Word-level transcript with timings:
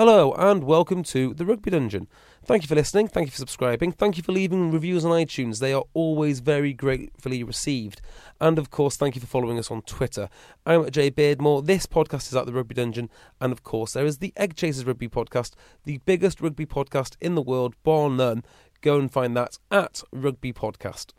Hello 0.00 0.32
and 0.32 0.64
welcome 0.64 1.02
to 1.02 1.34
the 1.34 1.44
Rugby 1.44 1.72
Dungeon. 1.72 2.08
Thank 2.42 2.62
you 2.62 2.68
for 2.68 2.74
listening, 2.74 3.06
thank 3.06 3.26
you 3.26 3.32
for 3.32 3.36
subscribing, 3.36 3.92
thank 3.92 4.16
you 4.16 4.22
for 4.22 4.32
leaving 4.32 4.70
reviews 4.70 5.04
on 5.04 5.10
iTunes. 5.10 5.58
They 5.58 5.74
are 5.74 5.84
always 5.92 6.40
very 6.40 6.72
gratefully 6.72 7.44
received. 7.44 8.00
And 8.40 8.58
of 8.58 8.70
course, 8.70 8.96
thank 8.96 9.14
you 9.14 9.20
for 9.20 9.26
following 9.26 9.58
us 9.58 9.70
on 9.70 9.82
Twitter. 9.82 10.30
I'm 10.64 10.86
at 10.86 10.94
Jay 10.94 11.10
Beardmore. 11.10 11.66
This 11.66 11.84
podcast 11.84 12.28
is 12.28 12.34
at 12.34 12.46
the 12.46 12.52
Rugby 12.54 12.76
Dungeon. 12.76 13.10
And 13.42 13.52
of 13.52 13.62
course, 13.62 13.92
there 13.92 14.06
is 14.06 14.20
the 14.20 14.32
Egg 14.38 14.56
Chasers 14.56 14.86
Rugby 14.86 15.06
Podcast, 15.06 15.52
the 15.84 15.98
biggest 16.06 16.40
rugby 16.40 16.64
podcast 16.64 17.16
in 17.20 17.34
the 17.34 17.42
world, 17.42 17.74
bar 17.82 18.08
none. 18.08 18.42
Go 18.80 18.98
and 18.98 19.12
find 19.12 19.36
that 19.36 19.58
at 19.70 20.02
Rugby 20.12 20.54
Podcast. 20.54 21.12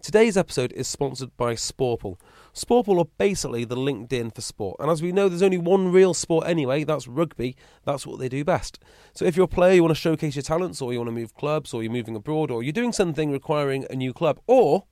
Today's 0.00 0.36
episode 0.36 0.70
is 0.74 0.86
sponsored 0.86 1.36
by 1.36 1.56
Sporple. 1.56 2.20
Sporple 2.56 3.00
are 3.00 3.08
basically 3.18 3.64
the 3.64 3.76
LinkedIn 3.76 4.32
for 4.32 4.40
sport. 4.40 4.76
And 4.78 4.88
as 4.88 5.02
we 5.02 5.10
know, 5.10 5.28
there's 5.28 5.42
only 5.42 5.58
one 5.58 5.90
real 5.90 6.14
sport 6.14 6.46
anyway, 6.46 6.84
that's 6.84 7.08
rugby. 7.08 7.56
That's 7.84 8.06
what 8.06 8.20
they 8.20 8.28
do 8.28 8.44
best. 8.44 8.78
So 9.12 9.24
if 9.24 9.36
you're 9.36 9.46
a 9.46 9.48
player, 9.48 9.74
you 9.74 9.82
want 9.82 9.90
to 9.90 10.00
showcase 10.00 10.36
your 10.36 10.44
talents, 10.44 10.80
or 10.80 10.92
you 10.92 11.00
want 11.00 11.08
to 11.08 11.12
move 11.12 11.34
clubs, 11.34 11.74
or 11.74 11.82
you're 11.82 11.90
moving 11.90 12.14
abroad, 12.14 12.52
or 12.52 12.62
you're 12.62 12.72
doing 12.72 12.92
something 12.92 13.32
requiring 13.32 13.86
a 13.90 13.96
new 13.96 14.12
club, 14.12 14.38
or 14.46 14.84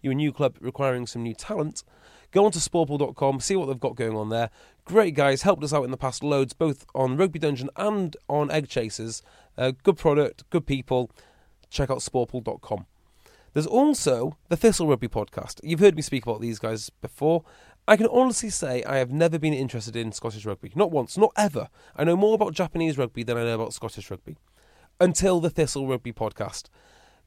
you're 0.00 0.12
a 0.12 0.16
new 0.16 0.32
club 0.32 0.56
requiring 0.60 1.06
some 1.06 1.22
new 1.22 1.34
talent, 1.34 1.84
go 2.30 2.46
on 2.46 2.52
to 2.52 2.58
sporple.com, 2.58 3.38
see 3.40 3.54
what 3.54 3.66
they've 3.66 3.78
got 3.78 3.96
going 3.96 4.16
on 4.16 4.30
there. 4.30 4.48
Great 4.86 5.14
guys, 5.14 5.42
helped 5.42 5.62
us 5.62 5.74
out 5.74 5.84
in 5.84 5.90
the 5.90 5.98
past 5.98 6.24
loads, 6.24 6.54
both 6.54 6.86
on 6.94 7.18
Rugby 7.18 7.38
Dungeon 7.38 7.68
and 7.76 8.16
on 8.28 8.50
Egg 8.50 8.68
Chasers. 8.68 9.22
Uh, 9.58 9.72
good 9.82 9.98
product, 9.98 10.48
good 10.48 10.66
people. 10.66 11.10
Check 11.68 11.90
out 11.90 11.98
sporple.com. 11.98 12.86
There's 13.52 13.66
also 13.66 14.36
the 14.48 14.56
Thistle 14.56 14.86
Rugby 14.86 15.08
podcast. 15.08 15.58
You've 15.64 15.80
heard 15.80 15.96
me 15.96 16.02
speak 16.02 16.24
about 16.24 16.40
these 16.40 16.60
guys 16.60 16.88
before. 16.88 17.44
I 17.88 17.96
can 17.96 18.06
honestly 18.06 18.50
say 18.50 18.84
I 18.84 18.98
have 18.98 19.10
never 19.10 19.38
been 19.40 19.54
interested 19.54 19.96
in 19.96 20.12
Scottish 20.12 20.46
rugby. 20.46 20.70
Not 20.76 20.92
once, 20.92 21.18
not 21.18 21.32
ever. 21.36 21.68
I 21.96 22.04
know 22.04 22.16
more 22.16 22.36
about 22.36 22.54
Japanese 22.54 22.96
rugby 22.96 23.24
than 23.24 23.36
I 23.36 23.42
know 23.42 23.56
about 23.56 23.74
Scottish 23.74 24.08
rugby. 24.08 24.36
Until 25.00 25.40
the 25.40 25.50
Thistle 25.50 25.88
Rugby 25.88 26.12
podcast. 26.12 26.68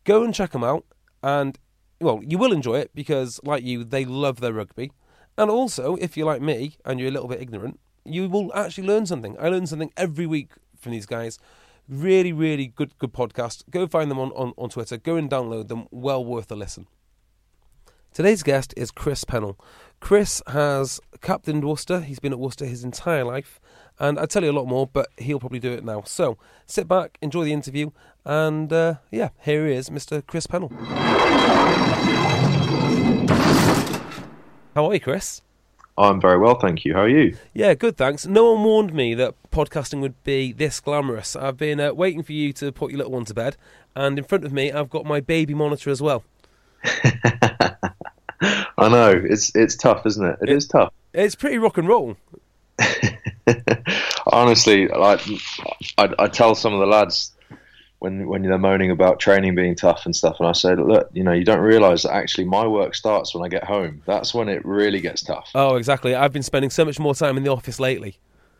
Go 0.05 0.23
and 0.23 0.33
check 0.33 0.51
them 0.51 0.63
out, 0.63 0.85
and, 1.21 1.59
well, 1.99 2.21
you 2.25 2.37
will 2.37 2.53
enjoy 2.53 2.79
it 2.79 2.91
because, 2.93 3.41
like 3.43 3.63
you, 3.63 3.83
they 3.83 4.05
love 4.05 4.39
their 4.39 4.53
rugby. 4.53 4.91
And 5.37 5.49
also, 5.49 5.95
if 5.95 6.15
you're 6.15 6.27
like 6.27 6.41
me 6.41 6.77
and 6.85 6.99
you're 6.99 7.09
a 7.09 7.13
little 7.13 7.27
bit 7.27 7.41
ignorant, 7.41 7.79
you 8.05 8.29
will 8.29 8.53
actually 8.53 8.87
learn 8.87 9.05
something. 9.05 9.35
I 9.39 9.49
learn 9.49 9.65
something 9.65 9.91
every 9.97 10.27
week 10.27 10.51
from 10.77 10.91
these 10.91 11.05
guys. 11.05 11.39
Really, 11.89 12.31
really 12.31 12.67
good, 12.67 12.97
good 12.97 13.13
podcast. 13.13 13.63
Go 13.69 13.87
find 13.87 14.09
them 14.09 14.19
on, 14.19 14.31
on, 14.31 14.53
on 14.57 14.69
Twitter. 14.69 14.97
Go 14.97 15.15
and 15.17 15.29
download 15.29 15.67
them. 15.67 15.87
Well 15.91 16.23
worth 16.23 16.51
a 16.51 16.55
listen. 16.55 16.87
Today's 18.13 18.43
guest 18.43 18.73
is 18.77 18.91
Chris 18.91 19.23
Pennell. 19.23 19.59
Chris 19.99 20.41
has 20.47 20.99
captained 21.21 21.65
Worcester. 21.65 22.01
He's 22.01 22.19
been 22.19 22.31
at 22.31 22.39
Worcester 22.39 22.65
his 22.65 22.83
entire 22.83 23.23
life. 23.23 23.59
And 23.99 24.17
I'd 24.17 24.29
tell 24.29 24.43
you 24.43 24.51
a 24.51 24.53
lot 24.53 24.67
more, 24.67 24.87
but 24.87 25.09
he'll 25.17 25.39
probably 25.39 25.59
do 25.59 25.71
it 25.71 25.83
now. 25.83 26.03
So 26.03 26.37
sit 26.65 26.87
back, 26.87 27.17
enjoy 27.21 27.43
the 27.43 27.53
interview, 27.53 27.91
and 28.25 28.71
uh, 28.73 28.95
yeah, 29.11 29.29
here 29.41 29.67
he 29.67 29.73
is, 29.73 29.89
Mr. 29.89 30.25
Chris 30.25 30.47
Pennell. 30.47 30.69
How 34.75 34.87
are 34.87 34.93
you, 34.93 34.99
Chris? 34.99 35.42
I'm 35.97 36.19
very 36.19 36.39
well, 36.39 36.55
thank 36.55 36.85
you. 36.85 36.93
How 36.93 37.01
are 37.01 37.09
you? 37.09 37.37
Yeah, 37.53 37.75
good, 37.75 37.97
thanks. 37.97 38.25
No 38.25 38.53
one 38.53 38.63
warned 38.63 38.93
me 38.93 39.13
that 39.13 39.35
podcasting 39.51 40.01
would 40.01 40.21
be 40.23 40.51
this 40.51 40.79
glamorous. 40.79 41.35
I've 41.35 41.57
been 41.57 41.79
uh, 41.79 41.93
waiting 41.93 42.23
for 42.23 42.33
you 42.33 42.51
to 42.53 42.71
put 42.71 42.89
your 42.91 42.97
little 42.97 43.13
one 43.13 43.25
to 43.25 43.33
bed, 43.33 43.57
and 43.95 44.17
in 44.17 44.23
front 44.25 44.43
of 44.43 44.51
me, 44.51 44.71
I've 44.71 44.89
got 44.89 45.05
my 45.05 45.19
baby 45.19 45.53
monitor 45.53 45.91
as 45.91 46.01
well. 46.01 46.23
I 48.75 48.89
know 48.89 49.21
it's 49.23 49.55
it's 49.55 49.75
tough, 49.75 50.05
isn't 50.05 50.25
it? 50.25 50.37
It- 50.41 50.49
it 50.49 50.55
is 50.55 50.67
tough. 50.67 50.91
It's 51.13 51.35
pretty 51.35 51.59
rock 51.59 51.77
and 51.77 51.87
roll. 51.87 52.17
Honestly, 54.27 54.87
like 54.87 55.21
I, 55.99 56.09
I 56.17 56.27
tell 56.27 56.55
some 56.55 56.73
of 56.73 56.79
the 56.79 56.87
lads 56.87 57.32
when 58.03 58.27
when 58.27 58.41
they're 58.41 58.57
moaning 58.57 58.91
about 58.91 59.21
training 59.21 59.55
being 59.55 59.75
tough 59.75 60.05
and 60.05 60.13
stuff, 60.13 60.35
and 60.39 60.49
I 60.49 60.51
say, 60.51 60.75
look, 60.75 61.09
you 61.13 61.23
know, 61.23 61.31
you 61.31 61.45
don't 61.45 61.61
realise 61.61 62.03
that 62.03 62.13
actually 62.13 62.43
my 62.43 62.67
work 62.67 62.95
starts 62.95 63.33
when 63.33 63.45
I 63.45 63.47
get 63.47 63.63
home. 63.63 64.01
That's 64.05 64.33
when 64.33 64.49
it 64.49 64.63
really 64.65 64.99
gets 64.99 65.23
tough. 65.23 65.49
Oh, 65.55 65.77
exactly. 65.77 66.13
I've 66.13 66.33
been 66.33 66.43
spending 66.43 66.69
so 66.69 66.83
much 66.83 66.99
more 66.99 67.15
time 67.15 67.37
in 67.37 67.43
the 67.43 67.49
office 67.51 67.79
lately. 67.79 68.17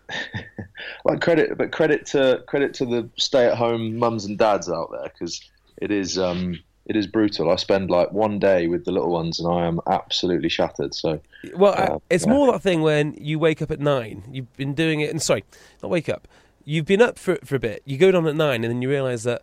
like 1.05 1.19
credit, 1.19 1.57
but 1.57 1.73
credit 1.73 2.05
to 2.07 2.41
credit 2.47 2.73
to 2.75 2.85
the 2.85 3.09
stay-at-home 3.17 3.97
mums 3.97 4.23
and 4.23 4.37
dads 4.37 4.69
out 4.69 4.89
there 4.91 5.09
because 5.11 5.41
it 5.81 5.91
is 5.91 6.17
um, 6.17 6.57
it 6.85 6.95
is 6.95 7.05
brutal. 7.05 7.51
I 7.51 7.57
spend 7.57 7.89
like 7.89 8.13
one 8.13 8.39
day 8.39 8.67
with 8.67 8.85
the 8.85 8.93
little 8.93 9.11
ones, 9.11 9.41
and 9.41 9.53
I 9.53 9.65
am 9.65 9.81
absolutely 9.87 10.49
shattered. 10.49 10.95
So 10.95 11.19
Well, 11.55 11.73
Uh, 11.77 11.99
it's 12.09 12.25
yeah. 12.25 12.31
more 12.31 12.51
that 12.53 12.61
thing 12.61 12.81
when 12.81 13.13
you 13.19 13.39
wake 13.39 13.61
up 13.61 13.71
at 13.71 13.81
nine. 13.81 14.23
You've 14.31 14.55
been 14.55 14.73
doing 14.73 15.01
it, 15.01 15.09
and 15.09 15.21
sorry, 15.21 15.43
not 15.81 15.91
wake 15.91 16.07
up. 16.07 16.29
You've 16.65 16.85
been 16.85 17.01
up 17.01 17.17
for 17.17 17.37
for 17.43 17.55
a 17.55 17.59
bit. 17.59 17.81
You 17.85 17.97
go 17.97 18.11
down 18.11 18.27
at 18.27 18.35
nine, 18.35 18.63
and 18.63 18.71
then 18.71 18.81
you 18.81 18.89
realise 18.89 19.23
that 19.23 19.41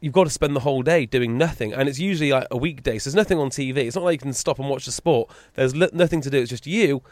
you've 0.00 0.12
got 0.12 0.24
to 0.24 0.30
spend 0.30 0.54
the 0.54 0.60
whole 0.60 0.82
day 0.82 1.06
doing 1.06 1.36
nothing. 1.36 1.72
And 1.72 1.88
it's 1.88 1.98
usually 1.98 2.30
like 2.30 2.46
a 2.50 2.56
weekday, 2.56 2.98
so 2.98 3.10
there's 3.10 3.16
nothing 3.16 3.38
on 3.38 3.50
TV. 3.50 3.78
It's 3.78 3.96
not 3.96 4.04
like 4.04 4.14
you 4.14 4.18
can 4.18 4.32
stop 4.32 4.58
and 4.58 4.68
watch 4.68 4.86
the 4.86 4.92
sport. 4.92 5.30
There's 5.54 5.74
li- 5.74 5.90
nothing 5.92 6.20
to 6.22 6.30
do. 6.30 6.38
It's 6.38 6.50
just 6.50 6.66
you, 6.66 7.02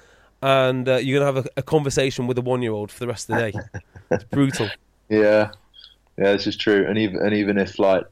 and 0.42 0.88
uh, 0.88 0.96
you're 0.96 1.20
gonna 1.20 1.32
have 1.32 1.46
a, 1.46 1.48
a 1.58 1.62
conversation 1.62 2.26
with 2.26 2.38
a 2.38 2.42
one 2.42 2.62
year 2.62 2.72
old 2.72 2.90
for 2.90 3.00
the 3.00 3.08
rest 3.08 3.28
of 3.28 3.36
the 3.36 3.50
day. 3.50 3.80
it's 4.10 4.24
brutal. 4.24 4.68
Yeah, 5.08 5.50
yeah, 6.18 6.32
this 6.32 6.46
is 6.46 6.56
true. 6.56 6.86
And 6.88 6.98
even 6.98 7.18
and 7.18 7.34
even 7.34 7.58
if 7.58 7.78
like 7.78 8.04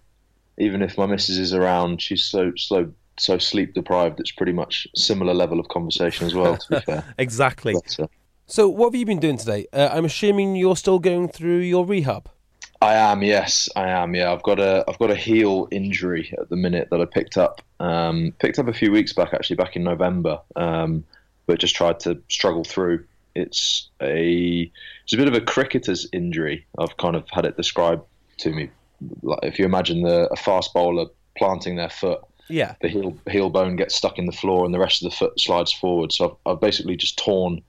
even 0.58 0.82
if 0.82 0.96
my 0.98 1.06
missus 1.06 1.38
is 1.38 1.54
around, 1.54 2.00
she's 2.00 2.24
so 2.24 2.52
so 2.56 2.92
so 3.18 3.38
sleep 3.38 3.74
deprived. 3.74 4.20
It's 4.20 4.32
pretty 4.32 4.52
much 4.52 4.86
similar 4.94 5.34
level 5.34 5.60
of 5.60 5.68
conversation 5.68 6.26
as 6.26 6.34
well. 6.34 6.56
To 6.56 6.68
be 6.68 6.80
fair, 6.86 7.04
Exactly. 7.18 7.74
But, 7.74 8.00
uh, 8.00 8.06
So, 8.46 8.68
what 8.68 8.86
have 8.92 8.94
you 8.94 9.06
been 9.06 9.20
doing 9.20 9.38
today? 9.38 9.66
Uh, 9.72 9.88
I'm 9.92 10.04
assuming 10.04 10.54
you're 10.56 10.76
still 10.76 10.98
going 10.98 11.28
through 11.28 11.58
your 11.58 11.86
rehab. 11.86 12.28
I 12.82 12.94
am. 12.94 13.22
Yes, 13.22 13.68
I 13.76 13.88
am. 13.88 14.14
Yeah, 14.14 14.32
I've 14.32 14.42
got 14.42 14.60
a 14.60 14.84
I've 14.86 14.98
got 14.98 15.10
a 15.10 15.14
heel 15.16 15.68
injury 15.70 16.34
at 16.38 16.50
the 16.50 16.56
minute 16.56 16.88
that 16.90 17.00
I 17.00 17.06
picked 17.06 17.38
up 17.38 17.62
um, 17.80 18.34
picked 18.40 18.58
up 18.58 18.68
a 18.68 18.74
few 18.74 18.92
weeks 18.92 19.12
back 19.14 19.32
actually 19.32 19.56
back 19.56 19.76
in 19.76 19.84
November, 19.84 20.40
um, 20.56 21.04
but 21.46 21.58
just 21.58 21.74
tried 21.74 22.00
to 22.00 22.20
struggle 22.28 22.64
through. 22.64 23.04
It's 23.34 23.88
a 24.02 24.70
it's 25.04 25.12
a 25.14 25.16
bit 25.16 25.28
of 25.28 25.34
a 25.34 25.40
cricketer's 25.40 26.06
injury. 26.12 26.66
I've 26.78 26.96
kind 26.98 27.16
of 27.16 27.24
had 27.30 27.46
it 27.46 27.56
described 27.56 28.02
to 28.38 28.52
me. 28.52 28.68
Like 29.22 29.40
if 29.42 29.58
you 29.58 29.64
imagine 29.64 30.02
the 30.02 30.28
a 30.30 30.36
fast 30.36 30.74
bowler 30.74 31.06
planting 31.38 31.76
their 31.76 31.88
foot, 31.90 32.20
Yeah. 32.48 32.74
the 32.82 32.88
heel 32.88 33.16
heel 33.30 33.48
bone 33.48 33.76
gets 33.76 33.94
stuck 33.94 34.18
in 34.18 34.26
the 34.26 34.32
floor 34.32 34.66
and 34.66 34.74
the 34.74 34.78
rest 34.78 35.02
of 35.02 35.10
the 35.10 35.16
foot 35.16 35.40
slides 35.40 35.72
forward. 35.72 36.12
So 36.12 36.38
I've, 36.46 36.52
I've 36.56 36.60
basically 36.60 36.96
just 36.96 37.16
torn 37.18 37.62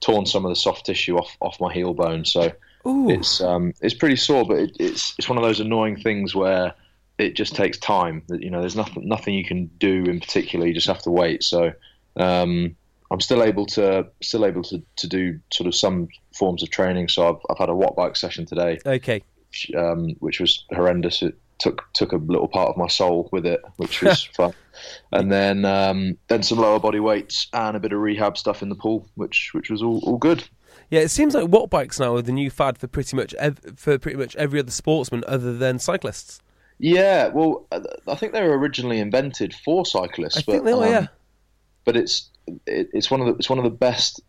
torn 0.00 0.26
some 0.26 0.44
of 0.44 0.50
the 0.50 0.56
soft 0.56 0.86
tissue 0.86 1.16
off 1.16 1.36
off 1.40 1.60
my 1.60 1.72
heel 1.72 1.94
bone. 1.94 2.24
So 2.24 2.52
Ooh. 2.86 3.10
it's 3.10 3.40
um 3.40 3.72
it's 3.80 3.94
pretty 3.94 4.16
sore, 4.16 4.44
but 4.44 4.58
it, 4.58 4.76
it's 4.78 5.14
it's 5.18 5.28
one 5.28 5.38
of 5.38 5.44
those 5.44 5.60
annoying 5.60 5.96
things 5.96 6.34
where 6.34 6.74
it 7.18 7.34
just 7.34 7.54
takes 7.54 7.78
time. 7.78 8.22
That 8.28 8.42
you 8.42 8.50
know, 8.50 8.60
there's 8.60 8.76
nothing 8.76 9.06
nothing 9.06 9.34
you 9.34 9.44
can 9.44 9.66
do 9.78 10.04
in 10.04 10.20
particular. 10.20 10.66
You 10.66 10.74
just 10.74 10.86
have 10.86 11.02
to 11.02 11.10
wait. 11.10 11.42
So 11.42 11.72
um, 12.16 12.76
I'm 13.10 13.20
still 13.20 13.42
able 13.42 13.66
to 13.66 14.06
still 14.22 14.46
able 14.46 14.62
to, 14.64 14.82
to 14.96 15.06
do 15.06 15.38
sort 15.52 15.66
of 15.66 15.74
some 15.74 16.08
forms 16.34 16.62
of 16.62 16.70
training. 16.70 17.08
So 17.08 17.28
I've 17.28 17.40
I've 17.50 17.58
had 17.58 17.68
a 17.68 17.74
watt 17.74 17.96
bike 17.96 18.16
session 18.16 18.46
today, 18.46 18.78
okay. 18.86 19.22
which, 19.48 19.70
um, 19.76 20.10
which 20.20 20.40
was 20.40 20.64
horrendous. 20.70 21.22
It 21.22 21.38
took 21.60 21.82
took 21.92 22.12
a 22.12 22.16
little 22.16 22.48
part 22.48 22.70
of 22.70 22.76
my 22.76 22.88
soul 22.88 23.28
with 23.32 23.46
it, 23.46 23.60
which 23.76 24.02
was 24.02 24.24
fun. 24.24 24.52
And 25.12 25.30
then 25.30 25.64
um, 25.64 26.18
then 26.28 26.42
some 26.42 26.58
lower 26.58 26.80
body 26.80 27.00
weights 27.00 27.46
and 27.52 27.76
a 27.76 27.80
bit 27.80 27.92
of 27.92 28.00
rehab 28.00 28.36
stuff 28.36 28.62
in 28.62 28.68
the 28.68 28.74
pool, 28.74 29.08
which 29.14 29.50
which 29.52 29.70
was 29.70 29.82
all, 29.82 30.00
all 30.04 30.18
good. 30.18 30.48
Yeah, 30.90 31.00
it 31.00 31.10
seems 31.10 31.34
like 31.34 31.48
watt 31.48 31.70
bikes 31.70 32.00
now 32.00 32.16
are 32.16 32.22
the 32.22 32.32
new 32.32 32.50
fad 32.50 32.76
for 32.76 32.88
pretty 32.88 33.14
much 33.16 33.32
ev- 33.34 33.60
for 33.76 33.98
pretty 33.98 34.18
much 34.18 34.34
every 34.36 34.58
other 34.58 34.72
sportsman 34.72 35.22
other 35.28 35.56
than 35.56 35.78
cyclists. 35.78 36.40
Yeah, 36.78 37.28
well, 37.28 37.66
uh, 37.70 37.80
I 38.08 38.14
think 38.14 38.32
they 38.32 38.42
were 38.42 38.58
originally 38.58 38.98
invented 38.98 39.54
for 39.54 39.84
cyclists. 39.84 40.38
I 40.38 40.42
but, 40.46 40.52
think 40.52 40.64
they 40.64 40.72
are. 40.72 40.84
um, 40.84 40.90
yeah. 40.90 41.06
but 41.84 41.96
it's 41.96 42.30
it, 42.66 42.88
it's 42.92 43.10
one 43.10 43.20
of 43.20 43.26
the 43.26 43.34
it's 43.34 43.50
one 43.50 43.58
of 43.58 43.64
the 43.64 43.70
best 43.70 44.20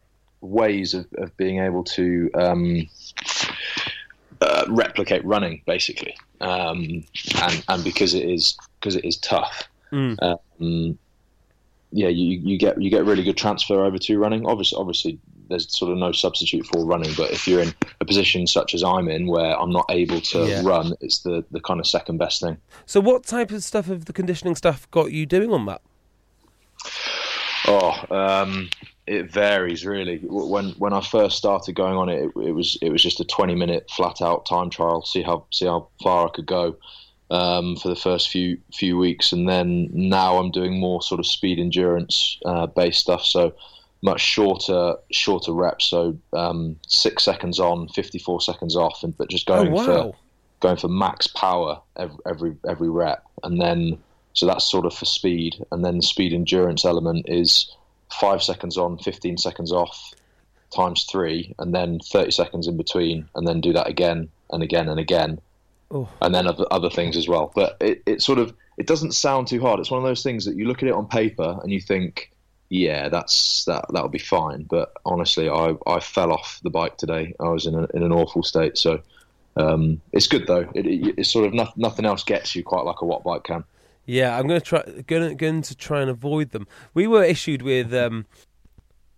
ways 0.41 0.93
of, 0.93 1.07
of 1.17 1.35
being 1.37 1.59
able 1.59 1.83
to 1.83 2.29
um, 2.35 2.87
uh, 4.41 4.65
replicate 4.69 5.23
running, 5.25 5.61
basically, 5.65 6.15
um, 6.41 7.03
and 7.41 7.63
and 7.67 7.83
because 7.83 8.13
it 8.13 8.27
is 8.27 8.57
because 8.79 8.95
it 8.95 9.05
is 9.05 9.17
tough. 9.17 9.67
Mm. 9.91 10.17
Um, 10.59 10.97
yeah, 11.91 12.07
you, 12.07 12.39
you 12.39 12.57
get 12.57 12.81
you 12.81 12.89
get 12.89 13.05
really 13.05 13.23
good 13.23 13.37
transfer 13.37 13.83
over 13.83 13.97
to 13.97 14.17
running. 14.17 14.45
Obviously, 14.45 14.77
obviously, 14.79 15.19
there's 15.49 15.77
sort 15.77 15.91
of 15.91 15.97
no 15.97 16.11
substitute 16.13 16.65
for 16.65 16.85
running. 16.85 17.13
But 17.17 17.31
if 17.31 17.47
you're 17.47 17.61
in 17.61 17.73
a 17.99 18.05
position 18.05 18.47
such 18.47 18.73
as 18.73 18.83
I'm 18.83 19.09
in, 19.09 19.27
where 19.27 19.59
I'm 19.59 19.71
not 19.71 19.85
able 19.89 20.21
to 20.21 20.47
Yeah. 20.47 20.61
run, 20.63 20.93
it's 21.01 21.19
the, 21.19 21.43
the 21.51 21.59
kind 21.59 21.79
of 21.79 21.85
second 21.87 22.17
best 22.17 22.41
thing. 22.41 22.57
So, 22.85 23.01
what 23.01 23.25
type 23.25 23.51
of 23.51 23.63
stuff 23.63 23.89
of 23.89 24.05
the 24.05 24.13
conditioning 24.13 24.55
stuff 24.55 24.89
got 24.91 25.11
you 25.11 25.25
doing 25.25 25.51
on 25.51 25.65
that? 25.65 25.81
Oh, 27.67 28.05
um, 28.09 28.69
it 29.11 29.29
varies 29.29 29.85
really. 29.85 30.19
When 30.23 30.69
when 30.71 30.93
I 30.93 31.01
first 31.01 31.37
started 31.37 31.75
going 31.75 31.97
on 31.97 32.07
it, 32.07 32.23
it, 32.23 32.47
it 32.47 32.51
was 32.53 32.77
it 32.81 32.91
was 32.91 33.03
just 33.03 33.19
a 33.19 33.25
20 33.25 33.55
minute 33.55 33.89
flat 33.91 34.21
out 34.21 34.45
time 34.45 34.69
trial, 34.69 35.03
see 35.03 35.21
how 35.21 35.45
see 35.51 35.65
how 35.65 35.89
far 36.01 36.27
I 36.27 36.29
could 36.29 36.45
go 36.45 36.77
um, 37.29 37.75
for 37.75 37.89
the 37.89 37.95
first 37.95 38.29
few 38.29 38.57
few 38.73 38.97
weeks, 38.97 39.33
and 39.33 39.49
then 39.49 39.89
now 39.91 40.37
I'm 40.37 40.49
doing 40.49 40.79
more 40.79 41.01
sort 41.01 41.19
of 41.19 41.27
speed 41.27 41.59
endurance 41.59 42.39
uh, 42.45 42.67
based 42.67 43.01
stuff. 43.01 43.25
So 43.25 43.53
much 44.01 44.21
shorter 44.21 44.95
shorter 45.11 45.51
reps. 45.51 45.85
So 45.85 46.17
um, 46.31 46.77
six 46.87 47.23
seconds 47.23 47.59
on, 47.59 47.89
54 47.89 48.39
seconds 48.39 48.77
off, 48.77 49.03
and 49.03 49.17
but 49.17 49.29
just 49.29 49.45
going 49.45 49.67
oh 49.67 49.71
wow! 49.71 49.85
for 49.85 50.15
going 50.61 50.77
for 50.77 50.87
max 50.87 51.27
power 51.27 51.81
every, 51.97 52.17
every 52.25 52.55
every 52.65 52.89
rep, 52.89 53.25
and 53.43 53.59
then 53.59 53.97
so 54.31 54.45
that's 54.45 54.71
sort 54.71 54.85
of 54.85 54.93
for 54.93 55.03
speed, 55.03 55.65
and 55.73 55.83
then 55.83 55.97
the 55.97 56.03
speed 56.03 56.31
endurance 56.31 56.85
element 56.85 57.25
is 57.27 57.69
five 58.19 58.41
seconds 58.43 58.77
on, 58.77 58.97
fifteen 58.97 59.37
seconds 59.37 59.71
off, 59.71 60.13
times 60.75 61.05
three, 61.11 61.53
and 61.59 61.73
then 61.73 61.99
thirty 61.99 62.31
seconds 62.31 62.67
in 62.67 62.77
between, 62.77 63.27
and 63.35 63.47
then 63.47 63.61
do 63.61 63.73
that 63.73 63.87
again 63.87 64.29
and 64.51 64.63
again 64.63 64.89
and 64.89 64.99
again, 64.99 65.39
Oh. 65.91 66.07
and 66.21 66.33
then 66.33 66.47
other 66.47 66.65
other 66.71 66.89
things 66.89 67.17
as 67.17 67.27
well. 67.27 67.51
But 67.55 67.77
it, 67.79 68.01
it 68.05 68.21
sort 68.21 68.39
of 68.39 68.53
it 68.77 68.87
doesn't 68.87 69.13
sound 69.13 69.47
too 69.47 69.61
hard. 69.61 69.79
It's 69.79 69.91
one 69.91 70.01
of 70.01 70.07
those 70.07 70.23
things 70.23 70.45
that 70.45 70.55
you 70.55 70.65
look 70.67 70.81
at 70.81 70.89
it 70.89 70.93
on 70.93 71.07
paper 71.07 71.59
and 71.61 71.71
you 71.71 71.81
think. 71.81 72.31
Yeah, 72.73 73.09
that's 73.09 73.65
that. 73.65 73.83
That'll 73.91 74.07
be 74.07 74.17
fine. 74.17 74.63
But 74.63 74.93
honestly, 75.05 75.49
I, 75.49 75.75
I 75.85 75.99
fell 75.99 76.31
off 76.31 76.61
the 76.63 76.69
bike 76.69 76.95
today. 76.97 77.35
I 77.37 77.49
was 77.49 77.65
in 77.65 77.75
a, 77.75 77.85
in 77.93 78.01
an 78.01 78.13
awful 78.13 78.43
state. 78.43 78.77
So 78.77 79.01
um, 79.57 79.99
it's 80.13 80.27
good 80.27 80.47
though. 80.47 80.69
It, 80.73 80.85
it, 80.87 81.15
it's 81.17 81.29
sort 81.29 81.45
of 81.45 81.53
no, 81.53 81.67
nothing 81.75 82.05
else 82.05 82.23
gets 82.23 82.55
you 82.55 82.63
quite 82.63 82.85
like 82.85 83.01
a 83.01 83.05
watt 83.05 83.25
bike 83.25 83.43
can. 83.43 83.65
Yeah, 84.11 84.37
I'm 84.37 84.45
going 84.45 84.59
to 84.59 84.65
try 84.65 84.83
going, 85.07 85.37
going 85.37 85.61
to 85.61 85.73
try 85.73 86.01
and 86.01 86.09
avoid 86.09 86.49
them. 86.49 86.67
We 86.93 87.07
were 87.07 87.23
issued 87.23 87.61
with 87.61 87.93
um, 87.93 88.25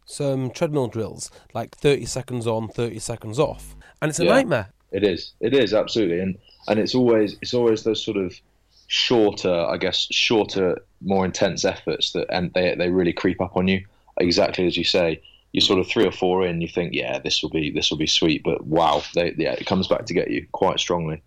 some 0.06 0.52
treadmill 0.52 0.86
drills, 0.88 1.32
like 1.52 1.76
30 1.76 2.06
seconds 2.06 2.46
on, 2.46 2.68
30 2.68 3.00
seconds 3.00 3.40
off, 3.40 3.76
and 4.04 4.10
it's 4.10 4.20
a 4.20 4.26
Yeah. 4.26 4.34
nightmare. 4.36 4.70
It 4.92 5.04
is. 5.04 5.34
It 5.40 5.56
is 5.56 5.74
absolutely, 5.74 6.20
and 6.20 6.38
and 6.68 6.80
it's 6.80 6.94
always 6.94 7.38
it's 7.42 7.56
always 7.56 7.84
those 7.84 8.06
sort 8.06 8.18
of 8.18 8.40
shorter, 8.86 9.52
I 9.52 9.78
guess, 9.78 10.08
shorter, 10.12 10.78
more 11.02 11.26
intense 11.26 11.66
efforts 11.66 12.12
that 12.12 12.28
and 12.30 12.54
they 12.54 12.76
they 12.76 12.90
really 12.92 13.14
creep 13.14 13.42
up 13.42 13.58
on 13.58 13.68
you. 13.68 13.84
Exactly 14.18 14.68
as 14.68 14.78
you 14.78 14.84
say, 14.84 15.20
you're 15.54 15.62
sort 15.62 15.80
of 15.80 15.88
three 15.88 16.06
or 16.06 16.12
four 16.12 16.46
in, 16.46 16.62
you 16.62 16.68
think, 16.68 16.94
yeah, 16.94 17.18
this 17.18 17.42
will 17.42 17.50
be 17.50 17.72
this 17.72 17.90
will 17.90 17.98
be 17.98 18.06
sweet, 18.06 18.44
but 18.44 18.64
wow, 18.68 19.02
they, 19.16 19.34
yeah, 19.40 19.54
it 19.54 19.66
comes 19.66 19.88
back 19.88 20.06
to 20.06 20.14
get 20.14 20.30
you 20.30 20.46
quite 20.52 20.80
strongly. 20.80 21.24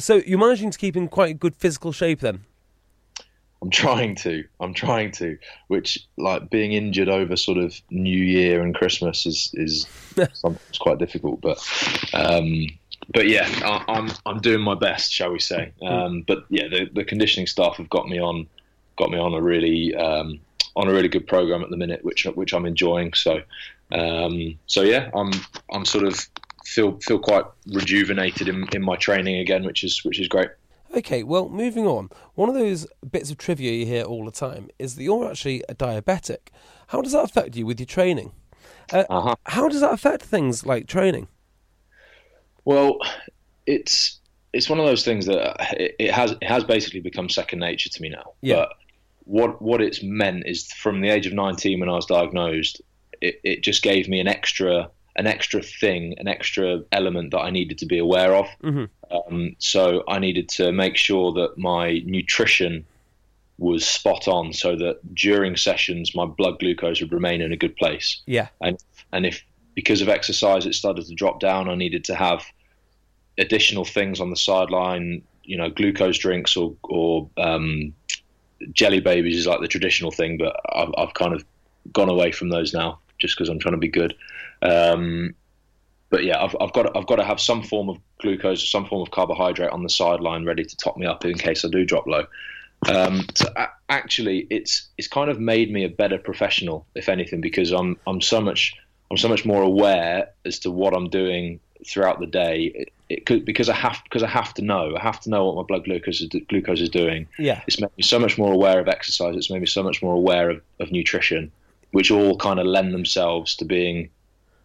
So 0.00 0.16
you're 0.26 0.40
managing 0.40 0.72
to 0.72 0.78
keep 0.78 0.96
in 0.96 1.06
quite 1.06 1.38
good 1.38 1.54
physical 1.54 1.92
shape 1.92 2.18
then. 2.18 2.40
I'm 3.64 3.70
trying 3.70 4.14
to. 4.16 4.44
I'm 4.60 4.74
trying 4.74 5.10
to. 5.12 5.38
Which, 5.68 6.06
like, 6.18 6.50
being 6.50 6.72
injured 6.72 7.08
over 7.08 7.34
sort 7.34 7.56
of 7.56 7.74
New 7.88 8.22
Year 8.22 8.60
and 8.60 8.74
Christmas 8.74 9.24
is 9.24 9.50
is 9.54 9.86
sometimes 10.34 10.78
quite 10.78 10.98
difficult. 10.98 11.40
But, 11.40 11.66
um, 12.12 12.66
but 13.14 13.26
yeah, 13.26 13.48
I, 13.64 13.82
I'm 13.88 14.10
I'm 14.26 14.40
doing 14.40 14.60
my 14.60 14.74
best, 14.74 15.10
shall 15.10 15.32
we 15.32 15.38
say? 15.38 15.72
Um, 15.80 16.24
but 16.26 16.44
yeah, 16.50 16.68
the, 16.68 16.90
the 16.92 17.04
conditioning 17.04 17.46
staff 17.46 17.78
have 17.78 17.88
got 17.88 18.06
me 18.06 18.20
on 18.20 18.46
got 18.96 19.10
me 19.10 19.18
on 19.18 19.32
a 19.32 19.40
really 19.40 19.94
um, 19.94 20.40
on 20.76 20.86
a 20.88 20.92
really 20.92 21.08
good 21.08 21.26
program 21.26 21.62
at 21.62 21.70
the 21.70 21.78
minute, 21.78 22.04
which 22.04 22.26
which 22.34 22.52
I'm 22.52 22.66
enjoying. 22.66 23.14
So, 23.14 23.40
um, 23.92 24.58
so 24.66 24.82
yeah, 24.82 25.08
I'm 25.14 25.32
I'm 25.72 25.86
sort 25.86 26.04
of 26.04 26.20
feel 26.66 26.98
feel 27.00 27.18
quite 27.18 27.46
rejuvenated 27.66 28.46
in, 28.46 28.68
in 28.74 28.82
my 28.82 28.96
training 28.96 29.36
again, 29.36 29.64
which 29.64 29.84
is 29.84 30.04
which 30.04 30.20
is 30.20 30.28
great. 30.28 30.50
Okay, 30.96 31.22
well, 31.22 31.48
moving 31.48 31.86
on. 31.86 32.08
One 32.34 32.48
of 32.48 32.54
those 32.54 32.86
bits 33.10 33.30
of 33.30 33.38
trivia 33.38 33.72
you 33.72 33.84
hear 33.86 34.04
all 34.04 34.24
the 34.24 34.30
time 34.30 34.68
is 34.78 34.94
that 34.94 35.02
you're 35.02 35.28
actually 35.28 35.62
a 35.68 35.74
diabetic. 35.74 36.48
How 36.88 37.00
does 37.02 37.12
that 37.12 37.24
affect 37.24 37.56
you 37.56 37.66
with 37.66 37.80
your 37.80 37.86
training? 37.86 38.32
Uh, 38.92 39.04
Uh-huh. 39.10 39.34
How 39.46 39.68
does 39.68 39.80
that 39.80 39.92
affect 39.92 40.22
things 40.22 40.64
like 40.64 40.86
training? 40.86 41.28
Well, 42.64 42.98
it's 43.66 44.20
it's 44.52 44.70
one 44.70 44.78
of 44.78 44.86
those 44.86 45.04
things 45.04 45.26
that 45.26 45.56
it, 45.80 45.96
it 45.98 46.10
has 46.12 46.32
it 46.32 46.44
has 46.44 46.64
basically 46.64 47.00
become 47.00 47.28
second 47.28 47.58
nature 47.58 47.90
to 47.90 48.02
me 48.02 48.08
now. 48.08 48.32
Yeah. 48.40 48.56
But 48.56 48.68
what 49.24 49.60
what 49.62 49.80
it's 49.80 50.02
meant 50.02 50.44
is 50.46 50.70
from 50.72 51.00
the 51.00 51.08
age 51.08 51.26
of 51.26 51.32
19 51.32 51.80
when 51.80 51.88
I 51.88 51.92
was 51.94 52.06
diagnosed, 52.06 52.80
it, 53.20 53.40
it 53.42 53.62
just 53.62 53.82
gave 53.82 54.08
me 54.08 54.20
an 54.20 54.28
extra 54.28 54.90
an 55.16 55.26
extra 55.26 55.62
thing, 55.62 56.14
an 56.18 56.26
extra 56.26 56.80
element 56.90 57.30
that 57.30 57.38
I 57.40 57.50
needed 57.50 57.78
to 57.78 57.86
be 57.86 57.98
aware 57.98 58.34
of. 58.34 58.46
Mhm. 58.62 58.88
Um, 59.10 59.56
so 59.58 60.02
I 60.08 60.18
needed 60.18 60.48
to 60.50 60.72
make 60.72 60.96
sure 60.96 61.32
that 61.32 61.58
my 61.58 62.02
nutrition 62.04 62.84
was 63.58 63.86
spot 63.86 64.26
on, 64.26 64.52
so 64.52 64.74
that 64.76 65.14
during 65.14 65.56
sessions 65.56 66.14
my 66.14 66.26
blood 66.26 66.58
glucose 66.58 67.00
would 67.00 67.12
remain 67.12 67.40
in 67.40 67.52
a 67.52 67.56
good 67.56 67.76
place 67.76 68.20
Yeah. 68.26 68.48
and 68.60 68.76
and 69.12 69.24
if 69.26 69.44
because 69.74 70.00
of 70.00 70.08
exercise 70.08 70.66
it 70.66 70.74
started 70.74 71.06
to 71.06 71.14
drop 71.14 71.40
down, 71.40 71.68
I 71.68 71.74
needed 71.74 72.04
to 72.04 72.14
have 72.14 72.44
additional 73.38 73.84
things 73.84 74.20
on 74.20 74.30
the 74.30 74.36
sideline, 74.36 75.22
you 75.44 75.56
know, 75.56 75.68
glucose 75.70 76.18
drinks 76.18 76.56
or 76.56 76.74
or 76.82 77.28
um, 77.36 77.94
jelly 78.72 79.00
babies 79.00 79.38
is 79.38 79.46
like 79.46 79.60
the 79.60 79.68
traditional 79.68 80.10
thing, 80.10 80.38
but 80.38 80.56
I've, 80.72 80.92
I've 80.96 81.14
kind 81.14 81.34
of 81.34 81.44
gone 81.92 82.08
away 82.08 82.32
from 82.32 82.48
those 82.48 82.72
now 82.72 82.98
just 83.18 83.36
because 83.36 83.48
I'm 83.48 83.58
trying 83.58 83.74
to 83.74 83.78
be 83.78 83.88
good. 83.88 84.14
Um, 84.62 85.34
but 86.14 86.22
yeah, 86.22 86.40
I've, 86.40 86.54
I've 86.60 86.72
got 86.72 86.96
I've 86.96 87.08
got 87.08 87.16
to 87.16 87.24
have 87.24 87.40
some 87.40 87.60
form 87.60 87.88
of 87.88 87.98
glucose, 88.20 88.70
some 88.70 88.86
form 88.86 89.02
of 89.02 89.10
carbohydrate 89.10 89.70
on 89.70 89.82
the 89.82 89.88
sideline 89.88 90.44
ready 90.44 90.64
to 90.64 90.76
top 90.76 90.96
me 90.96 91.06
up 91.06 91.24
in 91.24 91.36
case 91.36 91.64
I 91.64 91.68
do 91.68 91.84
drop 91.84 92.06
low. 92.06 92.24
Um, 92.88 93.26
so 93.34 93.52
a- 93.56 93.72
actually, 93.88 94.46
it's 94.48 94.86
it's 94.96 95.08
kind 95.08 95.28
of 95.28 95.40
made 95.40 95.72
me 95.72 95.82
a 95.82 95.88
better 95.88 96.16
professional, 96.16 96.86
if 96.94 97.08
anything, 97.08 97.40
because 97.40 97.72
I'm 97.72 97.98
I'm 98.06 98.20
so 98.20 98.40
much 98.40 98.76
I'm 99.10 99.16
so 99.16 99.28
much 99.28 99.44
more 99.44 99.60
aware 99.60 100.28
as 100.44 100.60
to 100.60 100.70
what 100.70 100.94
I'm 100.94 101.08
doing 101.08 101.58
throughout 101.84 102.20
the 102.20 102.26
day. 102.26 102.70
It, 102.72 102.92
it 103.08 103.26
could 103.26 103.44
because 103.44 103.68
I 103.68 103.74
have 103.74 104.00
because 104.04 104.22
I 104.22 104.28
have 104.28 104.54
to 104.54 104.62
know. 104.62 104.94
I 104.96 105.02
have 105.02 105.18
to 105.22 105.30
know 105.30 105.46
what 105.46 105.56
my 105.56 105.62
blood 105.64 105.82
glucose 105.82 106.20
is, 106.20 106.28
glucose 106.48 106.80
is 106.80 106.90
doing. 106.90 107.26
Yeah. 107.40 107.60
It's 107.66 107.80
made 107.80 107.90
me 107.96 108.04
so 108.04 108.20
much 108.20 108.38
more 108.38 108.52
aware 108.52 108.78
of 108.78 108.86
exercise. 108.86 109.34
It's 109.34 109.50
made 109.50 109.62
me 109.62 109.66
so 109.66 109.82
much 109.82 110.00
more 110.00 110.14
aware 110.14 110.48
of, 110.48 110.62
of 110.78 110.92
nutrition, 110.92 111.50
which 111.90 112.12
all 112.12 112.38
kind 112.38 112.60
of 112.60 112.66
lend 112.66 112.94
themselves 112.94 113.56
to 113.56 113.64
being 113.64 114.10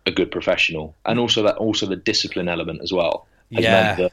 a 0.10 0.12
good 0.12 0.32
professional, 0.32 0.96
and 1.06 1.20
also 1.20 1.42
that 1.44 1.56
also 1.58 1.86
the 1.86 1.96
discipline 1.96 2.50
element 2.50 2.82
as 2.84 2.92
well. 2.92 3.28
Yeah. 3.50 4.10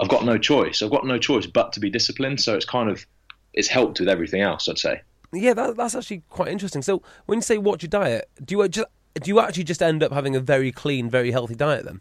I've 0.00 0.08
got 0.08 0.24
no 0.24 0.38
choice. 0.38 0.82
I've 0.82 0.90
got 0.90 1.06
no 1.06 1.18
choice 1.18 1.46
but 1.46 1.72
to 1.74 1.80
be 1.80 1.90
disciplined. 1.90 2.40
So 2.40 2.54
it's 2.54 2.64
kind 2.64 2.88
of 2.88 3.04
it's 3.52 3.68
helped 3.68 4.00
with 4.00 4.08
everything 4.08 4.42
else. 4.42 4.68
I'd 4.68 4.78
say. 4.78 5.02
Yeah, 5.32 5.54
that, 5.54 5.76
that's 5.76 5.94
actually 5.94 6.22
quite 6.28 6.48
interesting. 6.48 6.82
So, 6.82 7.02
when 7.26 7.38
you 7.38 7.42
say 7.42 7.56
watch 7.58 7.82
your 7.82 7.88
diet, 7.88 8.28
do 8.44 8.54
you 8.54 8.62
uh, 8.62 8.68
just 8.68 8.88
do 9.14 9.28
you 9.28 9.40
actually 9.40 9.64
just 9.64 9.82
end 9.82 10.02
up 10.02 10.12
having 10.12 10.36
a 10.36 10.40
very 10.40 10.70
clean, 10.72 11.08
very 11.08 11.30
healthy 11.30 11.54
diet 11.54 11.84
then? 11.84 12.00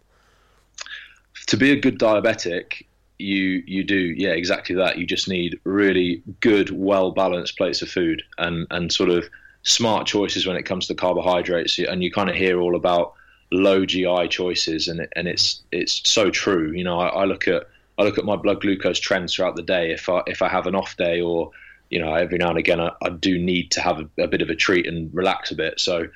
to 1.48 1.58
be 1.58 1.72
a 1.72 1.80
good 1.80 2.00
diabetic, 2.00 2.86
you 3.18 3.64
you 3.66 3.84
do 3.84 3.98
yeah 3.98 4.32
exactly 4.32 4.76
that. 4.76 4.98
You 4.98 5.06
just 5.06 5.28
need 5.28 5.60
really 5.64 6.24
good, 6.40 6.70
well 6.72 7.12
balanced 7.12 7.58
plates 7.58 7.82
of 7.82 7.90
food 7.90 8.24
and 8.38 8.68
and 8.72 8.92
sort 8.92 9.10
of 9.10 9.30
smart 9.64 10.08
choices 10.08 10.48
when 10.48 10.56
it 10.56 10.64
comes 10.64 10.88
to 10.88 10.96
carbohydrates. 10.96 11.78
And 11.80 12.04
you 12.04 12.12
kind 12.12 12.30
of 12.30 12.36
hear 12.36 12.60
all 12.60 12.76
about 12.76 13.14
low 13.52 13.86
GI 13.86 14.28
choices, 14.30 14.88
and 14.88 15.08
and 15.16 15.28
it's 15.28 15.62
it's 15.72 16.02
so 16.10 16.30
true. 16.30 16.72
You 16.72 16.84
know, 16.84 17.00
I, 17.00 17.08
I 17.08 17.26
look 17.26 17.48
at 17.48 17.68
I 17.98 18.04
look 18.04 18.18
at 18.18 18.26
my 18.26 18.36
blood 18.36 18.62
glucose 18.62 19.00
trends 19.00 19.36
throughout 19.36 19.56
the 19.56 19.64
day. 19.64 19.92
If 19.92 20.10
I 20.10 20.22
if 20.28 20.42
I 20.42 20.50
have 20.50 20.68
an 20.68 20.76
off 20.76 20.98
day 20.98 21.22
or 21.22 21.52
you 21.90 22.00
know 22.00 22.14
every 22.14 22.38
now 22.38 22.50
and 22.50 22.58
again 22.58 22.80
I, 22.80 22.92
I 23.02 23.10
do 23.10 23.38
need 23.38 23.72
to 23.72 23.82
have 23.82 24.00
a, 24.00 24.24
a 24.24 24.28
bit 24.28 24.42
of 24.42 24.50
a 24.50 24.56
treat 24.56 24.88
and 24.88 25.14
relax 25.14 25.52
a 25.52 25.56
bit. 25.56 25.80
So 25.80 26.08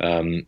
um, 0.00 0.46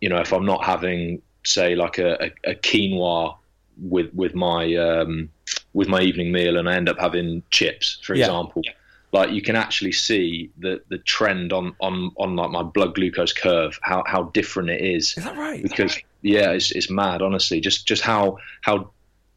you 0.00 0.08
know 0.08 0.18
if 0.18 0.32
I'm 0.32 0.44
not 0.44 0.64
having 0.64 1.22
say 1.44 1.74
like 1.74 1.98
a, 1.98 2.24
a, 2.24 2.50
a 2.50 2.54
quinoa 2.54 3.36
with 3.80 4.12
with 4.12 4.34
my 4.34 4.74
um, 4.76 5.30
with 5.72 5.88
my 5.88 6.02
evening 6.02 6.32
meal 6.32 6.58
and 6.58 6.68
I 6.68 6.74
end 6.74 6.88
up 6.88 6.98
having 6.98 7.42
chips, 7.50 7.98
for 8.02 8.14
Yeah. 8.14 8.26
example, 8.26 8.62
like 9.12 9.30
you 9.30 9.42
can 9.42 9.56
actually 9.56 9.92
see 9.92 10.50
the 10.58 10.82
the 10.88 10.98
trend 10.98 11.52
on 11.52 11.74
on 11.80 12.12
on 12.16 12.36
like 12.36 12.50
my 12.50 12.62
blood 12.62 12.94
glucose 12.94 13.32
curve, 13.32 13.78
how 13.82 14.04
how 14.06 14.24
different 14.24 14.70
it 14.70 14.80
is. 14.80 15.14
Is 15.16 15.24
that 15.24 15.36
right? 15.36 15.62
Because 15.62 15.98
yeah, 16.22 16.50
it's 16.50 16.70
it's 16.72 16.90
mad, 16.90 17.22
honestly. 17.22 17.60
Just 17.60 17.86
just 17.86 18.02
how 18.02 18.38
how 18.62 18.90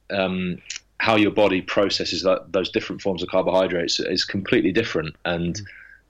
um, 0.09 0.57
how 0.99 1.15
your 1.15 1.31
body 1.31 1.61
processes 1.61 2.21
that, 2.23 2.51
those 2.51 2.69
different 2.69 3.01
forms 3.01 3.23
of 3.23 3.29
carbohydrates 3.29 3.99
is 3.99 4.25
completely 4.25 4.71
different. 4.71 5.15
And 5.25 5.55
Mm. 5.55 5.65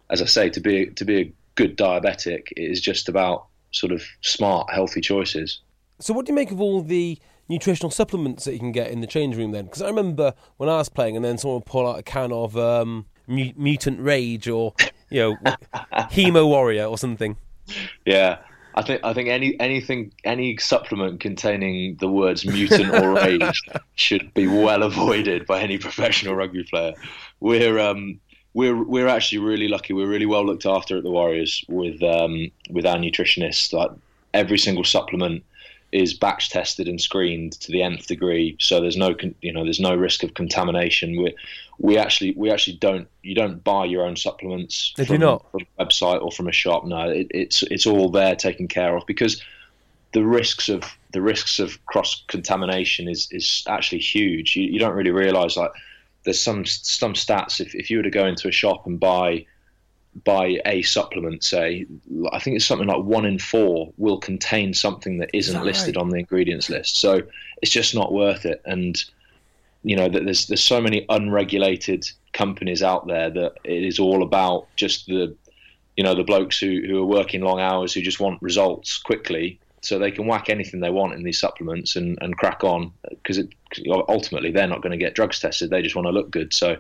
as 0.10 0.22
I 0.22 0.26
say, 0.26 0.50
to 0.50 0.60
be 0.60 0.88
to 0.88 1.06
be 1.06 1.22
a 1.22 1.34
good 1.56 1.78
diabetic 1.78 2.48
is 2.58 2.82
just 2.82 3.08
about 3.08 3.46
sort 3.72 3.92
of 3.94 4.04
smart, 4.22 4.70
healthy 4.70 5.02
choices. 5.02 5.62
So, 6.00 6.14
what 6.14 6.26
do 6.26 6.32
you 6.32 6.36
make 6.36 6.52
of 6.52 6.60
all 6.60 6.82
the 6.82 7.20
nutritional 7.48 7.92
supplements 7.92 8.46
that 8.46 8.54
you 8.54 8.60
can 8.60 8.72
get 8.72 8.92
in 8.92 9.02
the 9.02 9.08
change 9.08 9.38
room 9.38 9.52
then? 9.52 9.66
Because 9.66 9.82
I 9.82 9.88
remember 9.88 10.34
when 10.58 10.68
I 10.68 10.78
was 10.78 10.90
playing, 10.90 11.16
and 11.16 11.24
then 11.24 11.38
someone 11.38 11.60
would 11.60 11.66
pull 11.66 11.88
out 11.88 12.00
a 12.00 12.04
can 12.04 12.32
of 12.32 12.58
um, 12.58 13.06
mu- 13.32 13.54
Mutant 13.56 14.00
Rage 14.00 14.48
or 14.48 14.74
you 15.10 15.22
know 15.22 15.36
Hemo 15.94 16.48
Warrior 16.48 16.86
or 16.86 16.98
something. 16.98 17.38
Yeah. 18.06 18.40
I 18.74 18.82
think 18.84 19.02
I 19.04 19.14
think 19.14 19.28
any 19.28 19.60
anything 19.60 20.14
any 20.24 20.56
supplement 20.58 21.20
containing 21.20 21.98
the 22.00 22.08
words 22.08 22.46
mutant 22.46 22.94
or 22.94 23.16
rage 23.16 23.62
should 23.96 24.34
be 24.34 24.48
well 24.48 24.84
avoided 24.84 25.46
by 25.46 25.60
any 25.60 25.78
professional 25.78 26.36
rugby 26.36 26.64
player. 26.64 26.94
We're 27.42 27.78
um 27.80 28.20
we're 28.54 28.82
we're 28.82 29.10
actually 29.10 29.40
really 29.40 29.68
lucky. 29.68 29.92
We're 29.92 30.08
really 30.08 30.26
well 30.26 30.46
looked 30.46 30.66
after 30.66 30.98
at 30.98 31.04
the 31.04 31.12
Warriors 31.12 31.66
with 31.68 32.02
um 32.02 32.50
with 32.70 32.86
our 32.86 32.96
nutritionists. 32.96 33.74
Like 33.74 33.92
every 34.34 34.58
single 34.58 34.86
supplement 34.86 35.44
is 35.92 36.14
batch 36.14 36.50
tested 36.50 36.88
and 36.88 37.02
screened 37.02 37.54
to 37.54 37.72
the 37.72 37.82
nth 37.82 38.08
degree, 38.08 38.56
so 38.60 38.80
there's 38.80 38.98
no 38.98 39.16
you 39.42 39.52
know 39.52 39.64
there's 39.64 39.80
no 39.80 39.96
risk 39.96 40.24
of 40.24 40.34
contamination. 40.34 41.22
We 41.22 41.36
we 41.80 41.98
actually 41.98 42.34
we 42.38 42.50
actually 42.52 42.78
don't 42.78 43.08
you 43.24 43.36
don't 43.36 43.64
buy 43.64 43.86
your 43.86 44.06
own 44.06 44.16
supplements 44.16 44.94
They 44.96 45.06
from, 45.06 45.20
not? 45.20 45.52
from 45.52 45.62
a 45.78 45.86
website 45.86 46.22
or 46.22 46.32
from 46.32 46.48
a 46.48 46.52
shop. 46.52 46.86
No, 46.86 47.10
it, 47.10 47.28
it's 47.32 47.64
it's 47.64 47.86
all 47.86 48.10
there 48.10 48.36
taken 48.36 48.68
care 48.68 48.96
of 48.96 49.06
because 49.06 49.44
the 50.14 50.24
risks 50.24 50.70
of 50.70 50.84
the 51.12 51.22
risks 51.22 51.60
of 51.60 51.84
cross 51.86 52.24
contamination 52.28 53.08
is 53.08 53.28
is 53.32 53.64
actually 53.68 54.00
huge. 54.00 54.56
You, 54.56 54.64
you 54.64 54.80
don't 54.80 54.96
really 54.96 55.12
realise 55.12 55.58
like 55.58 55.72
there's 56.24 56.40
some 56.40 56.66
some 56.66 57.14
stats. 57.14 57.60
If 57.60 57.76
if 57.76 57.90
you 57.90 57.98
were 57.98 58.04
to 58.04 58.10
go 58.10 58.26
into 58.26 58.48
a 58.48 58.52
shop 58.52 58.86
and 58.86 59.00
buy 59.00 59.46
buy 60.24 60.60
a 60.66 60.82
supplement, 60.82 61.44
say, 61.44 61.86
I 62.32 62.40
think 62.40 62.58
it's 62.58 62.66
something 62.66 62.88
like 62.88 63.04
one 63.04 63.26
in 63.26 63.40
four 63.40 63.94
will 63.98 64.18
contain 64.18 64.74
something 64.74 65.20
that 65.20 65.30
isn't 65.34 65.54
that 65.54 65.66
listed 65.66 65.96
right? 65.96 66.02
on 66.02 66.10
the 66.10 66.20
ingredients 66.20 66.70
list. 66.70 66.98
So 66.98 67.22
it's 67.62 67.72
just 67.72 67.96
not 67.96 68.12
worth 68.14 68.46
it. 68.46 68.62
And 68.66 69.04
you 69.84 69.96
know, 69.96 70.10
that 70.10 70.26
there's 70.26 70.48
there's 70.48 70.64
so 70.64 70.82
many 70.82 71.06
unregulated 71.10 72.06
companies 72.34 72.84
out 72.84 73.08
there 73.08 73.30
that 73.30 73.54
it 73.64 73.84
is 73.84 74.00
all 74.00 74.22
about 74.24 74.68
just 74.76 75.08
the 75.08 75.36
you 75.98 76.04
know 76.04 76.16
the 76.16 76.24
blokes 76.24 76.60
who, 76.60 76.82
who 76.88 77.00
are 77.00 77.06
working 77.06 77.42
long 77.42 77.60
hours 77.60 77.94
who 77.94 78.02
just 78.02 78.20
want 78.20 78.42
results 78.42 78.98
quickly 78.98 79.60
so 79.82 79.98
they 79.98 80.12
can 80.12 80.28
whack 80.28 80.50
anything 80.50 80.80
they 80.80 80.92
want 80.92 81.14
in 81.14 81.24
these 81.24 81.40
supplements 81.40 81.96
and, 81.96 82.18
and 82.22 82.38
crack 82.38 82.64
on 82.64 82.92
because 83.10 83.40
ultimately 84.08 84.52
they're 84.52 84.68
not 84.68 84.82
going 84.82 84.92
to 84.92 84.98
get 84.98 85.16
drugs 85.16 85.40
tested 85.40 85.70
they 85.70 85.82
just 85.82 85.96
want 85.96 86.06
to 86.06 86.12
look 86.12 86.32
good 86.32 86.54
so 86.54 86.78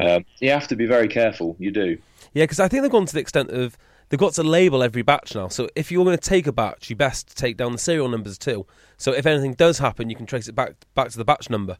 um, 0.00 0.24
you 0.40 0.50
have 0.50 0.66
to 0.66 0.76
be 0.76 0.86
very 0.86 1.08
careful 1.08 1.56
you 1.58 1.70
do 1.70 1.96
Yeah, 2.38 2.44
because 2.44 2.60
I 2.60 2.68
think 2.68 2.82
they've 2.82 2.90
gone 2.92 3.04
to 3.06 3.12
the 3.12 3.18
extent 3.20 3.50
of 3.50 3.76
they've 4.08 4.20
got 4.20 4.32
to 4.34 4.44
label 4.44 4.82
every 4.84 5.02
batch 5.02 5.34
now. 5.34 5.48
So 5.48 5.68
if 5.74 5.90
you're 5.90 6.04
going 6.04 6.16
to 6.16 6.22
take 6.28 6.46
a 6.46 6.52
batch, 6.52 6.88
you 6.88 6.94
best 6.94 7.36
take 7.36 7.56
down 7.56 7.72
the 7.72 7.78
serial 7.78 8.08
numbers 8.08 8.38
too. 8.38 8.64
So 8.96 9.12
if 9.12 9.26
anything 9.26 9.54
does 9.54 9.78
happen, 9.78 10.08
you 10.08 10.14
can 10.14 10.24
trace 10.26 10.46
it 10.46 10.54
back 10.54 10.74
back 10.94 11.08
to 11.10 11.18
the 11.18 11.24
batch 11.24 11.50
number. 11.50 11.78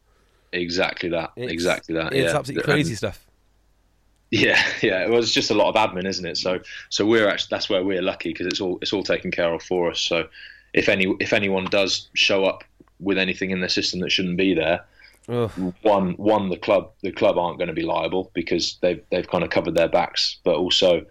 exactly 0.53 1.11
that 1.11 1.31
It's- 1.37 1.53
exactly 1.53 1.95
that 1.95 2.13
Yeah, 2.13 2.23
It's 2.23 2.33
yeah. 2.33 2.39
absolutely 2.39 2.65
crazy 2.65 2.91
And- 2.91 2.99
stuff. 2.99 3.25
Yeah, 4.31 4.61
yeah. 4.83 5.05
It 5.05 5.11
was 5.11 5.33
just 5.33 5.51
a 5.51 5.55
lot 5.55 5.69
of 5.69 5.77
admin, 5.77 6.07
isn't 6.07 6.27
it? 6.27 6.37
So, 6.37 6.61
so 6.89 7.07
we're 7.07 7.29
actually 7.29 7.49
that's 7.51 7.71
where 7.71 7.85
we're 7.85 8.03
lucky 8.03 8.31
because 8.31 8.47
it's 8.47 8.61
all 8.61 8.79
it's 8.83 8.93
all 8.93 9.03
taken 9.05 9.31
care 9.31 9.53
of 9.55 9.63
for 9.63 9.91
us. 9.91 10.01
So, 10.01 10.27
if 10.75 10.89
any 10.89 11.15
if 11.21 11.33
anyone 11.33 11.67
does 11.67 12.09
show 12.15 12.45
up 12.45 12.65
with 12.99 13.17
anything 13.17 13.51
in 13.53 13.61
their 13.61 13.69
system 13.69 14.01
that 14.01 14.11
shouldn't 14.11 14.37
be 14.37 14.55
there, 14.55 14.85
Ugh. 15.29 15.75
one 15.83 16.13
one 16.13 16.49
the 16.49 16.57
club 16.57 16.93
the 17.03 17.13
club 17.13 17.37
aren't 17.37 17.59
going 17.59 17.69
to 17.69 17.75
be 17.75 17.83
liable 17.83 18.31
because 18.35 18.79
they've 18.81 19.03
they've 19.11 19.29
kind 19.29 19.45
of 19.45 19.51
covered 19.51 19.75
their 19.75 19.89
backs. 19.89 20.39
But 20.43 20.57
also, 20.57 21.05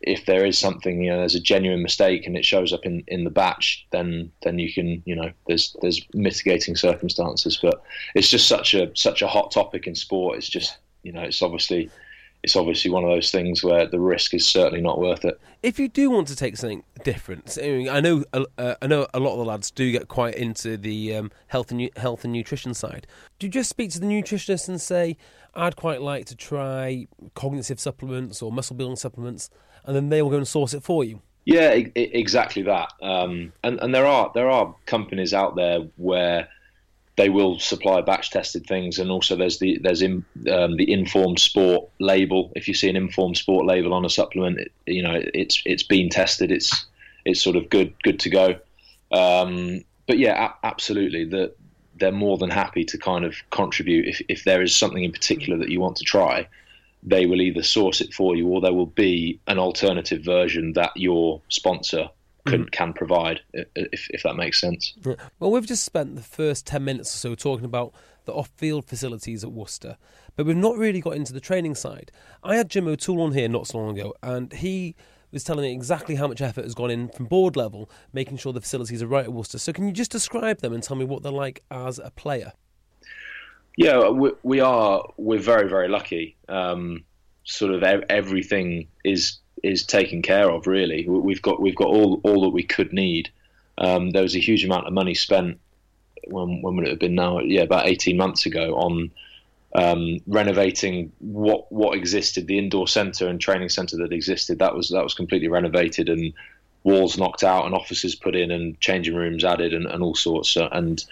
if 0.00 0.24
there 0.26 0.46
is 0.46 0.58
something 0.58 1.02
you 1.02 1.10
know 1.10 1.18
there's 1.18 1.34
a 1.34 1.40
genuine 1.40 1.82
mistake 1.82 2.26
and 2.26 2.36
it 2.36 2.44
shows 2.44 2.72
up 2.72 2.86
in, 2.86 3.04
in 3.08 3.24
the 3.24 3.30
batch, 3.30 3.86
then 3.90 4.32
then 4.42 4.58
you 4.58 4.72
can 4.72 5.02
you 5.04 5.14
know 5.14 5.30
there's 5.46 5.76
there's 5.82 6.00
mitigating 6.14 6.76
circumstances. 6.76 7.58
But 7.60 7.82
it's 8.14 8.30
just 8.30 8.48
such 8.48 8.74
a 8.74 8.90
such 8.94 9.20
a 9.22 9.28
hot 9.28 9.50
topic 9.50 9.86
in 9.86 9.94
sport. 9.94 10.38
It's 10.38 10.48
just 10.48 10.78
you 11.02 11.12
know 11.12 11.22
it's 11.22 11.42
obviously 11.42 11.90
it's 12.42 12.56
obviously 12.56 12.90
one 12.90 13.04
of 13.04 13.10
those 13.10 13.30
things 13.30 13.62
where 13.62 13.86
the 13.86 14.00
risk 14.00 14.32
is 14.32 14.46
certainly 14.46 14.80
not 14.80 14.98
worth 14.98 15.24
it. 15.24 15.40
If 15.62 15.78
you 15.78 15.88
do 15.88 16.10
want 16.10 16.28
to 16.28 16.36
take 16.36 16.56
something 16.56 16.84
different, 17.04 17.50
so, 17.50 17.62
I 17.62 17.66
mean, 17.66 17.88
I 17.88 18.00
know 18.00 18.24
uh, 18.32 18.74
I 18.80 18.86
know 18.86 19.06
a 19.14 19.20
lot 19.20 19.32
of 19.32 19.38
the 19.38 19.44
lads 19.44 19.70
do 19.70 19.90
get 19.90 20.08
quite 20.08 20.34
into 20.34 20.76
the 20.76 21.14
um, 21.16 21.30
health 21.48 21.70
and 21.70 21.90
health 21.96 22.24
and 22.24 22.32
nutrition 22.32 22.74
side. 22.74 23.06
Do 23.38 23.46
you 23.46 23.50
just 23.50 23.70
speak 23.70 23.90
to 23.92 24.00
the 24.00 24.06
nutritionist 24.06 24.68
and 24.68 24.80
say, 24.80 25.16
"I'd 25.54 25.76
quite 25.76 26.02
like 26.02 26.26
to 26.26 26.36
try 26.36 27.06
cognitive 27.34 27.80
supplements 27.80 28.42
or 28.42 28.52
muscle 28.52 28.76
building 28.76 28.96
supplements," 28.96 29.50
and 29.84 29.96
then 29.96 30.08
they 30.08 30.22
will 30.22 30.30
go 30.30 30.36
and 30.36 30.48
source 30.48 30.74
it 30.74 30.82
for 30.82 31.04
you? 31.04 31.22
Yeah, 31.44 31.74
e- 31.74 31.92
exactly 31.94 32.62
that. 32.62 32.92
Um, 33.00 33.52
and 33.64 33.80
and 33.80 33.94
there 33.94 34.06
are 34.06 34.30
there 34.34 34.50
are 34.50 34.74
companies 34.86 35.32
out 35.32 35.56
there 35.56 35.80
where 35.96 36.48
they 37.18 37.28
will 37.28 37.58
supply 37.58 38.00
batch 38.00 38.30
tested 38.30 38.64
things, 38.66 38.98
and 39.00 39.10
also 39.10 39.34
there's 39.34 39.58
the 39.58 39.76
there's 39.82 40.02
in, 40.02 40.24
um, 40.50 40.76
the 40.76 40.90
informed 40.90 41.40
sport 41.40 41.90
label. 41.98 42.52
If 42.54 42.68
you 42.68 42.74
see 42.74 42.88
an 42.88 42.94
informed 42.94 43.36
sport 43.36 43.66
label 43.66 43.92
on 43.92 44.04
a 44.04 44.08
supplement, 44.08 44.60
it, 44.60 44.72
you 44.86 45.02
know 45.02 45.20
it's 45.34 45.60
it's 45.66 45.82
been 45.82 46.08
tested. 46.08 46.52
It's 46.52 46.86
it's 47.24 47.42
sort 47.42 47.56
of 47.56 47.68
good 47.70 47.92
good 48.04 48.20
to 48.20 48.30
go. 48.30 48.46
Um, 49.10 49.82
but 50.06 50.18
yeah, 50.18 50.46
a- 50.46 50.66
absolutely. 50.66 51.24
That 51.24 51.56
they're 51.96 52.12
more 52.12 52.38
than 52.38 52.50
happy 52.50 52.84
to 52.84 52.96
kind 52.96 53.24
of 53.24 53.34
contribute 53.50 54.06
if 54.06 54.22
if 54.28 54.44
there 54.44 54.62
is 54.62 54.74
something 54.74 55.02
in 55.02 55.10
particular 55.10 55.58
that 55.58 55.70
you 55.70 55.80
want 55.80 55.96
to 55.96 56.04
try. 56.04 56.46
They 57.02 57.26
will 57.26 57.40
either 57.40 57.62
source 57.62 58.00
it 58.00 58.14
for 58.14 58.36
you, 58.36 58.46
or 58.46 58.60
there 58.60 58.72
will 58.72 58.86
be 58.86 59.40
an 59.48 59.58
alternative 59.58 60.22
version 60.22 60.72
that 60.74 60.92
your 60.96 61.40
sponsor 61.48 62.10
can 62.50 62.64
can 62.66 62.92
provide. 62.92 63.40
If 63.52 64.08
if 64.10 64.22
that 64.22 64.36
makes 64.36 64.60
sense. 64.60 64.94
Yeah. 65.04 65.14
Well, 65.38 65.50
we've 65.50 65.66
just 65.66 65.84
spent 65.84 66.16
the 66.16 66.22
first 66.22 66.66
10 66.66 66.84
minutes 66.84 67.14
or 67.14 67.18
so 67.18 67.34
talking 67.34 67.64
about 67.64 67.94
the 68.24 68.32
off 68.32 68.50
field 68.56 68.84
facilities 68.84 69.42
at 69.42 69.52
Worcester, 69.52 69.96
but 70.36 70.46
we've 70.46 70.56
not 70.56 70.76
really 70.76 71.00
got 71.00 71.14
into 71.14 71.32
the 71.32 71.40
training 71.40 71.74
side. 71.74 72.12
I 72.42 72.56
had 72.56 72.68
Jim 72.68 72.86
O'Toole 72.86 73.22
on 73.22 73.32
here 73.32 73.48
not 73.48 73.66
so 73.66 73.78
long 73.78 73.98
ago, 73.98 74.14
and 74.22 74.52
he 74.52 74.94
was 75.32 75.44
telling 75.44 75.62
me 75.62 75.72
exactly 75.72 76.14
how 76.14 76.26
much 76.26 76.40
effort 76.40 76.64
has 76.64 76.74
gone 76.74 76.90
in 76.90 77.08
from 77.08 77.26
board 77.26 77.56
level, 77.56 77.90
making 78.12 78.38
sure 78.38 78.52
the 78.52 78.60
facilities 78.60 79.02
are 79.02 79.06
right 79.06 79.24
at 79.24 79.32
Worcester. 79.32 79.58
So, 79.58 79.72
can 79.72 79.86
you 79.86 79.92
just 79.92 80.10
describe 80.10 80.60
them 80.60 80.72
and 80.72 80.82
tell 80.82 80.96
me 80.96 81.04
what 81.04 81.22
they're 81.22 81.32
like 81.32 81.62
as 81.70 81.98
a 81.98 82.10
player? 82.10 82.52
Yeah, 83.76 84.08
we, 84.08 84.32
we 84.42 84.60
are. 84.60 85.04
We're 85.16 85.38
very 85.38 85.68
very 85.68 85.88
lucky. 85.88 86.36
Um, 86.48 87.04
sort 87.44 87.72
of 87.72 87.82
ev- 87.82 88.04
everything 88.10 88.88
is 89.04 89.38
is 89.62 89.84
taken 89.84 90.22
care 90.22 90.50
of. 90.50 90.66
Really, 90.66 91.08
We- 91.08 91.20
we've 91.20 91.42
got 91.42 91.60
we've 91.60 91.74
got 91.76 91.88
all 91.88 92.20
all 92.24 92.42
that 92.42 92.50
we 92.50 92.62
could 92.62 92.92
need. 92.92 93.30
Um, 93.78 94.10
there 94.10 94.22
was 94.22 94.34
a 94.34 94.40
huge 94.40 94.64
amount 94.64 94.86
of 94.86 94.92
money 94.92 95.14
spent 95.14 95.58
when 96.26 96.62
when 96.62 96.76
would 96.76 96.86
it 96.86 96.90
have 96.90 96.98
been 96.98 97.14
now? 97.14 97.40
Yeah, 97.40 97.62
about 97.62 97.86
eighteen 97.86 98.16
months 98.16 98.46
ago 98.46 98.74
on 98.76 99.10
um, 99.74 100.18
renovating 100.26 101.12
what 101.18 101.70
what 101.70 101.96
existed, 101.96 102.46
the 102.46 102.58
indoor 102.58 102.88
centre 102.88 103.28
and 103.28 103.40
training 103.40 103.68
centre 103.68 103.96
that 103.98 104.12
existed. 104.12 104.58
That 104.58 104.74
was 104.74 104.88
that 104.90 105.04
was 105.04 105.14
completely 105.14 105.48
renovated 105.48 106.08
and 106.08 106.32
walls 106.84 107.18
knocked 107.18 107.44
out 107.44 107.66
and 107.66 107.74
offices 107.74 108.14
put 108.14 108.34
in 108.34 108.50
and 108.50 108.80
changing 108.80 109.14
rooms 109.14 109.44
added 109.44 109.74
and, 109.74 109.86
and 109.86 110.02
all 110.02 110.14
sorts. 110.14 110.56
And 110.56 111.04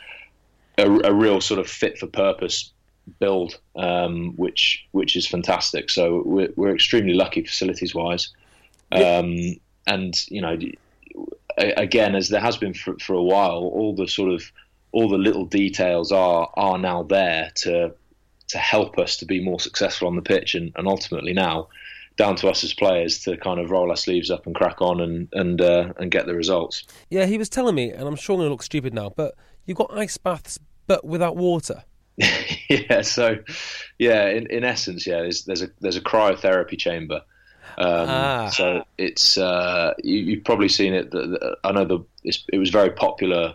a, 0.79 0.89
a 1.05 1.13
real 1.13 1.41
sort 1.41 1.61
of 1.61 1.69
fit 1.69 1.99
for 1.99 2.07
purpose 2.07 2.73
build, 3.19 3.59
um, 3.77 4.35
which 4.37 4.85
which 4.93 5.17
is 5.17 5.27
fantastic. 5.27 5.91
So 5.91 6.23
we're, 6.25 6.53
we're 6.57 6.75
extremely 6.75 7.15
lucky 7.15 7.45
facilities 7.45 7.95
wise, 7.95 8.31
um, 8.93 9.57
and 9.87 10.15
you 10.29 10.41
know, 10.41 10.59
again, 11.59 12.15
as 12.15 12.29
there 12.29 12.41
has 12.41 12.57
been 12.57 12.75
for, 12.75 12.97
for 12.99 13.15
a 13.15 13.23
while, 13.23 13.59
all 13.59 13.95
the 13.95 14.09
sort 14.09 14.33
of 14.33 14.51
all 14.93 15.09
the 15.09 15.19
little 15.19 15.45
details 15.45 16.13
are 16.13 16.51
are 16.55 16.79
now 16.79 17.03
there 17.03 17.51
to 17.57 17.93
to 18.49 18.59
help 18.59 18.99
us 18.99 19.17
to 19.19 19.27
be 19.27 19.43
more 19.43 19.61
successful 19.61 20.07
on 20.09 20.17
the 20.17 20.23
pitch, 20.23 20.55
and, 20.55 20.73
and 20.77 20.87
ultimately 20.87 21.33
now 21.33 21.69
down 22.17 22.35
to 22.37 22.49
us 22.49 22.65
as 22.65 22.73
players 22.73 23.19
to 23.25 23.37
kind 23.37 23.61
of 23.61 23.71
roll 23.71 23.91
our 23.91 23.97
sleeves 23.97 24.31
up 24.31 24.47
and 24.47 24.55
crack 24.55 24.81
on 24.81 25.01
and 25.01 25.29
and 25.33 25.61
uh, 25.61 25.93
and 25.99 26.11
get 26.11 26.27
the 26.27 26.35
results. 26.35 26.85
Yeah, 27.11 27.27
he 27.27 27.39
was 27.39 27.49
telling 27.49 27.75
me, 27.75 27.91
and 27.91 28.09
I'm 28.09 28.17
sure 28.17 28.35
I'm 28.35 28.41
going 28.41 28.49
to 28.49 28.53
look 28.53 28.63
stupid 28.63 28.95
now, 28.95 29.13
but 29.15 29.35
you've 29.65 29.79
got 29.79 29.97
ice 29.97 30.17
baths, 30.17 30.59
but 30.87 31.05
without 31.05 31.37
water. 31.37 31.85
yeah, 32.69 33.03
so 33.03 33.39
yeah, 33.99 34.29
in, 34.29 34.47
in 34.51 34.65
essence, 34.65 35.07
yeah, 35.07 35.21
there's 35.21 35.45
there's 35.45 35.63
a 35.63 35.69
there's 35.81 35.97
a 35.97 36.01
cryotherapy 36.01 36.79
chamber. 36.79 37.23
Um, 37.79 38.07
Ah. 38.09 38.49
So 38.49 38.85
it's 38.97 39.37
uh, 39.37 39.93
you, 40.03 40.17
you've 40.19 40.45
probably 40.45 40.69
seen 40.69 40.95
it. 40.95 41.11
The, 41.11 41.27
the, 41.27 41.57
I 41.65 41.73
know 41.73 41.85
the 41.85 41.99
it's, 42.25 42.43
it 42.53 42.59
was 42.59 42.71
very 42.71 42.91
popular 42.91 43.55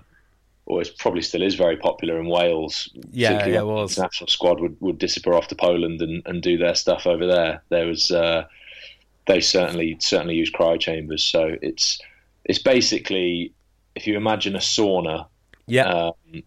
or 0.67 0.81
it 0.81 0.91
probably 0.99 1.21
still 1.21 1.41
is 1.41 1.55
very 1.55 1.75
popular 1.75 2.19
in 2.19 2.27
Wales. 2.27 2.89
Yeah, 3.11 3.31
yeah, 3.31 3.37
it 3.45 3.45
when 3.47 3.53
the 3.57 3.65
was. 3.65 3.97
International 3.97 4.27
squad 4.27 4.59
would, 4.61 4.77
would 4.79 4.99
disappear 4.99 5.33
off 5.33 5.47
to 5.47 5.55
Poland 5.55 6.01
and, 6.01 6.21
and 6.25 6.41
do 6.41 6.57
their 6.57 6.75
stuff 6.75 7.07
over 7.07 7.25
there. 7.25 7.63
There 7.69 7.87
was 7.87 8.11
uh, 8.11 8.45
they 9.27 9.41
certainly 9.41 9.97
certainly 9.99 10.35
use 10.35 10.51
cryo 10.51 10.79
chambers. 10.79 11.23
So 11.23 11.57
it's 11.61 11.99
it's 12.45 12.59
basically 12.59 13.53
if 13.95 14.07
you 14.07 14.15
imagine 14.17 14.55
a 14.55 14.59
sauna, 14.59 15.27
Yeah. 15.67 15.87
um, 15.91 16.43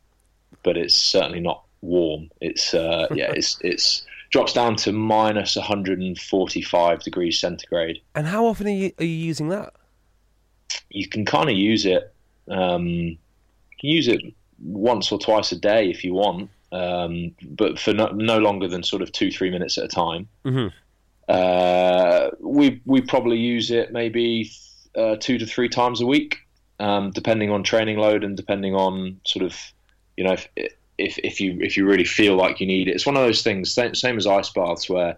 but 0.62 0.76
it's 0.76 0.94
certainly 0.94 1.40
not 1.40 1.64
warm. 1.84 2.30
It's 2.40 2.74
uh, 2.74 3.06
yeah, 3.14 3.32
it's 3.34 3.58
it's 3.62 4.02
drops 4.30 4.52
down 4.52 4.74
to 4.74 4.92
minus 4.92 5.54
145 5.54 7.02
degrees 7.04 7.38
centigrade. 7.38 8.00
and 8.16 8.26
how 8.26 8.46
often 8.46 8.66
are 8.66 8.70
you, 8.70 8.92
are 8.98 9.04
you 9.04 9.26
using 9.26 9.48
that? 9.50 9.72
You 10.90 11.08
can 11.08 11.24
kind 11.24 11.48
of 11.48 11.56
use 11.56 11.86
it. 11.86 12.12
Um, 12.48 12.86
you 12.88 13.16
can 13.78 13.90
use 13.90 14.08
it 14.08 14.20
once 14.60 15.12
or 15.12 15.18
twice 15.18 15.52
a 15.52 15.56
day 15.58 15.88
if 15.88 16.02
you 16.02 16.14
want, 16.14 16.50
um, 16.72 17.32
but 17.50 17.78
for 17.78 17.92
no, 17.92 18.08
no 18.08 18.38
longer 18.38 18.66
than 18.66 18.82
sort 18.82 19.02
of 19.02 19.12
two 19.12 19.30
three 19.30 19.50
minutes 19.50 19.78
at 19.78 19.84
a 19.84 19.88
time. 19.88 20.28
Mhm. 20.44 20.72
Uh, 21.28 22.30
we 22.40 22.80
we 22.84 23.00
probably 23.00 23.38
use 23.38 23.70
it 23.70 23.92
maybe 23.92 24.50
uh, 24.96 25.16
two 25.20 25.38
to 25.38 25.46
three 25.46 25.68
times 25.68 26.00
a 26.00 26.06
week, 26.06 26.38
um, 26.80 27.10
depending 27.12 27.50
on 27.50 27.62
training 27.62 27.98
load 27.98 28.24
and 28.24 28.36
depending 28.36 28.74
on 28.74 29.20
sort 29.24 29.44
of 29.44 29.56
you 30.16 30.24
know 30.24 30.32
if 30.32 30.48
if 30.98 31.18
if 31.18 31.40
you 31.40 31.58
if 31.60 31.76
you 31.76 31.86
really 31.86 32.04
feel 32.04 32.36
like 32.36 32.60
you 32.60 32.66
need 32.66 32.88
it. 32.88 32.92
It's 32.92 33.06
one 33.06 33.16
of 33.16 33.22
those 33.22 33.42
things, 33.42 33.72
same, 33.72 33.94
same 33.94 34.16
as 34.16 34.26
ice 34.26 34.50
baths, 34.50 34.88
where 34.88 35.16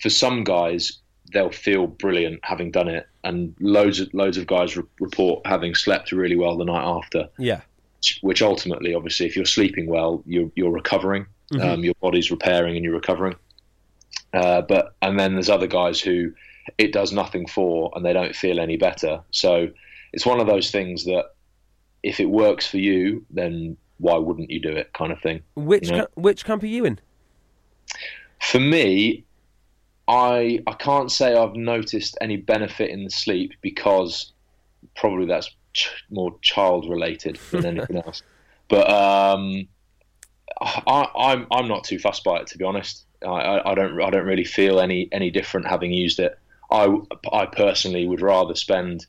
for 0.00 0.10
some 0.10 0.44
guys 0.44 0.98
they'll 1.32 1.50
feel 1.50 1.86
brilliant 1.86 2.40
having 2.42 2.70
done 2.70 2.88
it, 2.88 3.06
and 3.24 3.54
loads 3.60 4.00
of 4.00 4.12
loads 4.14 4.36
of 4.36 4.46
guys 4.46 4.76
re- 4.76 4.84
report 5.00 5.46
having 5.46 5.74
slept 5.74 6.12
really 6.12 6.36
well 6.36 6.56
the 6.56 6.64
night 6.64 6.84
after. 6.84 7.28
Yeah. 7.38 7.60
Which 8.20 8.42
ultimately, 8.42 8.94
obviously, 8.94 9.26
if 9.26 9.34
you're 9.34 9.44
sleeping 9.44 9.86
well, 9.86 10.22
you're 10.24 10.50
you're 10.54 10.70
recovering, 10.70 11.26
um, 11.60 11.82
your 11.82 11.94
body's 12.00 12.30
repairing, 12.30 12.76
and 12.76 12.84
you're 12.84 12.94
recovering. 12.94 13.34
Uh, 14.32 14.62
but 14.62 14.94
and 15.02 15.18
then 15.18 15.34
there's 15.34 15.50
other 15.50 15.66
guys 15.66 16.00
who 16.00 16.32
it 16.76 16.92
does 16.92 17.12
nothing 17.12 17.46
for, 17.46 17.90
and 17.96 18.04
they 18.04 18.12
don't 18.12 18.36
feel 18.36 18.60
any 18.60 18.76
better. 18.76 19.20
So 19.32 19.68
it's 20.12 20.24
one 20.24 20.38
of 20.38 20.46
those 20.46 20.70
things 20.70 21.04
that 21.06 21.34
if 22.04 22.20
it 22.20 22.26
works 22.26 22.66
for 22.66 22.78
you, 22.78 23.24
then 23.30 23.76
why 23.98 24.16
wouldn't 24.16 24.50
you 24.50 24.60
do 24.60 24.70
it, 24.70 24.92
kind 24.92 25.12
of 25.12 25.20
thing. 25.20 25.42
Which 25.54 25.88
Yeah. 25.88 26.00
ca- 26.02 26.06
which 26.14 26.44
camp 26.44 26.62
are 26.62 26.66
you 26.66 26.84
in? 26.84 26.98
For 28.40 28.60
me, 28.60 29.24
I 30.06 30.60
I 30.66 30.72
can't 30.72 31.10
say 31.10 31.34
I've 31.34 31.54
noticed 31.56 32.16
any 32.20 32.36
benefit 32.36 32.90
in 32.90 33.04
the 33.04 33.10
sleep 33.10 33.52
because 33.60 34.32
probably 34.96 35.26
that's 35.26 35.50
ch- 35.74 35.90
more 36.10 36.36
child 36.40 36.88
related 36.88 37.38
than 37.50 37.66
anything 37.66 37.96
else. 38.06 38.22
But 38.68 38.88
um, 38.90 39.68
I, 40.60 41.08
I'm 41.16 41.46
I'm 41.50 41.68
not 41.68 41.84
too 41.84 41.98
fussed 41.98 42.24
by 42.24 42.36
it 42.38 42.46
to 42.48 42.58
be 42.58 42.64
honest. 42.64 43.04
I, 43.22 43.28
I, 43.28 43.72
I 43.72 43.74
don't 43.74 44.00
I 44.00 44.10
don't 44.10 44.26
really 44.26 44.44
feel 44.44 44.80
any 44.80 45.08
any 45.12 45.30
different 45.30 45.66
having 45.66 45.92
used 45.92 46.20
it. 46.20 46.38
I 46.70 46.96
I 47.32 47.46
personally 47.46 48.06
would 48.06 48.20
rather 48.20 48.54
spend 48.54 49.06